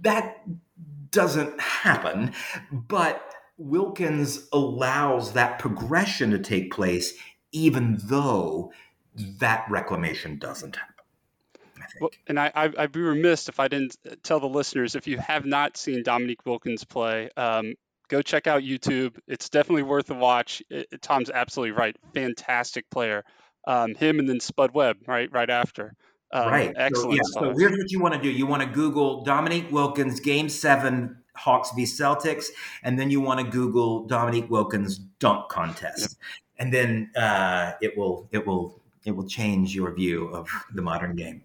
That 0.02 0.44
doesn't 1.12 1.60
happen, 1.60 2.34
but 2.72 3.34
Wilkins 3.58 4.48
allows 4.54 5.34
that 5.34 5.60
progression 5.60 6.32
to 6.32 6.40
take 6.40 6.72
place, 6.72 7.14
even 7.52 7.98
though 8.04 8.72
that 9.40 9.66
reclamation 9.70 10.38
doesn't 10.38 10.76
happen. 10.76 10.94
Well, 12.00 12.12
and 12.28 12.40
I, 12.40 12.52
I, 12.54 12.68
would 12.68 12.92
be 12.92 13.02
remiss 13.02 13.50
if 13.50 13.60
I 13.60 13.68
didn't 13.68 13.98
tell 14.22 14.40
the 14.40 14.48
listeners 14.48 14.96
if 14.96 15.08
you 15.08 15.18
have 15.18 15.46
not 15.46 15.78
seen 15.78 16.04
Dominique 16.04 16.46
Wilkins 16.46 16.84
play, 16.84 17.30
um, 17.38 17.74
go 18.08 18.22
check 18.22 18.48
out 18.48 18.62
YouTube. 18.62 19.18
It's 19.28 19.50
definitely 19.50 19.84
worth 19.84 20.10
a 20.12 20.14
watch. 20.14 20.62
It, 20.70 21.02
Tom's 21.02 21.30
absolutely 21.30 21.72
right. 21.72 21.96
Fantastic 22.14 22.90
player. 22.90 23.24
Um, 23.66 23.96
him 23.96 24.20
and 24.20 24.30
then 24.30 24.40
Spud 24.40 24.74
Webb 24.74 24.98
right 25.08 25.32
right 25.32 25.50
after. 25.50 25.94
Um, 26.32 26.48
right. 26.48 26.74
Excellent. 26.76 27.26
So, 27.26 27.46
yeah. 27.46 27.52
So 27.52 27.58
here's 27.58 27.72
what 27.72 27.92
you 27.92 28.00
want 28.00 28.14
to 28.14 28.22
do. 28.22 28.30
You 28.30 28.46
want 28.46 28.64
to 28.64 28.70
Google 28.70 29.24
Dominique 29.24 29.72
Wilkins 29.72 30.20
Game 30.20 30.50
Seven 30.50 31.18
Hawks 31.38 31.72
v 31.76 31.84
Celtics, 31.84 32.46
and 32.84 33.00
then 33.00 33.10
you 33.10 33.22
want 33.22 33.40
to 33.40 33.50
Google 33.50 34.06
Dominique 34.06 34.50
Wilkins 34.50 34.98
dunk 34.98 35.50
contest, 35.50 36.18
and 36.58 36.74
then 36.74 37.12
uh, 37.16 37.74
it 37.82 37.98
will 37.98 38.28
it 38.32 38.46
will 38.46 38.82
it 39.06 39.12
will 39.12 39.28
change 39.28 39.74
your 39.74 39.94
view 39.94 40.28
of 40.28 40.50
the 40.74 40.82
modern 40.82 41.16
game. 41.16 41.44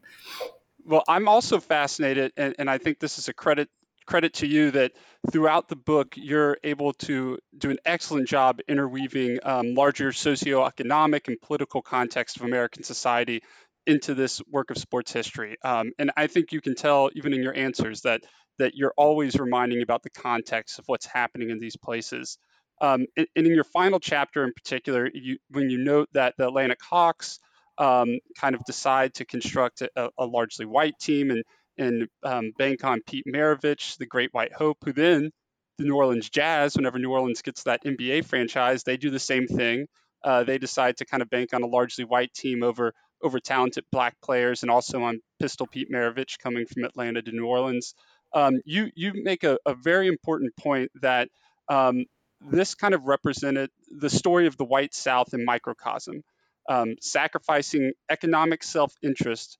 Well, 0.84 1.05
I'm 1.07 1.28
also 1.28 1.61
fascinated, 1.61 2.32
and, 2.36 2.57
and 2.59 2.68
I 2.68 2.78
think 2.78 2.99
this 2.99 3.18
is 3.18 3.28
a 3.28 3.34
credit 3.34 3.68
credit 4.05 4.34
to 4.34 4.47
you 4.47 4.72
that 4.72 4.93
throughout 5.30 5.68
the 5.68 5.76
book 5.76 6.14
you're 6.16 6.59
able 6.64 6.93
to 6.93 7.38
do 7.57 7.70
an 7.70 7.78
excellent 7.84 8.26
job 8.26 8.61
interweaving 8.68 9.38
um, 9.45 9.74
larger 9.74 10.11
socioeconomic 10.11 11.28
and 11.28 11.40
political 11.40 11.82
context 11.82 12.36
of 12.36 12.43
American 12.43 12.82
society 12.82 13.43
into 13.86 14.14
this 14.14 14.43
work 14.51 14.70
of 14.70 14.78
sports 14.78 15.12
history. 15.12 15.57
Um, 15.62 15.93
and 15.99 16.12
I 16.16 16.26
think 16.26 16.53
you 16.53 16.61
can 16.61 16.74
tell 16.74 17.11
even 17.14 17.32
in 17.32 17.43
your 17.43 17.55
answers 17.55 18.03
that 18.03 18.22
that 18.59 18.74
you're 18.74 18.94
always 18.96 19.38
reminding 19.38 19.82
about 19.82 20.03
the 20.03 20.11
context 20.11 20.78
of 20.78 20.84
what's 20.86 21.07
happening 21.07 21.50
in 21.50 21.59
these 21.59 21.76
places. 21.76 22.38
Um, 22.80 23.07
and, 23.16 23.26
and, 23.36 23.46
in 23.46 23.55
your 23.55 23.64
final 23.64 24.00
chapter 24.00 24.44
in 24.44 24.53
particular, 24.53 25.09
you, 25.12 25.38
when 25.50 25.70
you 25.70 25.78
note 25.78 26.09
that 26.14 26.34
the 26.36 26.48
Atlanta 26.48 26.76
Hawks 26.82 27.38
um, 27.78 28.18
kind 28.38 28.55
of 28.55 28.64
decide 28.64 29.14
to 29.14 29.24
construct 29.24 29.82
a, 29.82 30.11
a 30.18 30.26
largely 30.26 30.66
white 30.66 30.98
team 30.98 31.30
and, 31.30 31.44
and 31.78 32.09
um, 32.24 32.53
bank 32.59 32.84
on 32.84 33.00
Pete 33.07 33.24
Maravich, 33.26 33.96
the 33.98 34.07
great 34.07 34.30
white 34.32 34.53
hope, 34.53 34.78
who 34.84 34.92
then 34.92 35.30
the 35.78 35.84
New 35.84 35.96
Orleans 35.96 36.28
Jazz, 36.28 36.76
whenever 36.76 36.98
New 36.98 37.12
Orleans 37.12 37.42
gets 37.42 37.62
that 37.64 37.84
NBA 37.84 38.24
franchise, 38.24 38.82
they 38.82 38.96
do 38.96 39.11
the 39.11 39.18
same 39.18 39.46
thing. 39.46 39.86
Uh, 40.24 40.44
they 40.44 40.59
decide 40.59 40.96
to 40.98 41.05
kind 41.05 41.22
of 41.22 41.30
bank 41.30 41.55
on 41.55 41.62
a 41.62 41.66
largely 41.66 42.05
white 42.05 42.32
team 42.34 42.62
over 42.62 42.92
over 43.22 43.38
talented 43.38 43.84
black 43.92 44.16
players 44.20 44.62
and 44.62 44.70
also 44.70 45.03
on 45.03 45.20
Pistol 45.40 45.66
Pete 45.66 45.90
Maravich 45.90 46.38
coming 46.40 46.66
from 46.66 46.84
Atlanta 46.84 47.22
to 47.22 47.30
New 47.30 47.46
Orleans 47.46 47.94
um, 48.35 48.61
you 48.64 48.91
you 48.95 49.12
make 49.14 49.45
a, 49.45 49.59
a, 49.66 49.74
very 49.74 50.09
important 50.09 50.57
point 50.57 50.91
that 51.01 51.28
um, 51.68 52.07
this 52.41 52.74
kind 52.74 52.95
of 52.95 53.05
represented 53.05 53.70
the 53.91 54.11
story 54.11 54.47
of 54.47 54.57
the 54.57 54.64
white 54.64 54.95
South 54.95 55.35
in 55.35 55.45
microcosm, 55.45 56.22
um, 56.68 56.97
sacrificing 57.01 57.93
economic 58.11 58.62
self-interest 58.62 59.59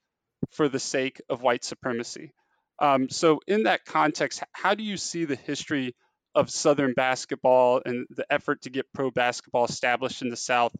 for 0.51 0.69
the 0.69 0.79
sake 0.79 1.21
of 1.29 1.43
white 1.43 1.65
supremacy. 1.65 2.33
Um, 2.79 3.09
so, 3.11 3.41
in 3.47 3.65
that 3.65 3.85
context, 3.85 4.43
how 4.53 4.75
do 4.75 4.83
you 4.83 4.97
see 4.97 5.25
the 5.25 5.37
history 5.37 5.95
of 6.35 6.51
Southern 6.51 6.95
basketball 6.95 7.83
and 7.85 8.07
the 8.11 8.25
effort 8.33 8.63
to 8.63 8.71
get 8.71 8.93
pro 8.95 9.11
basketball 9.11 9.67
established 9.67 10.23
in 10.23 10.31
the 10.31 10.37
South 10.37 10.75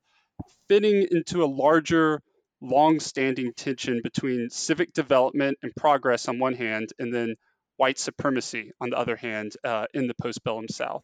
fitting 0.69 1.07
into 1.11 1.45
a 1.45 1.47
larger 1.47 2.23
long-standing 2.61 3.53
tension 3.55 4.01
between 4.03 4.49
civic 4.51 4.93
development 4.93 5.59
and 5.63 5.75
progress 5.77 6.29
on 6.29 6.39
one 6.39 6.55
hand, 6.55 6.91
and 6.99 7.13
then 7.13 7.35
white 7.83 7.99
supremacy, 7.99 8.71
on 8.81 8.91
the 8.91 8.97
other 8.97 9.17
hand, 9.17 9.57
uh, 9.65 9.87
in 9.93 10.07
the 10.07 10.15
postbellum 10.15 10.71
South. 10.71 11.03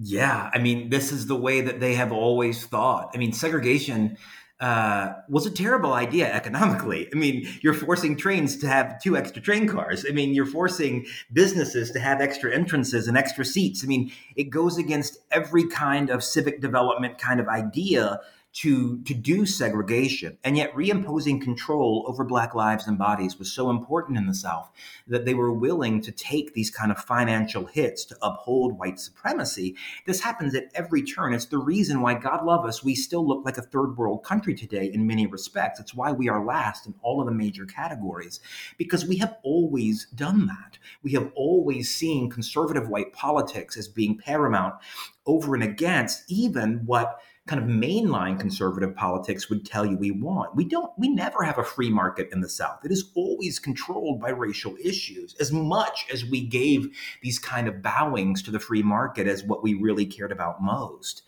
Yeah, 0.00 0.48
I 0.54 0.58
mean, 0.60 0.88
this 0.88 1.10
is 1.10 1.26
the 1.26 1.34
way 1.34 1.62
that 1.62 1.80
they 1.80 1.94
have 1.94 2.12
always 2.12 2.64
thought. 2.64 3.10
I 3.12 3.18
mean, 3.18 3.32
segregation 3.32 4.16
uh, 4.60 5.14
was 5.28 5.46
a 5.46 5.50
terrible 5.50 5.92
idea 5.92 6.32
economically. 6.32 7.08
I 7.12 7.16
mean, 7.16 7.48
you're 7.60 7.74
forcing 7.74 8.16
trains 8.16 8.56
to 8.58 8.68
have 8.68 9.02
two 9.02 9.16
extra 9.16 9.42
train 9.42 9.66
cars. 9.66 10.06
I 10.08 10.12
mean, 10.12 10.32
you're 10.32 10.46
forcing 10.46 11.06
businesses 11.32 11.90
to 11.90 11.98
have 11.98 12.20
extra 12.20 12.54
entrances 12.54 13.08
and 13.08 13.18
extra 13.18 13.44
seats. 13.44 13.82
I 13.82 13.88
mean, 13.88 14.12
it 14.36 14.44
goes 14.44 14.78
against 14.78 15.18
every 15.32 15.66
kind 15.66 16.08
of 16.08 16.22
civic 16.22 16.60
development 16.60 17.18
kind 17.18 17.40
of 17.40 17.48
idea 17.48 18.20
to 18.52 19.00
to 19.02 19.14
do 19.14 19.46
segregation 19.46 20.36
and 20.44 20.56
yet 20.56 20.74
reimposing 20.74 21.40
control 21.40 22.04
over 22.06 22.22
black 22.22 22.54
lives 22.54 22.86
and 22.86 22.98
bodies 22.98 23.38
was 23.38 23.50
so 23.50 23.70
important 23.70 24.18
in 24.18 24.26
the 24.26 24.34
south 24.34 24.70
that 25.06 25.24
they 25.24 25.32
were 25.32 25.52
willing 25.52 26.02
to 26.02 26.12
take 26.12 26.52
these 26.52 26.70
kind 26.70 26.92
of 26.92 26.98
financial 26.98 27.64
hits 27.64 28.04
to 28.04 28.16
uphold 28.20 28.78
white 28.78 28.98
supremacy. 28.98 29.74
This 30.06 30.20
happens 30.20 30.54
at 30.54 30.70
every 30.74 31.02
turn. 31.02 31.32
It's 31.32 31.46
the 31.46 31.58
reason 31.58 32.02
why 32.02 32.14
god 32.14 32.44
love 32.44 32.66
us 32.66 32.84
we 32.84 32.94
still 32.94 33.26
look 33.26 33.44
like 33.44 33.56
a 33.56 33.62
third 33.62 33.96
world 33.96 34.22
country 34.22 34.54
today 34.54 34.90
in 34.92 35.06
many 35.06 35.26
respects. 35.26 35.80
It's 35.80 35.94
why 35.94 36.12
we 36.12 36.28
are 36.28 36.44
last 36.44 36.86
in 36.86 36.94
all 37.02 37.20
of 37.20 37.26
the 37.26 37.32
major 37.32 37.64
categories 37.64 38.40
because 38.76 39.06
we 39.06 39.16
have 39.16 39.36
always 39.42 40.06
done 40.14 40.46
that. 40.46 40.78
We 41.02 41.12
have 41.12 41.32
always 41.34 41.94
seen 41.94 42.28
conservative 42.28 42.88
white 42.88 43.14
politics 43.14 43.78
as 43.78 43.88
being 43.88 44.18
paramount 44.18 44.74
over 45.26 45.54
and 45.54 45.64
against 45.64 46.30
even 46.30 46.82
what 46.84 47.20
kind 47.52 47.62
of 47.62 47.68
mainline 47.68 48.40
conservative 48.40 48.96
politics 48.96 49.50
would 49.50 49.66
tell 49.66 49.84
you 49.84 49.94
we 49.98 50.10
want. 50.10 50.56
We 50.56 50.64
don't, 50.64 50.90
we 50.96 51.10
never 51.10 51.42
have 51.42 51.58
a 51.58 51.64
free 51.64 51.90
market 51.90 52.30
in 52.32 52.40
the 52.40 52.48
South. 52.48 52.82
It 52.82 52.90
is 52.90 53.10
always 53.14 53.58
controlled 53.58 54.22
by 54.22 54.30
racial 54.30 54.74
issues 54.82 55.36
as 55.38 55.52
much 55.52 56.06
as 56.10 56.24
we 56.24 56.40
gave 56.40 56.96
these 57.20 57.38
kind 57.38 57.68
of 57.68 57.82
bowings 57.82 58.42
to 58.44 58.50
the 58.50 58.58
free 58.58 58.82
market 58.82 59.26
as 59.26 59.44
what 59.44 59.62
we 59.62 59.74
really 59.74 60.06
cared 60.06 60.32
about 60.32 60.62
most. 60.62 61.24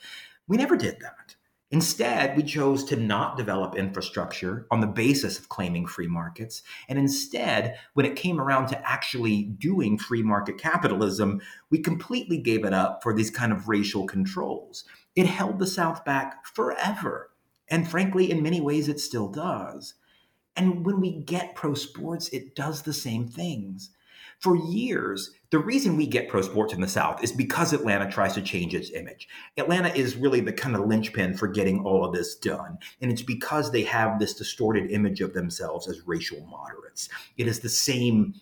We 0.48 0.56
never 0.56 0.76
did 0.76 0.98
that. 1.00 1.36
Instead, 1.70 2.36
we 2.38 2.42
chose 2.42 2.84
to 2.84 2.96
not 2.96 3.36
develop 3.36 3.74
infrastructure 3.74 4.66
on 4.70 4.80
the 4.80 4.86
basis 4.86 5.38
of 5.38 5.50
claiming 5.50 5.86
free 5.86 6.06
markets. 6.06 6.62
And 6.88 6.98
instead, 6.98 7.76
when 7.92 8.06
it 8.06 8.16
came 8.16 8.40
around 8.40 8.68
to 8.68 8.88
actually 8.88 9.42
doing 9.42 9.98
free 9.98 10.22
market 10.22 10.56
capitalism, 10.56 11.42
we 11.68 11.80
completely 11.80 12.38
gave 12.38 12.64
it 12.64 12.72
up 12.72 13.02
for 13.02 13.12
these 13.12 13.30
kind 13.30 13.52
of 13.52 13.68
racial 13.68 14.06
controls. 14.06 14.84
It 15.16 15.26
held 15.26 15.58
the 15.58 15.66
South 15.66 16.04
back 16.04 16.46
forever. 16.46 17.30
And 17.68 17.88
frankly, 17.88 18.30
in 18.30 18.42
many 18.42 18.60
ways, 18.60 18.88
it 18.88 19.00
still 19.00 19.28
does. 19.28 19.94
And 20.56 20.84
when 20.84 21.00
we 21.00 21.12
get 21.12 21.54
pro 21.54 21.74
sports, 21.74 22.28
it 22.28 22.54
does 22.54 22.82
the 22.82 22.92
same 22.92 23.26
things. 23.26 23.90
For 24.40 24.56
years, 24.56 25.30
the 25.50 25.58
reason 25.58 25.96
we 25.96 26.06
get 26.06 26.28
pro 26.28 26.42
sports 26.42 26.74
in 26.74 26.80
the 26.80 26.88
South 26.88 27.22
is 27.22 27.32
because 27.32 27.72
Atlanta 27.72 28.10
tries 28.10 28.34
to 28.34 28.42
change 28.42 28.74
its 28.74 28.90
image. 28.90 29.28
Atlanta 29.56 29.88
is 29.88 30.16
really 30.16 30.40
the 30.40 30.52
kind 30.52 30.76
of 30.76 30.86
linchpin 30.86 31.36
for 31.36 31.48
getting 31.48 31.84
all 31.84 32.04
of 32.04 32.12
this 32.12 32.34
done. 32.34 32.78
And 33.00 33.10
it's 33.10 33.22
because 33.22 33.70
they 33.70 33.84
have 33.84 34.18
this 34.18 34.34
distorted 34.34 34.90
image 34.90 35.20
of 35.20 35.32
themselves 35.32 35.88
as 35.88 36.06
racial 36.06 36.44
moderates. 36.46 37.08
It 37.36 37.46
is 37.46 37.60
the 37.60 37.68
same 37.68 38.34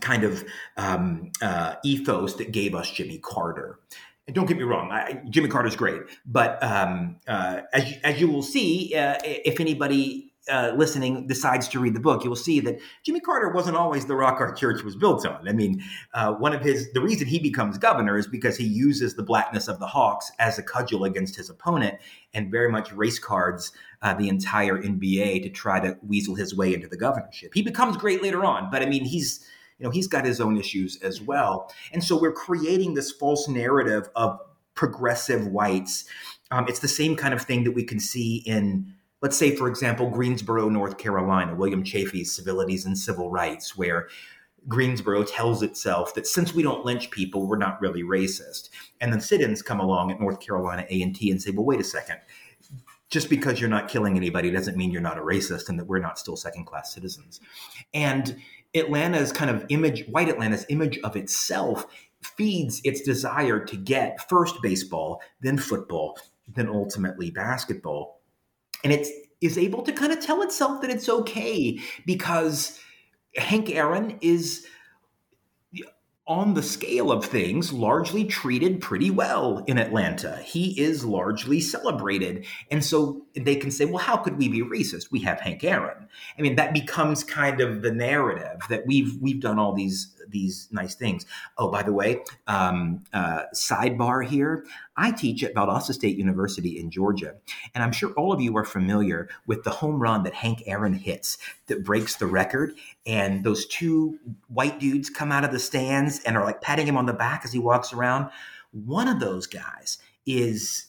kind 0.00 0.24
of 0.24 0.44
um, 0.76 1.30
uh, 1.40 1.76
ethos 1.84 2.34
that 2.34 2.52
gave 2.52 2.74
us 2.74 2.90
Jimmy 2.90 3.18
Carter. 3.18 3.78
And 4.26 4.34
don't 4.34 4.46
get 4.46 4.56
me 4.56 4.62
wrong, 4.62 4.90
I, 4.90 5.20
Jimmy 5.28 5.48
Carter's 5.48 5.76
great, 5.76 6.00
but 6.24 6.62
um, 6.62 7.16
uh, 7.28 7.60
as, 7.74 7.94
as 8.02 8.20
you 8.20 8.26
will 8.26 8.42
see, 8.42 8.94
uh, 8.94 9.18
if 9.22 9.60
anybody 9.60 10.32
uh, 10.48 10.72
listening 10.76 11.26
decides 11.26 11.68
to 11.68 11.80
read 11.80 11.94
the 11.94 12.00
book, 12.00 12.22
you 12.22 12.30
will 12.30 12.36
see 12.36 12.60
that 12.60 12.78
Jimmy 13.02 13.20
Carter 13.20 13.50
wasn't 13.50 13.76
always 13.76 14.06
the 14.06 14.14
rock 14.14 14.40
our 14.40 14.52
church 14.52 14.82
was 14.82 14.96
built 14.96 15.26
on. 15.26 15.48
I 15.48 15.52
mean, 15.52 15.82
uh, 16.12 16.34
one 16.34 16.54
of 16.54 16.60
his 16.60 16.92
the 16.92 17.00
reason 17.00 17.26
he 17.26 17.38
becomes 17.38 17.78
governor 17.78 18.18
is 18.18 18.26
because 18.26 18.56
he 18.56 18.64
uses 18.64 19.14
the 19.14 19.22
blackness 19.22 19.68
of 19.68 19.78
the 19.78 19.86
Hawks 19.86 20.30
as 20.38 20.58
a 20.58 20.62
cudgel 20.62 21.04
against 21.04 21.36
his 21.36 21.48
opponent, 21.48 21.98
and 22.34 22.50
very 22.50 22.70
much 22.70 22.92
race 22.92 23.18
cards 23.18 23.72
uh, 24.02 24.14
the 24.14 24.28
entire 24.28 24.80
NBA 24.80 25.42
to 25.42 25.48
try 25.48 25.80
to 25.80 25.96
weasel 26.06 26.34
his 26.34 26.54
way 26.54 26.74
into 26.74 26.88
the 26.88 26.96
governorship. 26.96 27.52
He 27.54 27.62
becomes 27.62 27.96
great 27.96 28.22
later 28.22 28.44
on, 28.44 28.70
but 28.70 28.82
I 28.82 28.86
mean, 28.86 29.04
he's 29.04 29.46
you 29.78 29.84
know 29.84 29.90
he's 29.90 30.06
got 30.06 30.24
his 30.24 30.40
own 30.40 30.56
issues 30.56 31.00
as 31.02 31.20
well, 31.20 31.72
and 31.92 32.02
so 32.02 32.20
we're 32.20 32.32
creating 32.32 32.94
this 32.94 33.10
false 33.12 33.48
narrative 33.48 34.08
of 34.16 34.38
progressive 34.74 35.46
whites. 35.46 36.04
Um, 36.50 36.66
it's 36.68 36.80
the 36.80 36.88
same 36.88 37.16
kind 37.16 37.34
of 37.34 37.42
thing 37.42 37.64
that 37.64 37.72
we 37.72 37.84
can 37.84 38.00
see 38.00 38.42
in 38.46 38.94
let's 39.24 39.38
say, 39.38 39.56
for 39.56 39.68
example, 39.68 40.10
Greensboro, 40.10 40.68
North 40.68 40.98
Carolina, 40.98 41.54
William 41.54 41.82
Chafee's 41.82 42.30
Civilities 42.30 42.84
and 42.84 42.96
Civil 42.96 43.30
Rights, 43.30 43.74
where 43.74 44.08
Greensboro 44.68 45.24
tells 45.24 45.62
itself 45.62 46.14
that 46.14 46.26
since 46.26 46.52
we 46.52 46.62
don't 46.62 46.84
lynch 46.84 47.10
people, 47.10 47.46
we're 47.46 47.56
not 47.56 47.80
really 47.80 48.02
racist. 48.02 48.68
And 49.00 49.10
then 49.10 49.22
sit-ins 49.22 49.62
come 49.62 49.80
along 49.80 50.10
at 50.10 50.20
North 50.20 50.40
Carolina 50.40 50.84
A&T 50.90 51.30
and 51.30 51.40
say, 51.40 51.52
well, 51.52 51.64
wait 51.64 51.80
a 51.80 51.84
second. 51.84 52.18
Just 53.08 53.30
because 53.30 53.60
you're 53.60 53.70
not 53.70 53.88
killing 53.88 54.16
anybody 54.18 54.50
doesn't 54.50 54.76
mean 54.76 54.90
you're 54.90 55.00
not 55.00 55.18
a 55.18 55.22
racist 55.22 55.70
and 55.70 55.78
that 55.78 55.86
we're 55.86 56.00
not 56.00 56.18
still 56.18 56.36
second-class 56.36 56.92
citizens. 56.92 57.40
And 57.94 58.36
Atlanta's 58.74 59.32
kind 59.32 59.50
of 59.50 59.64
image, 59.68 60.06
white 60.08 60.28
Atlanta's 60.28 60.66
image 60.68 60.98
of 61.04 61.16
itself 61.16 61.86
feeds 62.22 62.80
its 62.84 63.02
desire 63.02 63.60
to 63.64 63.76
get 63.76 64.28
first 64.28 64.56
baseball, 64.62 65.20
then 65.40 65.58
football, 65.58 66.18
then 66.54 66.68
ultimately 66.68 67.30
basketball. 67.30 68.20
And 68.82 68.92
it 68.92 69.06
is 69.40 69.58
able 69.58 69.82
to 69.82 69.92
kind 69.92 70.12
of 70.12 70.20
tell 70.20 70.42
itself 70.42 70.80
that 70.80 70.90
it's 70.90 71.08
okay 71.08 71.78
because 72.06 72.78
Hank 73.36 73.70
Aaron 73.70 74.18
is 74.20 74.66
on 76.26 76.54
the 76.54 76.62
scale 76.62 77.12
of 77.12 77.24
things, 77.24 77.72
largely 77.72 78.24
treated 78.24 78.80
pretty 78.80 79.10
well 79.10 79.62
in 79.66 79.78
Atlanta. 79.78 80.38
He 80.42 80.80
is 80.80 81.04
largely 81.04 81.60
celebrated. 81.60 82.46
And 82.70 82.82
so 82.82 83.26
they 83.34 83.56
can 83.56 83.70
say, 83.70 83.84
well, 83.84 83.98
how 83.98 84.16
could 84.16 84.38
we 84.38 84.48
be 84.48 84.62
racist? 84.62 85.10
We 85.10 85.20
have 85.20 85.40
Hank 85.40 85.62
Aaron. 85.64 86.08
I 86.38 86.42
mean, 86.42 86.56
that 86.56 86.72
becomes 86.72 87.24
kind 87.24 87.60
of 87.60 87.82
the 87.82 87.92
narrative 87.92 88.62
that 88.70 88.86
we've 88.86 89.20
we've 89.20 89.40
done 89.40 89.58
all 89.58 89.74
these 89.74 90.14
these 90.28 90.68
nice 90.70 90.94
things. 90.94 91.26
Oh, 91.58 91.70
by 91.70 91.82
the 91.82 91.92
way, 91.92 92.22
um, 92.46 93.04
uh, 93.12 93.44
sidebar 93.54 94.24
here. 94.26 94.64
I 94.96 95.10
teach 95.10 95.42
at 95.42 95.54
Valdosta 95.54 95.92
State 95.92 96.16
University 96.16 96.78
in 96.78 96.90
Georgia, 96.90 97.34
and 97.74 97.82
I'm 97.82 97.92
sure 97.92 98.12
all 98.12 98.32
of 98.32 98.40
you 98.40 98.56
are 98.56 98.64
familiar 98.64 99.28
with 99.46 99.64
the 99.64 99.70
home 99.70 100.00
run 100.00 100.22
that 100.22 100.34
Hank 100.34 100.62
Aaron 100.66 100.94
hits 100.94 101.38
that 101.66 101.84
breaks 101.84 102.16
the 102.16 102.26
record. 102.26 102.74
And 103.06 103.44
those 103.44 103.66
two 103.66 104.18
white 104.48 104.78
dudes 104.78 105.10
come 105.10 105.32
out 105.32 105.44
of 105.44 105.52
the 105.52 105.58
stands 105.58 106.20
and 106.24 106.36
are 106.36 106.44
like 106.44 106.60
patting 106.60 106.86
him 106.86 106.96
on 106.96 107.06
the 107.06 107.12
back 107.12 107.42
as 107.44 107.52
he 107.52 107.58
walks 107.58 107.92
around. 107.92 108.30
One 108.72 109.08
of 109.08 109.20
those 109.20 109.46
guys 109.46 109.98
is 110.26 110.86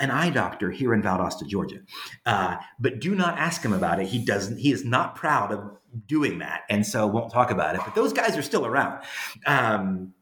an 0.00 0.10
eye 0.10 0.30
doctor 0.30 0.70
here 0.70 0.92
in 0.94 1.02
Valdosta, 1.02 1.46
Georgia. 1.46 1.78
Uh, 2.24 2.56
but 2.78 3.00
do 3.00 3.14
not 3.14 3.38
ask 3.38 3.62
him 3.64 3.72
about 3.72 4.00
it. 4.00 4.06
He 4.06 4.18
doesn't. 4.18 4.58
He 4.58 4.72
is 4.72 4.84
not 4.84 5.14
proud 5.14 5.52
of 5.52 5.76
doing 6.06 6.38
that, 6.38 6.62
and 6.68 6.86
so 6.86 7.06
won't 7.06 7.32
talk 7.32 7.50
about 7.50 7.74
it. 7.74 7.82
But 7.84 7.94
those 7.94 8.12
guys 8.12 8.36
are 8.36 8.42
still 8.42 8.66
around. 8.66 9.02
Um, 9.46 10.14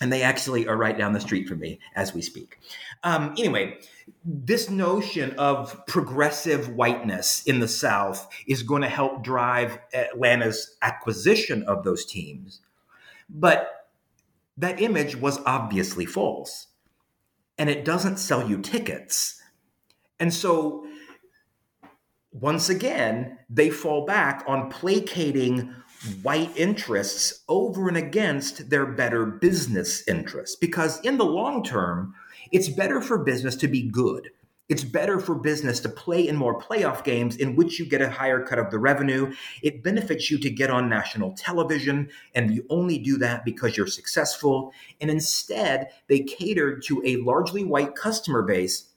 and 0.00 0.12
they 0.12 0.22
actually 0.22 0.68
are 0.68 0.76
right 0.76 0.96
down 0.96 1.14
the 1.14 1.20
street 1.20 1.48
from 1.48 1.58
me 1.58 1.78
as 1.94 2.12
we 2.12 2.20
speak. 2.20 2.58
Um, 3.02 3.34
anyway, 3.38 3.78
this 4.24 4.68
notion 4.68 5.32
of 5.38 5.86
progressive 5.86 6.68
whiteness 6.68 7.42
in 7.44 7.60
the 7.60 7.68
South 7.68 8.28
is 8.46 8.62
going 8.62 8.82
to 8.82 8.88
help 8.88 9.24
drive 9.24 9.78
Atlanta's 9.94 10.76
acquisition 10.82 11.62
of 11.62 11.82
those 11.82 12.04
teams. 12.04 12.60
But 13.30 13.86
that 14.58 14.80
image 14.80 15.16
was 15.16 15.40
obviously 15.46 16.06
false 16.06 16.68
and 17.58 17.70
it 17.70 17.84
doesn't 17.84 18.18
sell 18.18 18.48
you 18.48 18.58
tickets. 18.58 19.40
And 20.20 20.32
so, 20.32 20.86
once 22.40 22.68
again, 22.68 23.38
they 23.48 23.70
fall 23.70 24.04
back 24.04 24.44
on 24.46 24.70
placating 24.70 25.74
white 26.22 26.54
interests 26.56 27.42
over 27.48 27.88
and 27.88 27.96
against 27.96 28.70
their 28.70 28.86
better 28.86 29.26
business 29.26 30.06
interests. 30.06 30.56
Because 30.56 31.00
in 31.00 31.16
the 31.16 31.24
long 31.24 31.62
term, 31.62 32.14
it's 32.52 32.68
better 32.68 33.00
for 33.00 33.18
business 33.18 33.56
to 33.56 33.68
be 33.68 33.82
good 33.82 34.30
it's 34.68 34.82
better 34.82 35.20
for 35.20 35.34
business 35.36 35.78
to 35.80 35.88
play 35.88 36.26
in 36.26 36.36
more 36.36 36.60
playoff 36.60 37.04
games 37.04 37.36
in 37.36 37.54
which 37.54 37.78
you 37.78 37.86
get 37.86 38.02
a 38.02 38.10
higher 38.10 38.44
cut 38.44 38.58
of 38.58 38.70
the 38.70 38.78
revenue. 38.78 39.32
It 39.62 39.84
benefits 39.84 40.30
you 40.30 40.38
to 40.38 40.50
get 40.50 40.70
on 40.70 40.88
national 40.88 41.32
television, 41.32 42.08
and 42.34 42.52
you 42.52 42.66
only 42.68 42.98
do 42.98 43.16
that 43.18 43.44
because 43.44 43.76
you're 43.76 43.86
successful. 43.86 44.72
And 45.00 45.10
instead, 45.10 45.90
they 46.08 46.20
catered 46.20 46.82
to 46.84 47.00
a 47.04 47.16
largely 47.18 47.64
white 47.64 47.94
customer 47.94 48.42
base 48.42 48.88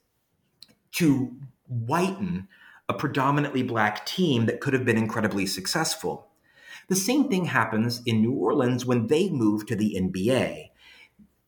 to 0.94 1.36
whiten 1.68 2.48
a 2.90 2.94
predominantly 2.94 3.62
black 3.62 4.06
team 4.06 4.48
that 4.48 4.60
could 4.60 4.74
have 4.74 4.84
been 4.84 4.98
incredibly 4.98 5.46
successful. 5.46 6.32
The 6.88 6.96
same 6.96 7.30
thing 7.30 7.46
happens 7.46 8.02
in 8.08 8.20
New 8.20 8.34
Orleans 8.34 8.84
when 8.84 9.06
they 9.08 9.30
move 9.30 9.68
to 9.68 9.76
the 9.76 9.96
NBA. 9.96 10.72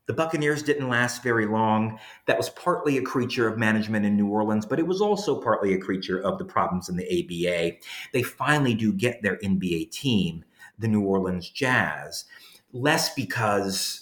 The 0.05 0.13
Buccaneers 0.13 0.61
didn't 0.61 0.89
last 0.89 1.23
very 1.23 1.47
long. 1.47 1.99
That 2.27 2.37
was 2.37 2.49
partly 2.49 2.97
a 2.97 3.01
creature 3.01 3.47
of 3.47 3.57
management 3.57 4.05
in 4.05 4.15
New 4.15 4.27
Orleans, 4.27 4.67
but 4.67 4.77
it 4.77 4.85
was 4.85 5.01
also 5.01 5.41
partly 5.41 5.73
a 5.73 5.79
creature 5.79 6.19
of 6.19 6.37
the 6.37 6.45
problems 6.45 6.89
in 6.89 6.95
the 6.95 7.07
ABA. 7.07 7.77
They 8.13 8.21
finally 8.21 8.75
do 8.75 8.93
get 8.93 9.23
their 9.23 9.37
NBA 9.37 9.89
team, 9.89 10.45
the 10.77 10.87
New 10.87 11.01
Orleans 11.01 11.49
Jazz, 11.49 12.25
less 12.71 13.13
because 13.15 14.00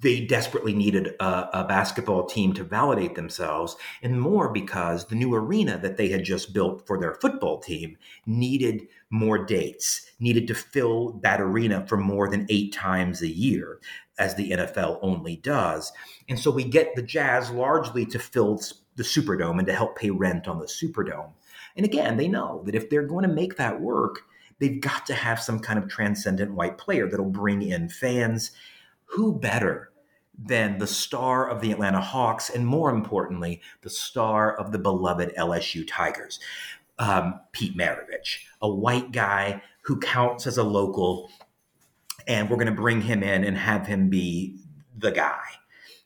they 0.00 0.24
desperately 0.24 0.72
needed 0.72 1.14
a, 1.18 1.60
a, 1.60 1.64
basketball 1.64 2.26
team 2.26 2.52
to 2.52 2.62
validate 2.62 3.16
themselves, 3.16 3.76
and 4.02 4.20
more 4.20 4.52
because 4.52 5.06
the 5.06 5.16
new 5.16 5.34
arena 5.34 5.78
that 5.78 5.96
they 5.96 6.08
had 6.08 6.22
just 6.22 6.52
built 6.52 6.86
for 6.86 6.98
their 6.98 7.14
football 7.14 7.58
team 7.58 7.96
needed 8.24 8.86
more 9.10 9.44
dates, 9.44 10.10
needed 10.20 10.46
to 10.46 10.54
fill 10.54 11.18
that 11.22 11.40
arena 11.40 11.84
for 11.88 11.96
more 11.96 12.28
than 12.28 12.46
eight 12.48 12.72
times 12.72 13.20
a 13.20 13.28
year 13.28 13.80
as 14.18 14.34
the 14.34 14.50
NFL 14.50 14.98
only 15.02 15.36
does. 15.36 15.92
And 16.28 16.38
so 16.38 16.50
we 16.50 16.64
get 16.64 16.94
the 16.94 17.02
Jazz 17.02 17.50
largely 17.50 18.06
to 18.06 18.18
fill 18.18 18.60
the 18.96 19.02
Superdome 19.02 19.58
and 19.58 19.66
to 19.66 19.74
help 19.74 19.96
pay 19.96 20.10
rent 20.10 20.46
on 20.46 20.58
the 20.58 20.66
Superdome. 20.66 21.32
And 21.76 21.84
again, 21.84 22.16
they 22.16 22.28
know 22.28 22.62
that 22.66 22.74
if 22.74 22.90
they're 22.90 23.06
going 23.06 23.26
to 23.26 23.34
make 23.34 23.56
that 23.56 23.80
work, 23.80 24.22
they've 24.58 24.80
got 24.80 25.06
to 25.06 25.14
have 25.14 25.40
some 25.40 25.58
kind 25.60 25.78
of 25.78 25.88
transcendent 25.88 26.52
white 26.52 26.78
player 26.78 27.08
that'll 27.08 27.26
bring 27.26 27.62
in 27.62 27.88
fans. 27.88 28.50
Who 29.10 29.38
better 29.38 29.90
than 30.38 30.78
the 30.78 30.86
star 30.86 31.48
of 31.48 31.60
the 31.60 31.72
Atlanta 31.72 32.00
Hawks, 32.00 32.48
and 32.50 32.66
more 32.66 32.90
importantly, 32.90 33.60
the 33.82 33.90
star 33.90 34.56
of 34.56 34.70
the 34.70 34.78
beloved 34.78 35.34
LSU 35.36 35.84
Tigers, 35.88 36.38
um, 36.98 37.40
Pete 37.52 37.76
Maravich, 37.76 38.38
a 38.62 38.68
white 38.68 39.10
guy 39.10 39.62
who 39.82 39.98
counts 39.98 40.46
as 40.46 40.58
a 40.58 40.62
local 40.62 41.30
and 42.28 42.50
we're 42.50 42.56
going 42.56 42.66
to 42.66 42.72
bring 42.72 43.00
him 43.00 43.22
in 43.22 43.42
and 43.42 43.56
have 43.56 43.86
him 43.86 44.10
be 44.10 44.58
the 44.96 45.10
guy. 45.10 45.40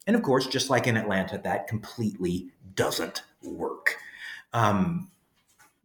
And 0.07 0.17
of 0.17 0.23
course, 0.23 0.47
just 0.47 0.71
like 0.71 0.87
in 0.87 0.97
Atlanta, 0.97 1.41
that 1.45 1.67
completely 1.67 2.51
doesn't 2.75 3.25
work. 3.43 3.97
Um, 4.53 5.11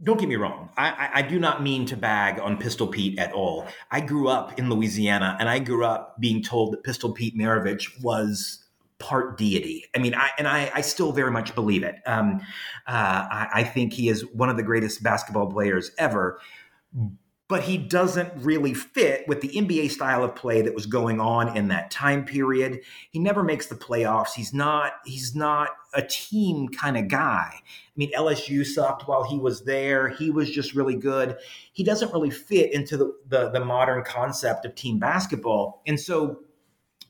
don't 0.03 0.19
get 0.19 0.29
me 0.29 0.35
wrong. 0.35 0.69
I, 0.77 1.09
I, 1.15 1.21
do 1.23 1.39
not 1.39 1.63
mean 1.63 1.87
to 1.87 1.97
bag 1.97 2.39
on 2.39 2.57
Pistol 2.57 2.87
Pete 2.87 3.17
at 3.17 3.33
all. 3.33 3.67
I 3.89 3.99
grew 3.99 4.27
up 4.27 4.59
in 4.59 4.69
Louisiana, 4.69 5.35
and 5.39 5.49
I 5.49 5.57
grew 5.57 5.85
up 5.85 6.19
being 6.19 6.43
told 6.43 6.73
that 6.73 6.83
Pistol 6.83 7.11
Pete 7.11 7.35
Maravich 7.35 8.01
was 8.03 8.63
part 8.99 9.37
deity. 9.37 9.85
I 9.95 9.99
mean, 9.99 10.13
I, 10.13 10.29
and 10.37 10.47
I, 10.47 10.71
I 10.73 10.81
still 10.81 11.11
very 11.11 11.31
much 11.31 11.55
believe 11.55 11.83
it. 11.83 11.95
Um, 12.05 12.41
uh, 12.87 13.25
I, 13.31 13.47
I 13.53 13.63
think 13.63 13.93
he 13.93 14.09
is 14.09 14.23
one 14.33 14.49
of 14.49 14.57
the 14.57 14.63
greatest 14.63 15.01
basketball 15.01 15.51
players 15.51 15.91
ever 15.97 16.39
but 17.47 17.63
he 17.63 17.77
doesn't 17.77 18.31
really 18.35 18.73
fit 18.73 19.25
with 19.27 19.41
the 19.41 19.49
NBA 19.49 19.91
style 19.91 20.23
of 20.23 20.35
play 20.35 20.61
that 20.61 20.75
was 20.75 20.85
going 20.85 21.21
on 21.21 21.55
in 21.55 21.69
that 21.69 21.91
time 21.91 22.25
period. 22.25 22.81
He 23.09 23.19
never 23.19 23.41
makes 23.41 23.67
the 23.67 23.75
playoffs. 23.75 24.33
He's 24.33 24.53
not 24.53 24.93
he's 25.05 25.35
not 25.35 25.69
a 25.93 26.01
team 26.01 26.67
kind 26.67 26.97
of 26.97 27.07
guy. 27.07 27.51
I 27.53 27.95
mean, 27.95 28.11
LSU 28.11 28.65
sucked 28.65 29.07
while 29.07 29.23
he 29.23 29.37
was 29.37 29.63
there. 29.63 30.09
He 30.09 30.29
was 30.29 30.51
just 30.51 30.75
really 30.75 30.95
good. 30.95 31.37
He 31.71 31.83
doesn't 31.83 32.11
really 32.11 32.29
fit 32.29 32.73
into 32.73 32.97
the, 32.97 33.13
the, 33.27 33.49
the 33.49 33.65
modern 33.65 34.03
concept 34.03 34.65
of 34.65 34.75
team 34.75 34.99
basketball. 34.99 35.81
And 35.87 35.99
so 35.99 36.41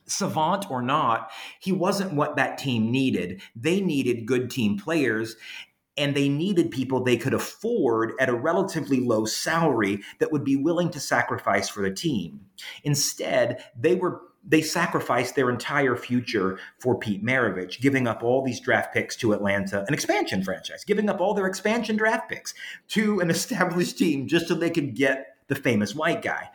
savant 0.06 0.70
or 0.70 0.80
not, 0.80 1.30
he 1.60 1.72
wasn't 1.72 2.14
what 2.14 2.36
that 2.36 2.58
team 2.58 2.90
needed. 2.90 3.42
They 3.54 3.80
needed 3.80 4.26
good 4.26 4.50
team 4.50 4.78
players. 4.78 5.36
And 5.98 6.14
they 6.14 6.28
needed 6.28 6.70
people 6.70 7.02
they 7.02 7.16
could 7.16 7.34
afford 7.34 8.12
at 8.20 8.28
a 8.28 8.34
relatively 8.34 9.00
low 9.00 9.24
salary 9.24 10.00
that 10.18 10.32
would 10.32 10.44
be 10.44 10.56
willing 10.56 10.90
to 10.90 11.00
sacrifice 11.00 11.68
for 11.68 11.82
the 11.82 11.90
team. 11.90 12.40
Instead, 12.84 13.62
they 13.78 13.94
were 13.94 14.22
they 14.44 14.62
sacrificed 14.62 15.34
their 15.34 15.50
entire 15.50 15.94
future 15.94 16.58
for 16.78 16.98
Pete 16.98 17.22
Maravich, 17.22 17.80
giving 17.80 18.06
up 18.06 18.22
all 18.22 18.42
these 18.42 18.60
draft 18.60 18.94
picks 18.94 19.14
to 19.16 19.32
Atlanta, 19.32 19.84
an 19.86 19.92
expansion 19.92 20.42
franchise, 20.42 20.84
giving 20.84 21.10
up 21.10 21.20
all 21.20 21.34
their 21.34 21.46
expansion 21.46 21.96
draft 21.96 22.30
picks 22.30 22.54
to 22.88 23.20
an 23.20 23.30
established 23.38 23.98
team 23.98 24.26
just 24.26 24.48
so 24.48 24.54
they 24.54 24.70
could 24.70 24.94
get 24.94 25.36
the 25.48 25.54
famous 25.54 25.94
white 25.94 26.22
guy. 26.22 26.48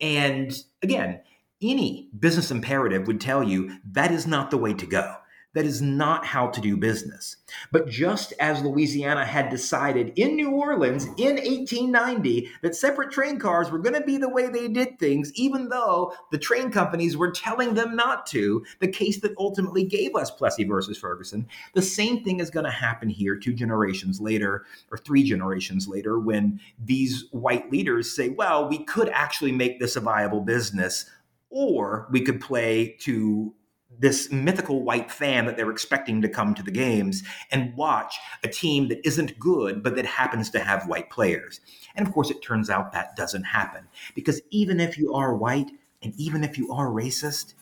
And 0.00 0.56
again, 0.82 1.20
any 1.62 2.08
business 2.18 2.50
imperative 2.50 3.06
would 3.06 3.20
tell 3.20 3.42
you 3.42 3.78
that 3.92 4.12
is 4.12 4.26
not 4.26 4.50
the 4.50 4.58
way 4.58 4.74
to 4.74 4.86
go. 4.86 5.16
That 5.52 5.66
is 5.66 5.82
not 5.82 6.24
how 6.24 6.46
to 6.46 6.60
do 6.60 6.76
business. 6.76 7.36
But 7.72 7.88
just 7.88 8.32
as 8.38 8.62
Louisiana 8.62 9.24
had 9.24 9.50
decided 9.50 10.12
in 10.16 10.36
New 10.36 10.50
Orleans 10.50 11.06
in 11.16 11.36
1890 11.36 12.48
that 12.62 12.76
separate 12.76 13.10
train 13.10 13.38
cars 13.40 13.68
were 13.68 13.80
going 13.80 13.98
to 13.98 14.06
be 14.06 14.16
the 14.16 14.28
way 14.28 14.48
they 14.48 14.68
did 14.68 15.00
things, 15.00 15.32
even 15.34 15.68
though 15.68 16.14
the 16.30 16.38
train 16.38 16.70
companies 16.70 17.16
were 17.16 17.32
telling 17.32 17.74
them 17.74 17.96
not 17.96 18.26
to, 18.26 18.64
the 18.78 18.86
case 18.86 19.20
that 19.20 19.34
ultimately 19.38 19.82
gave 19.82 20.14
us 20.14 20.30
Plessy 20.30 20.62
versus 20.62 20.98
Ferguson, 20.98 21.48
the 21.74 21.82
same 21.82 22.22
thing 22.22 22.38
is 22.38 22.50
going 22.50 22.66
to 22.66 22.70
happen 22.70 23.08
here 23.08 23.36
two 23.36 23.52
generations 23.52 24.20
later 24.20 24.64
or 24.92 24.98
three 24.98 25.24
generations 25.24 25.88
later 25.88 26.20
when 26.20 26.60
these 26.78 27.24
white 27.32 27.70
leaders 27.72 28.14
say, 28.14 28.28
well, 28.28 28.68
we 28.68 28.84
could 28.84 29.08
actually 29.08 29.52
make 29.52 29.80
this 29.80 29.96
a 29.96 30.00
viable 30.00 30.40
business 30.40 31.06
or 31.50 32.06
we 32.12 32.20
could 32.20 32.40
play 32.40 32.96
to 33.00 33.52
this 34.00 34.32
mythical 34.32 34.82
white 34.82 35.10
fan 35.10 35.44
that 35.44 35.56
they're 35.56 35.70
expecting 35.70 36.22
to 36.22 36.28
come 36.28 36.54
to 36.54 36.62
the 36.62 36.70
games 36.70 37.22
and 37.52 37.76
watch 37.76 38.16
a 38.42 38.48
team 38.48 38.88
that 38.88 39.06
isn't 39.06 39.38
good 39.38 39.82
but 39.82 39.94
that 39.94 40.06
happens 40.06 40.50
to 40.50 40.58
have 40.58 40.88
white 40.88 41.10
players. 41.10 41.60
And 41.94 42.06
of 42.06 42.12
course, 42.12 42.30
it 42.30 42.42
turns 42.42 42.70
out 42.70 42.92
that 42.92 43.14
doesn't 43.14 43.44
happen 43.44 43.86
because 44.14 44.40
even 44.50 44.80
if 44.80 44.96
you 44.96 45.14
are 45.14 45.36
white 45.36 45.70
and 46.02 46.14
even 46.16 46.42
if 46.42 46.56
you 46.56 46.72
are 46.72 46.88
racist, 46.88 47.54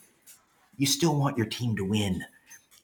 you 0.77 0.87
still 0.87 1.19
want 1.19 1.37
your 1.37 1.47
team 1.47 1.75
to 1.75 1.83
win. 1.83 2.23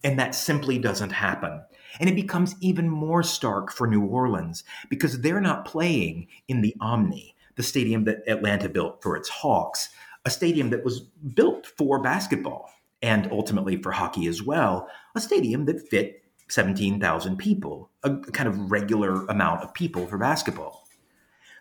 And 0.03 0.19
that 0.19 0.35
simply 0.35 0.77
doesn't 0.77 1.11
happen. 1.11 1.61
And 1.99 2.09
it 2.09 2.15
becomes 2.15 2.55
even 2.59 2.89
more 2.89 3.23
stark 3.23 3.71
for 3.71 3.87
New 3.87 4.05
Orleans 4.05 4.65
because 4.89 5.21
they're 5.21 5.39
not 5.39 5.65
playing 5.65 6.27
in 6.49 6.61
the 6.61 6.75
Omni, 6.81 7.33
the 7.55 7.63
stadium 7.63 8.03
that 8.03 8.27
Atlanta 8.27 8.67
built 8.67 9.01
for 9.01 9.15
its 9.15 9.29
Hawks, 9.29 9.89
a 10.25 10.29
stadium 10.29 10.71
that 10.71 10.83
was 10.83 10.99
built 10.99 11.67
for 11.77 12.01
basketball 12.01 12.69
and 13.05 13.31
ultimately 13.31 13.79
for 13.79 13.91
hockey 13.91 14.25
as 14.25 14.41
well, 14.41 14.89
a 15.13 15.21
stadium 15.21 15.65
that 15.65 15.87
fit 15.87 16.23
17,000 16.47 17.37
people, 17.37 17.91
a 18.01 18.17
kind 18.17 18.49
of 18.49 18.71
regular 18.71 19.27
amount 19.27 19.61
of 19.61 19.75
people 19.75 20.07
for 20.07 20.17
basketball. 20.17 20.87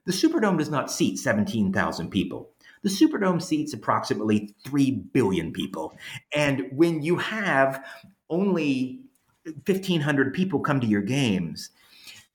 The 0.07 0.13
Superdome 0.13 0.57
does 0.57 0.71
not 0.71 0.91
seat 0.91 1.19
17,000 1.19 2.09
people. 2.09 2.51
The 2.83 2.89
Superdome 2.89 3.43
seats 3.43 3.75
approximately 3.75 4.55
3 4.65 4.91
billion 5.13 5.53
people. 5.53 5.95
And 6.35 6.65
when 6.73 7.03
you 7.03 7.17
have 7.17 7.85
only 8.31 9.03
1,500 9.45 10.33
people 10.33 10.61
come 10.61 10.81
to 10.81 10.87
your 10.87 11.03
games, 11.03 11.69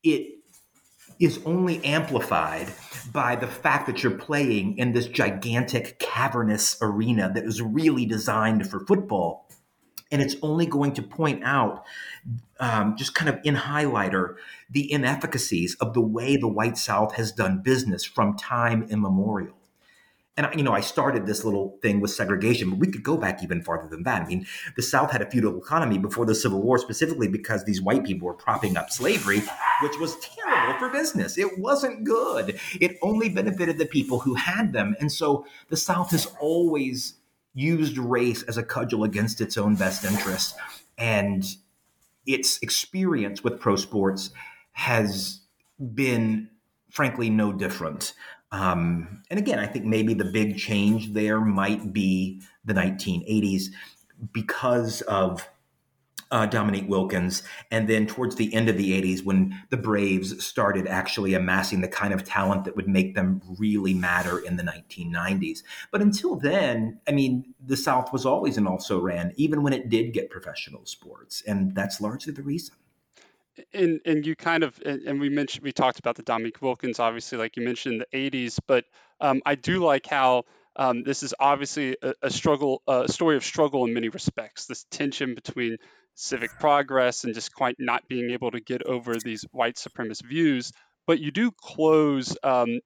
it 0.03 0.38
is 1.19 1.39
only 1.45 1.83
amplified 1.83 2.71
by 3.11 3.35
the 3.35 3.47
fact 3.47 3.87
that 3.87 4.01
you're 4.01 4.11
playing 4.11 4.77
in 4.77 4.93
this 4.93 5.07
gigantic 5.07 5.99
cavernous 5.99 6.77
arena 6.81 7.31
that 7.33 7.43
is 7.43 7.61
really 7.61 8.05
designed 8.05 8.69
for 8.69 8.85
football. 8.85 9.49
And 10.11 10.21
it's 10.21 10.35
only 10.41 10.65
going 10.65 10.93
to 10.93 11.03
point 11.03 11.43
out, 11.43 11.83
um, 12.59 12.95
just 12.97 13.13
kind 13.13 13.29
of 13.29 13.39
in 13.43 13.55
highlighter, 13.55 14.35
the 14.69 14.91
inefficacies 14.91 15.75
of 15.75 15.93
the 15.93 16.01
way 16.01 16.35
the 16.35 16.47
White 16.47 16.77
South 16.77 17.15
has 17.15 17.31
done 17.31 17.61
business 17.61 18.03
from 18.03 18.35
time 18.35 18.87
immemorial 18.89 19.58
and 20.39 20.55
you 20.55 20.63
know, 20.63 20.73
I 20.73 20.79
started 20.79 21.25
this 21.25 21.43
little 21.43 21.77
thing 21.81 21.99
with 21.99 22.11
segregation, 22.11 22.69
but 22.69 22.79
we 22.79 22.87
could 22.87 23.03
go 23.03 23.17
back 23.17 23.43
even 23.43 23.61
farther 23.61 23.89
than 23.89 24.03
that. 24.03 24.21
I 24.21 24.27
mean, 24.27 24.47
the 24.75 24.81
South 24.81 25.11
had 25.11 25.21
a 25.21 25.29
feudal 25.29 25.57
economy 25.57 25.97
before 25.97 26.25
the 26.25 26.33
Civil 26.33 26.61
War, 26.61 26.77
specifically 26.77 27.27
because 27.27 27.65
these 27.65 27.81
white 27.81 28.05
people 28.05 28.25
were 28.25 28.33
propping 28.33 28.77
up 28.77 28.89
slavery, 28.89 29.41
which 29.81 29.97
was 29.99 30.15
terrible 30.19 30.79
for 30.79 30.89
business. 30.89 31.37
It 31.37 31.59
wasn't 31.59 32.05
good. 32.05 32.57
It 32.79 32.97
only 33.01 33.29
benefited 33.29 33.77
the 33.77 33.85
people 33.85 34.19
who 34.19 34.35
had 34.35 34.71
them, 34.71 34.95
and 34.99 35.11
so 35.11 35.45
the 35.67 35.77
South 35.77 36.11
has 36.11 36.27
always 36.39 37.15
used 37.53 37.97
race 37.97 38.43
as 38.43 38.57
a 38.57 38.63
cudgel 38.63 39.03
against 39.03 39.41
its 39.41 39.57
own 39.57 39.75
best 39.75 40.05
interests, 40.05 40.55
and 40.97 41.43
its 42.25 42.59
experience 42.61 43.43
with 43.43 43.59
pro 43.59 43.75
sports 43.75 44.29
has 44.71 45.41
been 45.93 46.49
frankly 46.89 47.29
no 47.29 47.51
different. 47.51 48.13
Um, 48.51 49.23
and 49.29 49.39
again, 49.39 49.59
I 49.59 49.67
think 49.67 49.85
maybe 49.85 50.13
the 50.13 50.25
big 50.25 50.57
change 50.57 51.13
there 51.13 51.39
might 51.39 51.93
be 51.93 52.41
the 52.65 52.73
1980s 52.73 53.65
because 54.33 55.01
of 55.01 55.47
uh, 56.31 56.45
Dominique 56.45 56.87
Wilkins. 56.87 57.43
And 57.71 57.87
then 57.87 58.05
towards 58.05 58.35
the 58.35 58.53
end 58.53 58.69
of 58.69 58.77
the 58.77 58.99
80s, 59.01 59.23
when 59.23 59.59
the 59.69 59.77
Braves 59.77 60.43
started 60.43 60.87
actually 60.87 61.33
amassing 61.33 61.81
the 61.81 61.87
kind 61.87 62.13
of 62.13 62.23
talent 62.23 62.65
that 62.65 62.75
would 62.75 62.87
make 62.87 63.15
them 63.15 63.41
really 63.57 63.93
matter 63.93 64.39
in 64.39 64.55
the 64.55 64.63
1990s. 64.63 65.63
But 65.91 66.01
until 66.01 66.35
then, 66.35 66.99
I 67.07 67.11
mean, 67.11 67.53
the 67.63 67.77
South 67.77 68.13
was 68.13 68.25
always 68.25 68.57
an 68.57 68.67
also 68.67 68.99
ran, 68.99 69.33
even 69.37 69.63
when 69.63 69.73
it 69.73 69.89
did 69.89 70.13
get 70.13 70.29
professional 70.29 70.85
sports. 70.85 71.41
And 71.47 71.73
that's 71.73 72.01
largely 72.01 72.33
the 72.33 72.43
reason 72.43 72.75
and 73.73 73.99
and 74.05 74.25
you 74.25 74.35
kind 74.35 74.63
of 74.63 74.79
and, 74.85 75.19
we 75.19 75.29
mentioned 75.29 75.63
we 75.63 75.71
talked 75.71 75.99
about 75.99 76.15
the 76.15 76.23
Dominique 76.23 76.61
Wilkins, 76.61 76.99
obviously, 76.99 77.37
like 77.37 77.57
you 77.57 77.63
mentioned 77.63 77.95
in 77.95 78.05
the 78.11 78.31
'80s, 78.31 78.59
but 78.67 78.85
um, 79.19 79.41
I 79.45 79.55
do 79.55 79.83
like 79.83 80.05
how 80.05 80.43
um, 80.75 81.03
this 81.03 81.23
is 81.23 81.33
obviously 81.39 81.97
a, 82.01 82.13
a, 82.21 82.29
struggle, 82.29 82.81
a 82.87 83.07
story 83.09 83.35
of 83.35 83.43
struggle 83.43 83.85
in 83.85 83.93
many 83.93 84.09
respects. 84.09 84.65
This 84.65 84.85
tension 84.89 85.35
between 85.35 85.77
civic 86.15 86.51
progress 86.59 87.25
and 87.25 87.33
just 87.33 87.53
quite 87.53 87.75
not 87.79 88.07
being 88.07 88.31
able 88.31 88.51
to 88.51 88.61
get 88.61 88.83
over 88.83 89.15
these 89.15 89.45
white 89.51 89.75
supremacist 89.75 90.23
views. 90.23 90.71
But 91.05 91.19
you 91.19 91.31
do 91.31 91.51
close 91.51 92.37
um, 92.43 92.79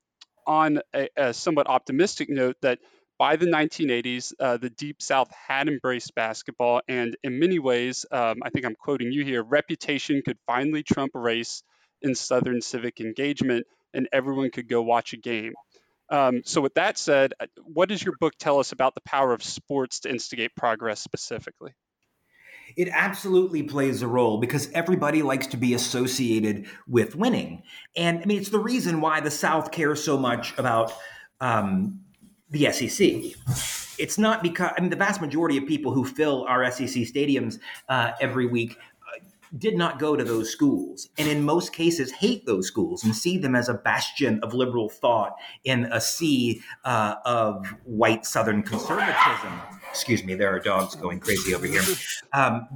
on 0.47 0.79
a, 0.95 1.09
a 1.15 1.33
somewhat 1.33 1.67
optimistic 1.67 2.29
note 2.29 2.57
that 2.61 2.79
by 3.17 3.35
the 3.35 3.45
1980s, 3.45 4.33
uh, 4.39 4.57
the 4.57 4.69
Deep 4.69 5.01
South 5.01 5.31
had 5.31 5.67
embraced 5.67 6.15
basketball, 6.15 6.81
and 6.87 7.15
in 7.23 7.39
many 7.39 7.59
ways, 7.59 8.05
um, 8.11 8.41
I 8.43 8.49
think 8.49 8.65
I'm 8.65 8.75
quoting 8.75 9.11
you 9.11 9.23
here, 9.23 9.43
reputation 9.43 10.21
could 10.23 10.37
finally 10.47 10.83
trump 10.83 11.11
race 11.13 11.63
in 12.01 12.15
Southern 12.15 12.61
civic 12.61 12.99
engagement, 12.99 13.65
and 13.93 14.09
everyone 14.11 14.49
could 14.49 14.67
go 14.67 14.81
watch 14.81 15.13
a 15.13 15.17
game. 15.17 15.53
Um, 16.09 16.41
so, 16.45 16.61
with 16.61 16.73
that 16.75 16.97
said, 16.97 17.33
uh, 17.39 17.45
what 17.63 17.89
does 17.89 18.03
your 18.03 18.15
book 18.19 18.33
tell 18.37 18.59
us 18.59 18.71
about 18.71 18.93
the 18.93 19.01
power 19.01 19.33
of 19.33 19.41
sports 19.41 20.01
to 20.01 20.09
instigate 20.09 20.55
progress 20.55 20.99
specifically? 20.99 21.73
It 22.75 22.89
absolutely 22.91 23.63
plays 23.63 24.01
a 24.01 24.07
role 24.07 24.39
because 24.39 24.71
everybody 24.71 25.21
likes 25.21 25.47
to 25.47 25.57
be 25.57 25.73
associated 25.73 26.67
with 26.87 27.15
winning. 27.15 27.63
And 27.95 28.19
I 28.19 28.25
mean, 28.25 28.39
it's 28.39 28.49
the 28.49 28.59
reason 28.59 29.01
why 29.01 29.19
the 29.19 29.31
South 29.31 29.71
cares 29.71 30.03
so 30.03 30.17
much 30.17 30.57
about 30.57 30.93
um, 31.39 32.02
the 32.53 32.71
SEC. 32.71 33.33
It's 33.99 34.17
not 34.17 34.41
because 34.41 34.71
I 34.77 34.81
mean 34.81 34.89
the 34.89 34.95
vast 34.95 35.21
majority 35.21 35.57
of 35.57 35.67
people 35.67 35.91
who 35.91 36.05
fill 36.05 36.45
our 36.47 36.69
SEC 36.71 37.03
stadiums 37.03 37.59
uh, 37.89 38.11
every 38.21 38.45
week 38.45 38.77
uh, 39.01 39.25
did 39.57 39.75
not 39.75 39.99
go 39.99 40.15
to 40.15 40.23
those 40.23 40.49
schools, 40.49 41.09
and 41.17 41.27
in 41.27 41.43
most 41.43 41.73
cases 41.73 42.11
hate 42.11 42.45
those 42.45 42.67
schools 42.67 43.03
and 43.03 43.15
see 43.15 43.37
them 43.37 43.55
as 43.55 43.69
a 43.69 43.73
bastion 43.73 44.39
of 44.41 44.53
liberal 44.53 44.89
thought 44.89 45.35
in 45.63 45.85
a 45.85 45.99
sea 45.99 46.61
uh, 46.85 47.15
of 47.25 47.67
white 47.83 48.25
Southern 48.25 48.63
conservatism. 48.63 49.59
Excuse 49.89 50.23
me, 50.23 50.33
there 50.35 50.49
are 50.49 50.59
dogs 50.59 50.95
going 50.95 51.19
crazy 51.19 51.53
over 51.53 51.65
here. 51.65 51.83
Um, 52.33 52.67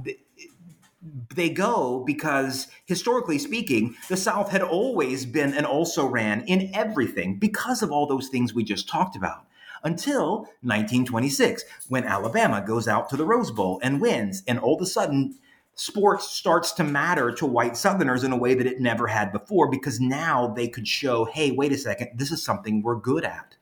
they 1.34 1.48
go 1.48 2.02
because 2.04 2.66
historically 2.86 3.38
speaking 3.38 3.94
the 4.08 4.16
south 4.16 4.50
had 4.50 4.62
always 4.62 5.24
been 5.24 5.54
an 5.54 5.64
also 5.64 6.04
ran 6.06 6.42
in 6.46 6.70
everything 6.74 7.38
because 7.38 7.82
of 7.82 7.92
all 7.92 8.06
those 8.06 8.28
things 8.28 8.52
we 8.52 8.64
just 8.64 8.88
talked 8.88 9.16
about 9.16 9.46
until 9.82 10.40
1926 10.62 11.64
when 11.88 12.04
Alabama 12.04 12.62
goes 12.66 12.88
out 12.88 13.08
to 13.10 13.16
the 13.16 13.24
Rose 13.24 13.50
Bowl 13.50 13.80
and 13.82 14.00
wins. 14.00 14.42
And 14.46 14.58
all 14.58 14.76
of 14.76 14.82
a 14.82 14.86
sudden, 14.86 15.38
sports 15.74 16.28
starts 16.30 16.72
to 16.72 16.84
matter 16.84 17.32
to 17.32 17.46
white 17.46 17.76
Southerners 17.76 18.24
in 18.24 18.32
a 18.32 18.36
way 18.36 18.54
that 18.54 18.66
it 18.66 18.80
never 18.80 19.06
had 19.06 19.32
before 19.32 19.70
because 19.70 20.00
now 20.00 20.48
they 20.48 20.68
could 20.68 20.88
show, 20.88 21.24
hey, 21.24 21.52
wait 21.52 21.72
a 21.72 21.78
second, 21.78 22.10
this 22.14 22.32
is 22.32 22.42
something 22.42 22.82
we're 22.82 22.96
good 22.96 23.24
at. 23.24 23.56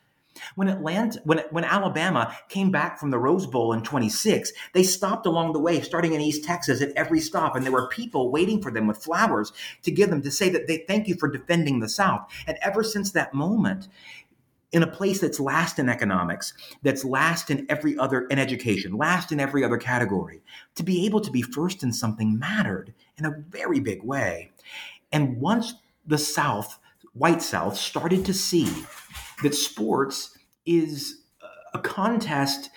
When 0.54 0.68
Atlanta, 0.68 1.20
when, 1.24 1.38
when 1.50 1.64
Alabama 1.64 2.36
came 2.48 2.70
back 2.70 2.98
from 2.98 3.10
the 3.10 3.18
Rose 3.18 3.46
Bowl 3.46 3.72
in 3.72 3.82
26, 3.82 4.52
they 4.74 4.82
stopped 4.82 5.26
along 5.26 5.52
the 5.52 5.58
way, 5.58 5.80
starting 5.80 6.12
in 6.12 6.20
East 6.20 6.44
Texas 6.44 6.80
at 6.82 6.92
every 6.96 7.20
stop, 7.20 7.56
and 7.56 7.64
there 7.64 7.72
were 7.72 7.88
people 7.88 8.30
waiting 8.30 8.60
for 8.60 8.70
them 8.70 8.86
with 8.86 9.02
flowers 9.02 9.52
to 9.82 9.90
give 9.90 10.10
them 10.10 10.22
to 10.22 10.30
say 10.30 10.48
that 10.50 10.66
they 10.66 10.84
thank 10.86 11.08
you 11.08 11.16
for 11.16 11.28
defending 11.28 11.80
the 11.80 11.88
South. 11.88 12.30
And 12.46 12.58
ever 12.62 12.82
since 12.82 13.12
that 13.12 13.34
moment, 13.34 13.88
in 14.72 14.82
a 14.82 14.86
place 14.86 15.20
that's 15.20 15.40
last 15.40 15.78
in 15.78 15.88
economics, 15.88 16.52
that's 16.82 17.04
last 17.04 17.50
in 17.50 17.66
every 17.68 17.96
other 17.98 18.26
in 18.26 18.38
education, 18.38 18.96
last 18.96 19.32
in 19.32 19.40
every 19.40 19.64
other 19.64 19.78
category, 19.78 20.42
to 20.74 20.82
be 20.82 21.06
able 21.06 21.20
to 21.20 21.30
be 21.30 21.42
first 21.42 21.82
in 21.82 21.92
something 21.92 22.38
mattered 22.38 22.92
in 23.16 23.24
a 23.24 23.36
very 23.48 23.80
big 23.80 24.02
way. 24.02 24.50
And 25.12 25.40
once 25.40 25.74
the 26.06 26.18
South, 26.18 26.78
white 27.12 27.42
South, 27.42 27.76
started 27.76 28.24
to 28.24 28.34
see 28.34 28.68
that 29.42 29.54
sports 29.54 30.36
is 30.66 31.22
a 31.72 31.78
contest 31.78 32.70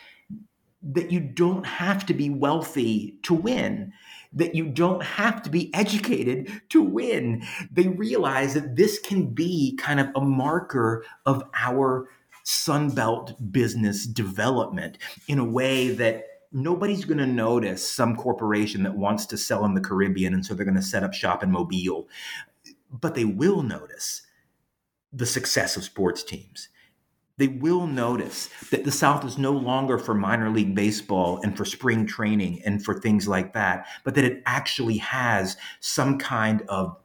that 0.82 1.12
you 1.12 1.20
don't 1.20 1.66
have 1.66 2.06
to 2.06 2.14
be 2.14 2.30
wealthy 2.30 3.18
to 3.24 3.34
win, 3.34 3.92
that 4.34 4.56
you 4.56 4.66
don't 4.66 5.04
have 5.04 5.42
to 5.44 5.50
be 5.50 5.74
educated 5.74 6.62
to 6.70 6.82
win. 6.82 7.44
They 7.72 7.88
realize 7.88 8.54
that 8.54 8.76
this 8.76 9.00
can 9.00 9.28
be 9.28 9.76
kind 9.78 10.00
of 10.00 10.10
a 10.16 10.22
marker 10.22 11.04
of 11.26 11.44
our 11.56 12.10
Sunbelt 12.46 13.52
business 13.52 14.06
development 14.06 14.98
in 15.28 15.40
a 15.40 15.46
way 15.46 15.90
that 15.90 16.26
nobody's 16.52 17.06
going 17.06 17.20
to 17.20 17.28
notice 17.28 17.88
some 17.88 18.16
corporation 18.16 18.84
that 18.84 18.96
wants 18.96 19.26
to 19.28 19.38
sell 19.38 19.66
in 19.66 19.74
the 19.74 19.82
Caribbean 19.82 20.34
and 20.34 20.46
so 20.46 20.54
they're 20.54 20.66
going 20.66 20.76
to 20.76 20.82
set 20.82 21.04
up 21.04 21.14
shop 21.14 21.44
in 21.44 21.52
Mobile. 21.52 22.08
But 22.92 23.14
they 23.14 23.26
will 23.26 23.62
notice 23.62 24.24
the 25.14 25.26
success 25.26 25.78
of 25.78 25.84
sports 25.84 26.24
teams 26.24 26.70
they 27.40 27.48
will 27.48 27.88
notice 27.88 28.50
that 28.70 28.84
the 28.84 28.92
South 28.92 29.24
is 29.26 29.38
no 29.38 29.54
longer 29.54 29.98
for 29.98 30.14
minor 30.14 30.50
league 30.50 30.76
baseball 30.76 31.40
and 31.42 31.56
for 31.56 31.64
spring 31.64 32.06
training 32.06 32.62
and 32.66 32.84
for 32.84 33.00
things 33.00 33.28
like 33.28 33.54
that, 33.54 33.88
but 34.04 34.16
that 34.16 34.26
it 34.26 34.44
actually 34.46 34.98
has 34.98 35.56
some 35.80 36.20
kind 36.20 36.64
of 36.68 36.98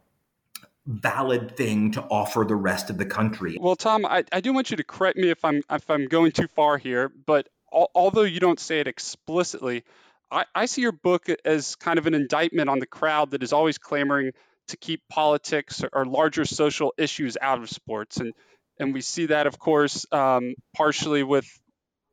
valid 0.86 1.56
thing 1.56 1.92
to 1.92 2.02
offer 2.02 2.44
the 2.46 2.56
rest 2.56 2.90
of 2.90 2.98
the 2.98 3.06
country. 3.06 3.56
Well, 3.60 3.76
Tom, 3.76 4.04
I, 4.04 4.24
I 4.32 4.40
do 4.40 4.52
want 4.52 4.72
you 4.72 4.76
to 4.76 4.84
correct 4.84 5.16
me 5.16 5.30
if 5.30 5.44
I'm 5.44 5.62
if 5.70 5.88
I'm 5.88 6.06
going 6.06 6.32
too 6.32 6.48
far 6.48 6.78
here, 6.78 7.12
but 7.26 7.48
al- 7.72 7.90
although 7.94 8.22
you 8.22 8.40
don't 8.40 8.60
say 8.60 8.80
it 8.80 8.88
explicitly, 8.88 9.84
I, 10.32 10.46
I 10.52 10.66
see 10.66 10.82
your 10.82 10.92
book 10.92 11.28
as 11.44 11.76
kind 11.76 11.98
of 11.98 12.08
an 12.08 12.14
indictment 12.14 12.68
on 12.68 12.80
the 12.80 12.86
crowd 12.86 13.30
that 13.30 13.42
is 13.44 13.52
always 13.52 13.78
clamoring 13.78 14.32
to 14.68 14.76
keep 14.76 15.00
politics 15.08 15.84
or, 15.84 15.90
or 15.92 16.04
larger 16.04 16.44
social 16.44 16.92
issues 16.98 17.36
out 17.40 17.62
of 17.62 17.70
sports 17.70 18.16
and 18.16 18.34
and 18.78 18.92
we 18.92 19.00
see 19.00 19.26
that, 19.26 19.46
of 19.46 19.58
course, 19.58 20.06
um, 20.12 20.54
partially 20.76 21.22
with 21.22 21.46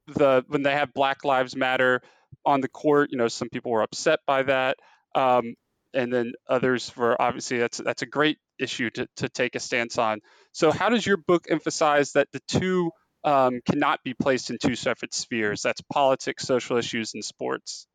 the 0.07 0.43
when 0.47 0.63
they 0.63 0.73
have 0.73 0.93
Black 0.93 1.23
Lives 1.23 1.55
Matter 1.55 2.01
on 2.45 2.61
the 2.61 2.67
court. 2.67 3.11
You 3.11 3.17
know, 3.17 3.27
some 3.27 3.49
people 3.49 3.71
were 3.71 3.81
upset 3.81 4.19
by 4.25 4.43
that, 4.43 4.77
um, 5.15 5.55
and 5.93 6.13
then 6.13 6.33
others 6.47 6.95
were 6.95 7.19
obviously 7.21 7.57
that's 7.57 7.77
that's 7.77 8.01
a 8.01 8.07
great 8.07 8.37
issue 8.59 8.89
to 8.91 9.07
to 9.17 9.29
take 9.29 9.55
a 9.55 9.59
stance 9.59 9.97
on. 9.97 10.19
So, 10.51 10.71
how 10.71 10.89
does 10.89 11.05
your 11.05 11.17
book 11.17 11.45
emphasize 11.49 12.13
that 12.13 12.27
the 12.31 12.41
two 12.47 12.91
um, 13.23 13.61
cannot 13.65 13.99
be 14.03 14.13
placed 14.13 14.49
in 14.49 14.57
two 14.57 14.75
separate 14.75 15.13
spheres? 15.13 15.61
That's 15.61 15.81
politics, 15.91 16.43
social 16.43 16.77
issues, 16.77 17.13
and 17.13 17.23
sports. 17.23 17.87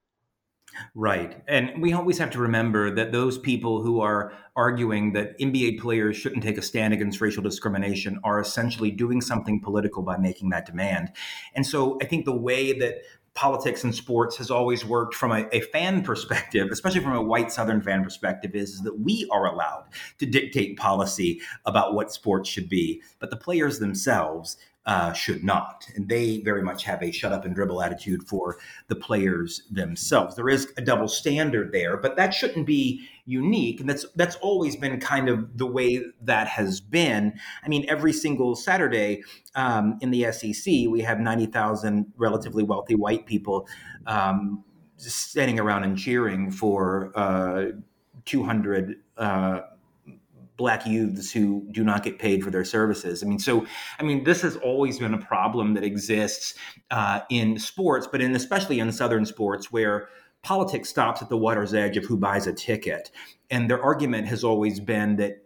Right. 0.95 1.43
And 1.49 1.81
we 1.81 1.93
always 1.93 2.19
have 2.19 2.31
to 2.31 2.39
remember 2.39 2.91
that 2.95 3.13
those 3.13 3.39
people 3.39 3.83
who 3.83 4.01
are 4.01 4.33
arguing 4.55 5.13
that 5.13 5.39
NBA 5.39 5.81
players 5.81 6.17
shouldn't 6.17 6.43
take 6.43 6.59
a 6.59 6.63
stand 6.63 6.95
against 6.95 7.21
racial 7.21 7.43
discrimination 7.43 8.19
are 8.25 8.41
essentially 8.41 8.91
doing 8.91 9.21
something 9.21 9.61
political 9.61 10.03
by 10.03 10.17
making 10.17 10.51
that 10.51 10.67
demand. 10.67 11.13
And 11.55 11.67
so 11.67 11.99
I 12.01 12.07
think 12.07 12.25
the 12.25 12.37
way 12.37 12.79
that 12.79 13.03
politics 13.37 13.85
and 13.85 13.95
sports 13.95 14.37
has 14.39 14.51
always 14.51 14.85
worked 14.85 15.15
from 15.15 15.31
a, 15.31 15.47
a, 15.53 15.61
fan 15.61 16.03
perspective, 16.03 16.69
especially 16.73 17.01
from 17.01 17.13
a 17.13 17.23
white 17.23 17.53
Southern 17.53 17.83
fan 17.83 18.03
perspective, 18.03 18.55
is, 18.55 18.71
is, 18.75 18.83
that 18.83 18.99
we 18.99 19.29
are 19.31 19.47
allowed 19.47 19.85
to 20.19 20.27
dictate 20.27 20.79
policy 20.79 21.41
about 21.67 21.95
what 21.95 22.11
sports 22.11 22.49
should 22.49 22.69
be. 22.69 23.03
But 23.19 23.31
the 23.31 23.37
players 23.37 23.79
themselves 23.79 24.57
uh, 24.87 25.13
should 25.13 25.43
not. 25.43 25.89
And 25.97 26.09
they 26.09 26.41
very 26.43 26.63
much 26.63 26.85
have 26.85 27.03
a 27.03 27.11
shut 27.11 27.33
up 27.33 27.45
and 27.45 27.55
dribble 27.55 27.83
attitude 27.83 28.23
for 28.23 28.59
the 28.87 28.95
players 28.95 29.63
themselves. 29.71 30.37
There 30.37 30.49
is 30.49 30.73
a 30.77 30.81
double 30.81 31.09
standard 31.09 31.73
there, 31.73 31.97
but 31.97 32.17
that 32.17 32.33
shouldn't 32.33 32.67
be 32.67 33.09
unique. 33.25 33.81
And 33.81 33.91
that's 33.91 34.07
that's 34.15 34.37
always 34.37 34.77
been 34.77 35.01
kind 35.01 35.29
of 35.29 35.59
the 35.59 35.67
way 35.67 36.05
that 36.23 36.47
has 36.47 36.81
been. 36.81 37.39
I 37.65 37.69
mean, 37.69 37.85
every 37.89 38.13
single 38.13 38.55
Saturday 38.55 39.23
um, 39.57 39.99
in 40.01 40.13
the 40.13 40.31
SEC, 40.31 40.89
we 40.89 41.01
have 41.01 41.19
90,000 41.19 42.13
relatively 42.17 42.63
wealthy 42.63 42.95
white 42.95 43.27
people 43.27 43.67
um, 44.07 44.63
standing 44.99 45.59
around 45.59 45.83
and 45.83 45.99
cheering 45.99 46.53
for 46.53 47.11
uh, 47.17 47.73
200. 48.25 48.97
Uh, 49.19 49.61
black 50.57 50.87
youths 50.87 51.31
who 51.31 51.67
do 51.71 51.85
not 51.85 52.03
get 52.03 52.19
paid 52.19 52.43
for 52.43 52.51
their 52.51 52.65
services. 52.65 53.23
I 53.23 53.27
mean, 53.27 53.39
so 53.39 53.67
I 53.99 54.03
mean, 54.03 54.25
this 54.25 54.43
has 54.43 54.57
always 54.57 54.99
been 54.99 55.15
a 55.15 55.19
problem 55.19 55.75
that 55.75 55.85
exists 55.85 56.55
uh, 56.91 57.21
in 57.31 57.59
sports, 57.59 58.09
but 58.11 58.21
in 58.23 58.35
especially 58.35 58.81
in 58.81 58.91
Southern 58.93 59.27
sports 59.27 59.71
where 59.71 60.09
politics 60.43 60.89
stops 60.89 61.23
at 61.23 61.29
the 61.29 61.37
water's 61.37 61.75
edge 61.75 61.97
of 61.97 62.05
who 62.05 62.17
buys 62.17 62.47
a 62.47 62.53
ticket. 62.53 63.11
And 63.51 63.69
their 63.69 63.83
argument 63.83 64.29
has 64.29 64.45
always 64.45 64.81
been 64.81 65.17
that 65.17 65.43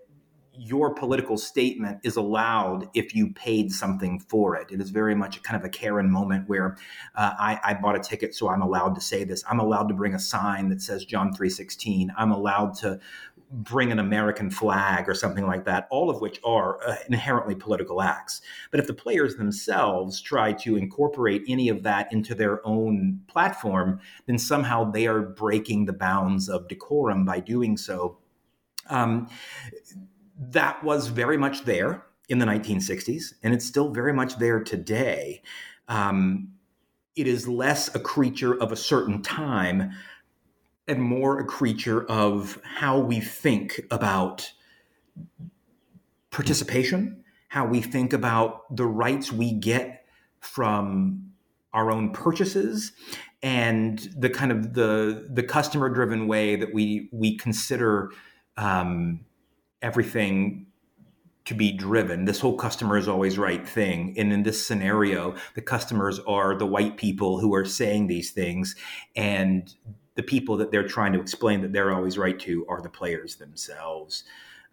your 0.62 0.94
political 0.94 1.38
statement 1.38 1.98
is 2.04 2.16
allowed 2.16 2.86
if 2.92 3.14
you 3.14 3.32
paid 3.32 3.72
something 3.72 4.20
for 4.20 4.56
it. 4.56 4.70
It 4.70 4.78
is 4.78 4.90
very 4.90 5.14
much 5.14 5.38
a 5.38 5.40
kind 5.40 5.58
of 5.58 5.64
a 5.64 5.70
Karen 5.70 6.10
moment 6.10 6.50
where 6.50 6.76
uh, 7.14 7.32
I, 7.38 7.58
I, 7.64 7.74
bought 7.74 7.96
a 7.96 8.00
ticket, 8.00 8.34
so 8.34 8.50
I'm 8.50 8.60
allowed 8.60 8.94
to 8.96 9.00
say 9.00 9.24
this. 9.24 9.42
I'm 9.48 9.58
allowed 9.58 9.88
to 9.88 9.94
bring 9.94 10.14
a 10.14 10.18
sign 10.18 10.68
that 10.68 10.82
says 10.82 11.06
John 11.06 11.32
3:16. 11.32 12.08
I'm 12.14 12.30
allowed 12.30 12.74
to 12.78 13.00
bring 13.50 13.90
an 13.90 13.98
American 13.98 14.50
flag 14.50 15.08
or 15.08 15.14
something 15.14 15.46
like 15.46 15.64
that, 15.64 15.88
all 15.90 16.08
of 16.08 16.20
which 16.20 16.40
are 16.44 16.86
uh, 16.86 16.96
inherently 17.08 17.54
political 17.54 18.00
acts. 18.00 18.40
But 18.70 18.80
if 18.80 18.86
the 18.86 18.94
players 18.94 19.36
themselves 19.36 20.20
try 20.20 20.52
to 20.54 20.76
incorporate 20.76 21.42
any 21.48 21.68
of 21.68 21.82
that 21.82 22.12
into 22.12 22.34
their 22.34 22.64
own 22.66 23.20
platform, 23.26 24.00
then 24.26 24.38
somehow 24.38 24.90
they 24.90 25.06
are 25.06 25.20
breaking 25.22 25.86
the 25.86 25.92
bounds 25.92 26.48
of 26.48 26.68
decorum 26.68 27.24
by 27.24 27.40
doing 27.40 27.76
so. 27.76 28.18
Um, 28.88 29.28
that 30.38 30.82
was 30.84 31.08
very 31.08 31.36
much 31.36 31.64
there 31.64 32.04
in 32.28 32.38
the 32.38 32.46
1960s, 32.46 33.34
and 33.42 33.52
it's 33.52 33.66
still 33.66 33.90
very 33.90 34.12
much 34.12 34.38
there 34.38 34.62
today. 34.62 35.42
Um, 35.88 36.52
it 37.16 37.26
is 37.26 37.48
less 37.48 37.92
a 37.94 38.00
creature 38.00 38.54
of 38.54 38.70
a 38.70 38.76
certain 38.76 39.20
time 39.22 39.90
and 40.90 41.00
more 41.00 41.38
a 41.38 41.44
creature 41.44 42.04
of 42.10 42.60
how 42.64 42.98
we 42.98 43.20
think 43.20 43.80
about 43.90 44.52
participation, 46.30 47.24
how 47.48 47.66
we 47.66 47.80
think 47.80 48.12
about 48.12 48.74
the 48.74 48.86
rights 48.86 49.32
we 49.32 49.52
get 49.52 50.04
from 50.40 51.32
our 51.72 51.90
own 51.90 52.12
purchases 52.12 52.92
and 53.42 54.10
the 54.16 54.28
kind 54.28 54.52
of 54.52 54.74
the 54.74 55.28
the 55.30 55.42
customer 55.42 55.88
driven 55.88 56.26
way 56.26 56.56
that 56.56 56.74
we 56.74 57.08
we 57.12 57.36
consider 57.36 58.10
um, 58.56 59.20
everything 59.80 60.66
to 61.46 61.54
be 61.54 61.72
driven. 61.72 62.26
This 62.26 62.40
whole 62.40 62.56
customer 62.56 62.96
is 62.96 63.08
always 63.08 63.38
right 63.38 63.66
thing. 63.66 64.14
And 64.18 64.32
in 64.32 64.42
this 64.42 64.64
scenario, 64.64 65.34
the 65.54 65.62
customers 65.62 66.20
are 66.20 66.54
the 66.54 66.66
white 66.66 66.96
people 66.96 67.40
who 67.40 67.54
are 67.54 67.64
saying 67.64 68.06
these 68.06 68.30
things. 68.30 68.76
And 69.16 69.72
the 70.20 70.26
people 70.26 70.58
that 70.58 70.70
they're 70.70 70.86
trying 70.86 71.14
to 71.14 71.18
explain 71.18 71.62
that 71.62 71.72
they're 71.72 71.94
always 71.94 72.18
right 72.18 72.38
to 72.38 72.66
are 72.68 72.82
the 72.82 72.90
players 72.90 73.36
themselves. 73.36 74.24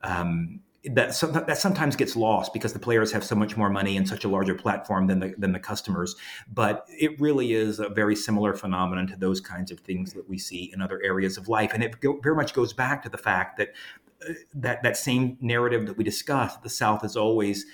Um, 0.03 0.59
that, 0.83 1.45
that 1.47 1.57
sometimes 1.57 1.95
gets 1.95 2.17
lost 2.17 2.51
because 2.51 2.73
the 2.73 2.79
players 2.79 3.13
have 3.13 3.23
so 3.23 3.33
much 3.33 3.55
more 3.55 3.69
money 3.69 3.95
and 3.95 4.05
such 4.05 4.25
a 4.25 4.27
larger 4.27 4.53
platform 4.53 5.07
than 5.07 5.19
the, 5.19 5.33
than 5.37 5.53
the 5.53 5.59
customers. 5.59 6.17
But 6.53 6.85
it 6.89 7.17
really 7.17 7.53
is 7.53 7.79
a 7.79 7.87
very 7.87 8.15
similar 8.15 8.55
phenomenon 8.55 9.07
to 9.07 9.15
those 9.15 9.39
kinds 9.39 9.71
of 9.71 9.79
things 9.79 10.11
that 10.13 10.27
we 10.27 10.37
see 10.37 10.69
in 10.73 10.81
other 10.81 11.01
areas 11.01 11.37
of 11.37 11.47
life. 11.47 11.71
And 11.73 11.81
it 11.81 11.97
go, 12.01 12.19
very 12.21 12.35
much 12.35 12.53
goes 12.53 12.73
back 12.73 13.03
to 13.03 13.09
the 13.09 13.17
fact 13.17 13.57
that 13.57 13.69
uh, 14.27 14.33
that, 14.53 14.83
that 14.83 14.97
same 14.97 15.37
narrative 15.39 15.85
that 15.85 15.95
we 15.95 16.03
discussed, 16.03 16.61
the 16.61 16.69
South 16.69 17.05
is 17.05 17.15
always 17.15 17.65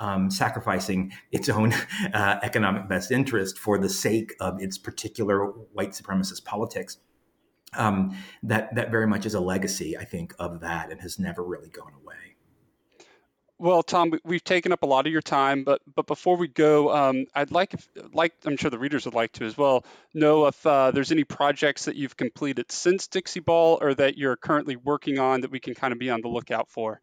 um, 0.00 0.32
sacrificing 0.32 1.12
its 1.30 1.48
own 1.48 1.72
uh, 2.12 2.40
economic 2.42 2.88
best 2.88 3.12
interest 3.12 3.56
for 3.56 3.78
the 3.78 3.88
sake 3.88 4.34
of 4.40 4.60
its 4.60 4.78
particular 4.78 5.44
white 5.46 5.90
supremacist 5.90 6.44
politics 6.44 6.96
um, 7.74 8.16
that 8.42 8.74
that 8.74 8.90
very 8.90 9.06
much 9.06 9.26
is 9.26 9.34
a 9.34 9.40
legacy, 9.40 9.96
I 9.96 10.04
think, 10.04 10.34
of 10.38 10.60
that, 10.60 10.90
and 10.90 11.00
has 11.00 11.18
never 11.18 11.42
really 11.42 11.68
gone 11.68 11.92
away. 12.02 12.16
Well, 13.58 13.82
Tom, 13.82 14.18
we've 14.24 14.42
taken 14.42 14.72
up 14.72 14.82
a 14.84 14.86
lot 14.86 15.06
of 15.06 15.12
your 15.12 15.20
time, 15.20 15.64
but 15.64 15.82
but 15.94 16.06
before 16.06 16.38
we 16.38 16.48
go, 16.48 16.94
um, 16.96 17.26
I'd 17.34 17.50
like 17.50 17.74
if, 17.74 17.86
like 18.14 18.32
I'm 18.46 18.56
sure 18.56 18.70
the 18.70 18.78
readers 18.78 19.04
would 19.04 19.14
like 19.14 19.32
to 19.32 19.44
as 19.44 19.58
well 19.58 19.84
know 20.14 20.46
if 20.46 20.66
uh, 20.66 20.92
there's 20.92 21.12
any 21.12 21.24
projects 21.24 21.84
that 21.84 21.94
you've 21.94 22.16
completed 22.16 22.72
since 22.72 23.06
Dixie 23.06 23.40
Ball 23.40 23.78
or 23.82 23.92
that 23.94 24.16
you're 24.16 24.36
currently 24.36 24.76
working 24.76 25.18
on 25.18 25.42
that 25.42 25.50
we 25.50 25.60
can 25.60 25.74
kind 25.74 25.92
of 25.92 25.98
be 25.98 26.08
on 26.08 26.22
the 26.22 26.28
lookout 26.28 26.70
for. 26.70 27.02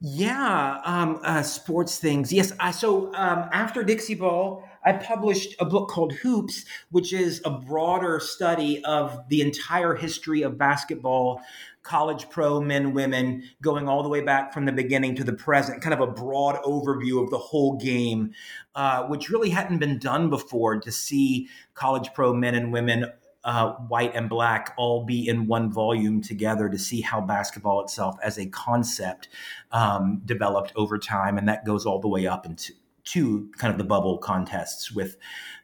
Yeah, 0.00 0.80
um, 0.84 1.20
uh, 1.22 1.44
sports 1.44 2.00
things. 2.00 2.32
Yes, 2.32 2.52
I, 2.58 2.72
so 2.72 3.14
um, 3.14 3.48
after 3.52 3.84
Dixie 3.84 4.16
Ball, 4.16 4.68
I 4.84 4.92
published 4.92 5.54
a 5.60 5.64
book 5.64 5.88
called 5.88 6.12
Hoops, 6.14 6.64
which 6.90 7.12
is 7.12 7.40
a 7.44 7.50
broader 7.50 8.18
study 8.20 8.84
of 8.84 9.28
the 9.28 9.40
entire 9.40 9.94
history 9.94 10.42
of 10.42 10.58
basketball, 10.58 11.40
college 11.82 12.28
pro, 12.30 12.60
men, 12.60 12.92
women, 12.92 13.44
going 13.60 13.88
all 13.88 14.02
the 14.02 14.08
way 14.08 14.20
back 14.20 14.52
from 14.52 14.64
the 14.64 14.72
beginning 14.72 15.14
to 15.16 15.24
the 15.24 15.32
present, 15.32 15.82
kind 15.82 15.94
of 15.94 16.00
a 16.00 16.12
broad 16.12 16.56
overview 16.62 17.22
of 17.22 17.30
the 17.30 17.38
whole 17.38 17.76
game, 17.76 18.32
uh, 18.74 19.04
which 19.04 19.30
really 19.30 19.50
hadn't 19.50 19.78
been 19.78 19.98
done 19.98 20.30
before 20.30 20.80
to 20.80 20.90
see 20.90 21.48
college 21.74 22.12
pro 22.14 22.32
men 22.34 22.54
and 22.54 22.72
women 22.72 23.06
uh, 23.44 23.72
white 23.72 24.14
and 24.14 24.28
black 24.28 24.72
all 24.76 25.04
be 25.04 25.26
in 25.26 25.46
one 25.46 25.72
volume 25.72 26.22
together 26.22 26.68
to 26.68 26.78
see 26.78 27.00
how 27.00 27.20
basketball 27.20 27.82
itself 27.82 28.16
as 28.22 28.38
a 28.38 28.46
concept 28.46 29.28
um, 29.72 30.22
developed 30.24 30.72
over 30.76 30.98
time, 30.98 31.38
and 31.38 31.48
that 31.48 31.64
goes 31.64 31.84
all 31.84 32.00
the 32.00 32.08
way 32.08 32.26
up 32.26 32.46
into 32.46 32.72
to 33.04 33.50
kind 33.58 33.72
of 33.72 33.78
the 33.78 33.84
bubble 33.84 34.18
contests 34.18 34.92
with 34.92 35.16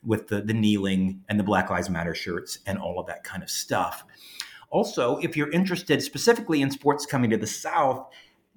with 0.04 0.28
the 0.28 0.40
the 0.40 0.54
kneeling 0.54 1.22
and 1.28 1.38
the 1.38 1.44
Black 1.44 1.70
Lives 1.70 1.90
Matter 1.90 2.14
shirts 2.14 2.58
and 2.66 2.78
all 2.78 2.98
of 2.98 3.06
that 3.06 3.24
kind 3.24 3.42
of 3.42 3.50
stuff. 3.50 4.04
Also, 4.70 5.16
if 5.18 5.36
you're 5.36 5.50
interested 5.50 6.02
specifically 6.02 6.60
in 6.60 6.70
sports 6.70 7.06
coming 7.06 7.30
to 7.30 7.36
the 7.38 7.46
South, 7.46 8.06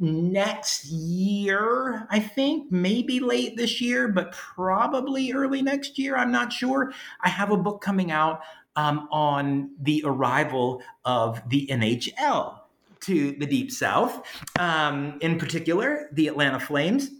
next 0.01 0.85
year, 0.85 2.07
I 2.09 2.19
think, 2.19 2.71
maybe 2.71 3.19
late 3.19 3.55
this 3.55 3.79
year, 3.79 4.07
but 4.07 4.31
probably 4.31 5.31
early 5.31 5.61
next 5.61 5.97
year. 5.97 6.17
I'm 6.17 6.31
not 6.31 6.51
sure. 6.51 6.91
I 7.21 7.29
have 7.29 7.51
a 7.51 7.57
book 7.57 7.81
coming 7.81 8.11
out 8.11 8.41
um, 8.75 9.07
on 9.11 9.71
the 9.79 10.03
arrival 10.05 10.81
of 11.05 11.41
the 11.49 11.67
NHL 11.67 12.57
to 13.01 13.31
the 13.33 13.45
Deep 13.45 13.71
South, 13.71 14.25
um, 14.59 15.17
in 15.21 15.37
particular, 15.37 16.09
the 16.13 16.27
Atlanta 16.27 16.59
Flames. 16.59 17.11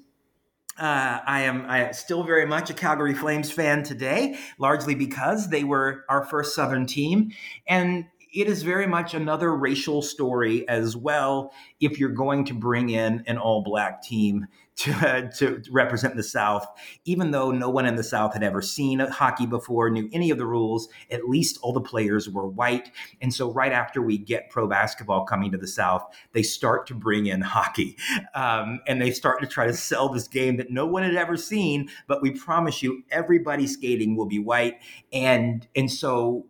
Uh, 0.80 1.20
I 1.26 1.42
am 1.42 1.66
I 1.68 1.92
still 1.92 2.24
very 2.24 2.46
much 2.46 2.70
a 2.70 2.74
Calgary 2.74 3.14
Flames 3.14 3.52
fan 3.52 3.84
today, 3.84 4.38
largely 4.58 4.96
because 4.96 5.50
they 5.50 5.64
were 5.64 6.06
our 6.10 6.26
first 6.26 6.56
Southern 6.56 6.86
team. 6.86 7.32
And 7.68 8.06
it 8.34 8.48
is 8.48 8.64
very 8.64 8.88
much 8.88 9.14
another 9.14 9.54
racial 9.56 10.02
story 10.02 10.68
as 10.70 10.96
well. 10.96 11.52
If 11.82 12.00
you're 12.00 12.10
going 12.10 12.46
to 12.46 12.54
bring 12.54 12.90
in 12.90 13.24
an 13.28 13.38
all 13.38 13.62
black 13.62 14.02
team 14.02 14.48
to, 14.82 15.30
to 15.36 15.62
represent 15.72 16.16
the 16.16 16.24
South, 16.24 16.66
even 17.06 17.32
though 17.32 17.52
no 17.52 17.70
one 17.70 17.86
in 17.86 17.96
the 17.96 18.04
South 18.04 18.34
had 18.34 18.44
ever 18.44 18.62
seen 18.62 19.00
hockey 19.00 19.46
before, 19.46 19.90
knew 19.90 20.10
any 20.12 20.32
of 20.32 20.38
the 20.38 20.46
rules, 20.46 20.88
at 21.10 21.30
least 21.30 21.60
all 21.62 21.74
the 21.74 21.82
players 21.82 22.30
were 22.30 22.48
white. 22.48 22.92
And 23.22 23.34
so, 23.34 23.52
right 23.52 23.72
after 23.72 24.02
we 24.02 24.18
get 24.18 24.50
pro 24.50 24.68
basketball 24.68 25.26
coming 25.26 25.52
to 25.52 25.58
the 25.58 25.68
South, 25.68 26.04
they 26.34 26.44
start 26.44 26.88
to 26.88 26.96
bring 26.96 27.28
in 27.28 27.42
hockey. 27.42 27.98
Um, 28.34 28.80
and 28.88 29.02
they 29.02 29.12
start 29.12 29.42
to 29.42 29.48
try 29.48 29.68
to 29.68 29.74
sell 29.74 30.10
this 30.10 30.28
game 30.28 30.58
that 30.58 30.72
no 30.72 30.86
one 30.86 31.04
had 31.04 31.16
ever 31.16 31.38
seen. 31.38 31.90
But 32.08 32.22
we 32.22 32.32
promise 32.32 32.82
you, 32.82 33.04
everybody 33.12 33.68
skating 33.68 34.16
will 34.16 34.26
be 34.26 34.40
white. 34.40 34.80
And, 35.14 35.68
and 35.76 35.92
so, 35.92 36.46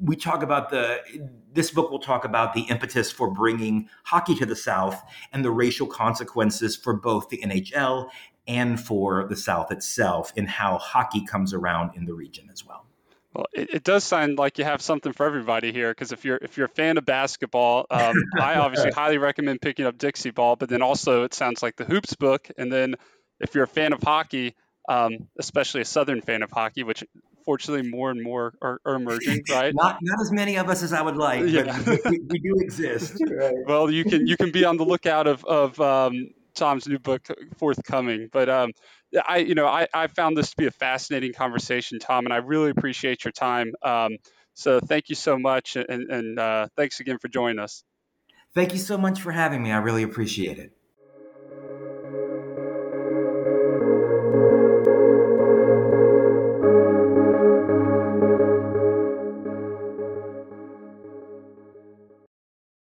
we 0.00 0.16
talk 0.16 0.42
about 0.42 0.70
the 0.70 1.00
this 1.54 1.70
book 1.70 1.90
will 1.90 2.00
talk 2.00 2.24
about 2.24 2.52
the 2.52 2.62
impetus 2.62 3.10
for 3.10 3.30
bringing 3.30 3.88
hockey 4.04 4.34
to 4.36 4.46
the 4.46 4.56
South 4.56 5.02
and 5.32 5.44
the 5.44 5.50
racial 5.50 5.86
consequences 5.86 6.76
for 6.76 6.94
both 6.94 7.28
the 7.28 7.38
NHL 7.38 8.10
and 8.46 8.78
for 8.78 9.26
the 9.28 9.36
South 9.36 9.70
itself 9.70 10.32
and 10.36 10.48
how 10.48 10.78
hockey 10.78 11.24
comes 11.24 11.54
around 11.54 11.96
in 11.96 12.04
the 12.04 12.14
region 12.14 12.50
as 12.52 12.64
well. 12.66 12.84
Well, 13.32 13.46
it, 13.52 13.70
it 13.74 13.84
does 13.84 14.04
sound 14.04 14.38
like 14.38 14.58
you 14.58 14.64
have 14.64 14.80
something 14.80 15.12
for 15.12 15.26
everybody 15.26 15.72
here 15.72 15.90
because 15.90 16.12
if 16.12 16.24
you're 16.24 16.38
if 16.40 16.56
you're 16.56 16.66
a 16.66 16.76
fan 16.76 16.98
of 16.98 17.04
basketball, 17.04 17.86
um, 17.90 18.14
I 18.40 18.56
obviously 18.56 18.92
highly 18.92 19.18
recommend 19.18 19.60
picking 19.60 19.86
up 19.86 19.98
Dixie 19.98 20.30
Ball. 20.30 20.54
But 20.56 20.68
then 20.68 20.82
also 20.82 21.24
it 21.24 21.34
sounds 21.34 21.62
like 21.62 21.76
the 21.76 21.84
Hoops 21.84 22.14
book, 22.14 22.48
and 22.56 22.72
then 22.72 22.94
if 23.40 23.54
you're 23.54 23.64
a 23.64 23.68
fan 23.68 23.92
of 23.92 24.02
hockey, 24.02 24.54
um, 24.88 25.28
especially 25.38 25.80
a 25.80 25.84
Southern 25.84 26.20
fan 26.20 26.42
of 26.42 26.50
hockey, 26.50 26.82
which 26.82 27.04
fortunately 27.44 27.88
more 27.88 28.10
and 28.10 28.22
more 28.22 28.54
are, 28.62 28.80
are 28.84 28.94
emerging, 28.94 29.42
right? 29.50 29.74
not 29.74 29.98
not 30.02 30.20
as 30.20 30.32
many 30.32 30.56
of 30.56 30.68
us 30.68 30.82
as 30.82 30.92
I 30.92 31.02
would 31.02 31.16
like, 31.16 31.46
yeah. 31.46 31.80
but 31.84 32.00
we, 32.04 32.20
we, 32.28 32.38
do 32.38 32.56
exist. 32.60 33.22
Right? 33.30 33.54
Well, 33.66 33.90
you 33.90 34.04
can 34.04 34.26
you 34.26 34.36
can 34.36 34.50
be 34.50 34.64
on 34.64 34.76
the 34.76 34.84
lookout 34.84 35.26
of 35.26 35.44
of 35.44 35.80
um, 35.80 36.30
Tom's 36.54 36.86
new 36.86 36.98
book 36.98 37.26
forthcoming. 37.58 38.28
But 38.32 38.48
um, 38.48 38.72
I 39.26 39.38
you 39.38 39.54
know 39.54 39.66
I, 39.66 39.86
I 39.92 40.06
found 40.06 40.36
this 40.36 40.50
to 40.50 40.56
be 40.56 40.66
a 40.66 40.70
fascinating 40.70 41.32
conversation, 41.32 41.98
Tom, 41.98 42.26
and 42.26 42.32
I 42.32 42.38
really 42.38 42.70
appreciate 42.70 43.24
your 43.24 43.32
time. 43.32 43.72
Um, 43.82 44.16
so 44.54 44.78
thank 44.80 45.08
you 45.08 45.16
so 45.16 45.36
much, 45.36 45.76
and, 45.76 46.10
and 46.10 46.38
uh, 46.38 46.68
thanks 46.76 47.00
again 47.00 47.18
for 47.18 47.28
joining 47.28 47.58
us. 47.58 47.82
Thank 48.54 48.72
you 48.72 48.78
so 48.78 48.96
much 48.96 49.20
for 49.20 49.32
having 49.32 49.62
me. 49.62 49.72
I 49.72 49.78
really 49.78 50.04
appreciate 50.04 50.58
it. 50.58 50.72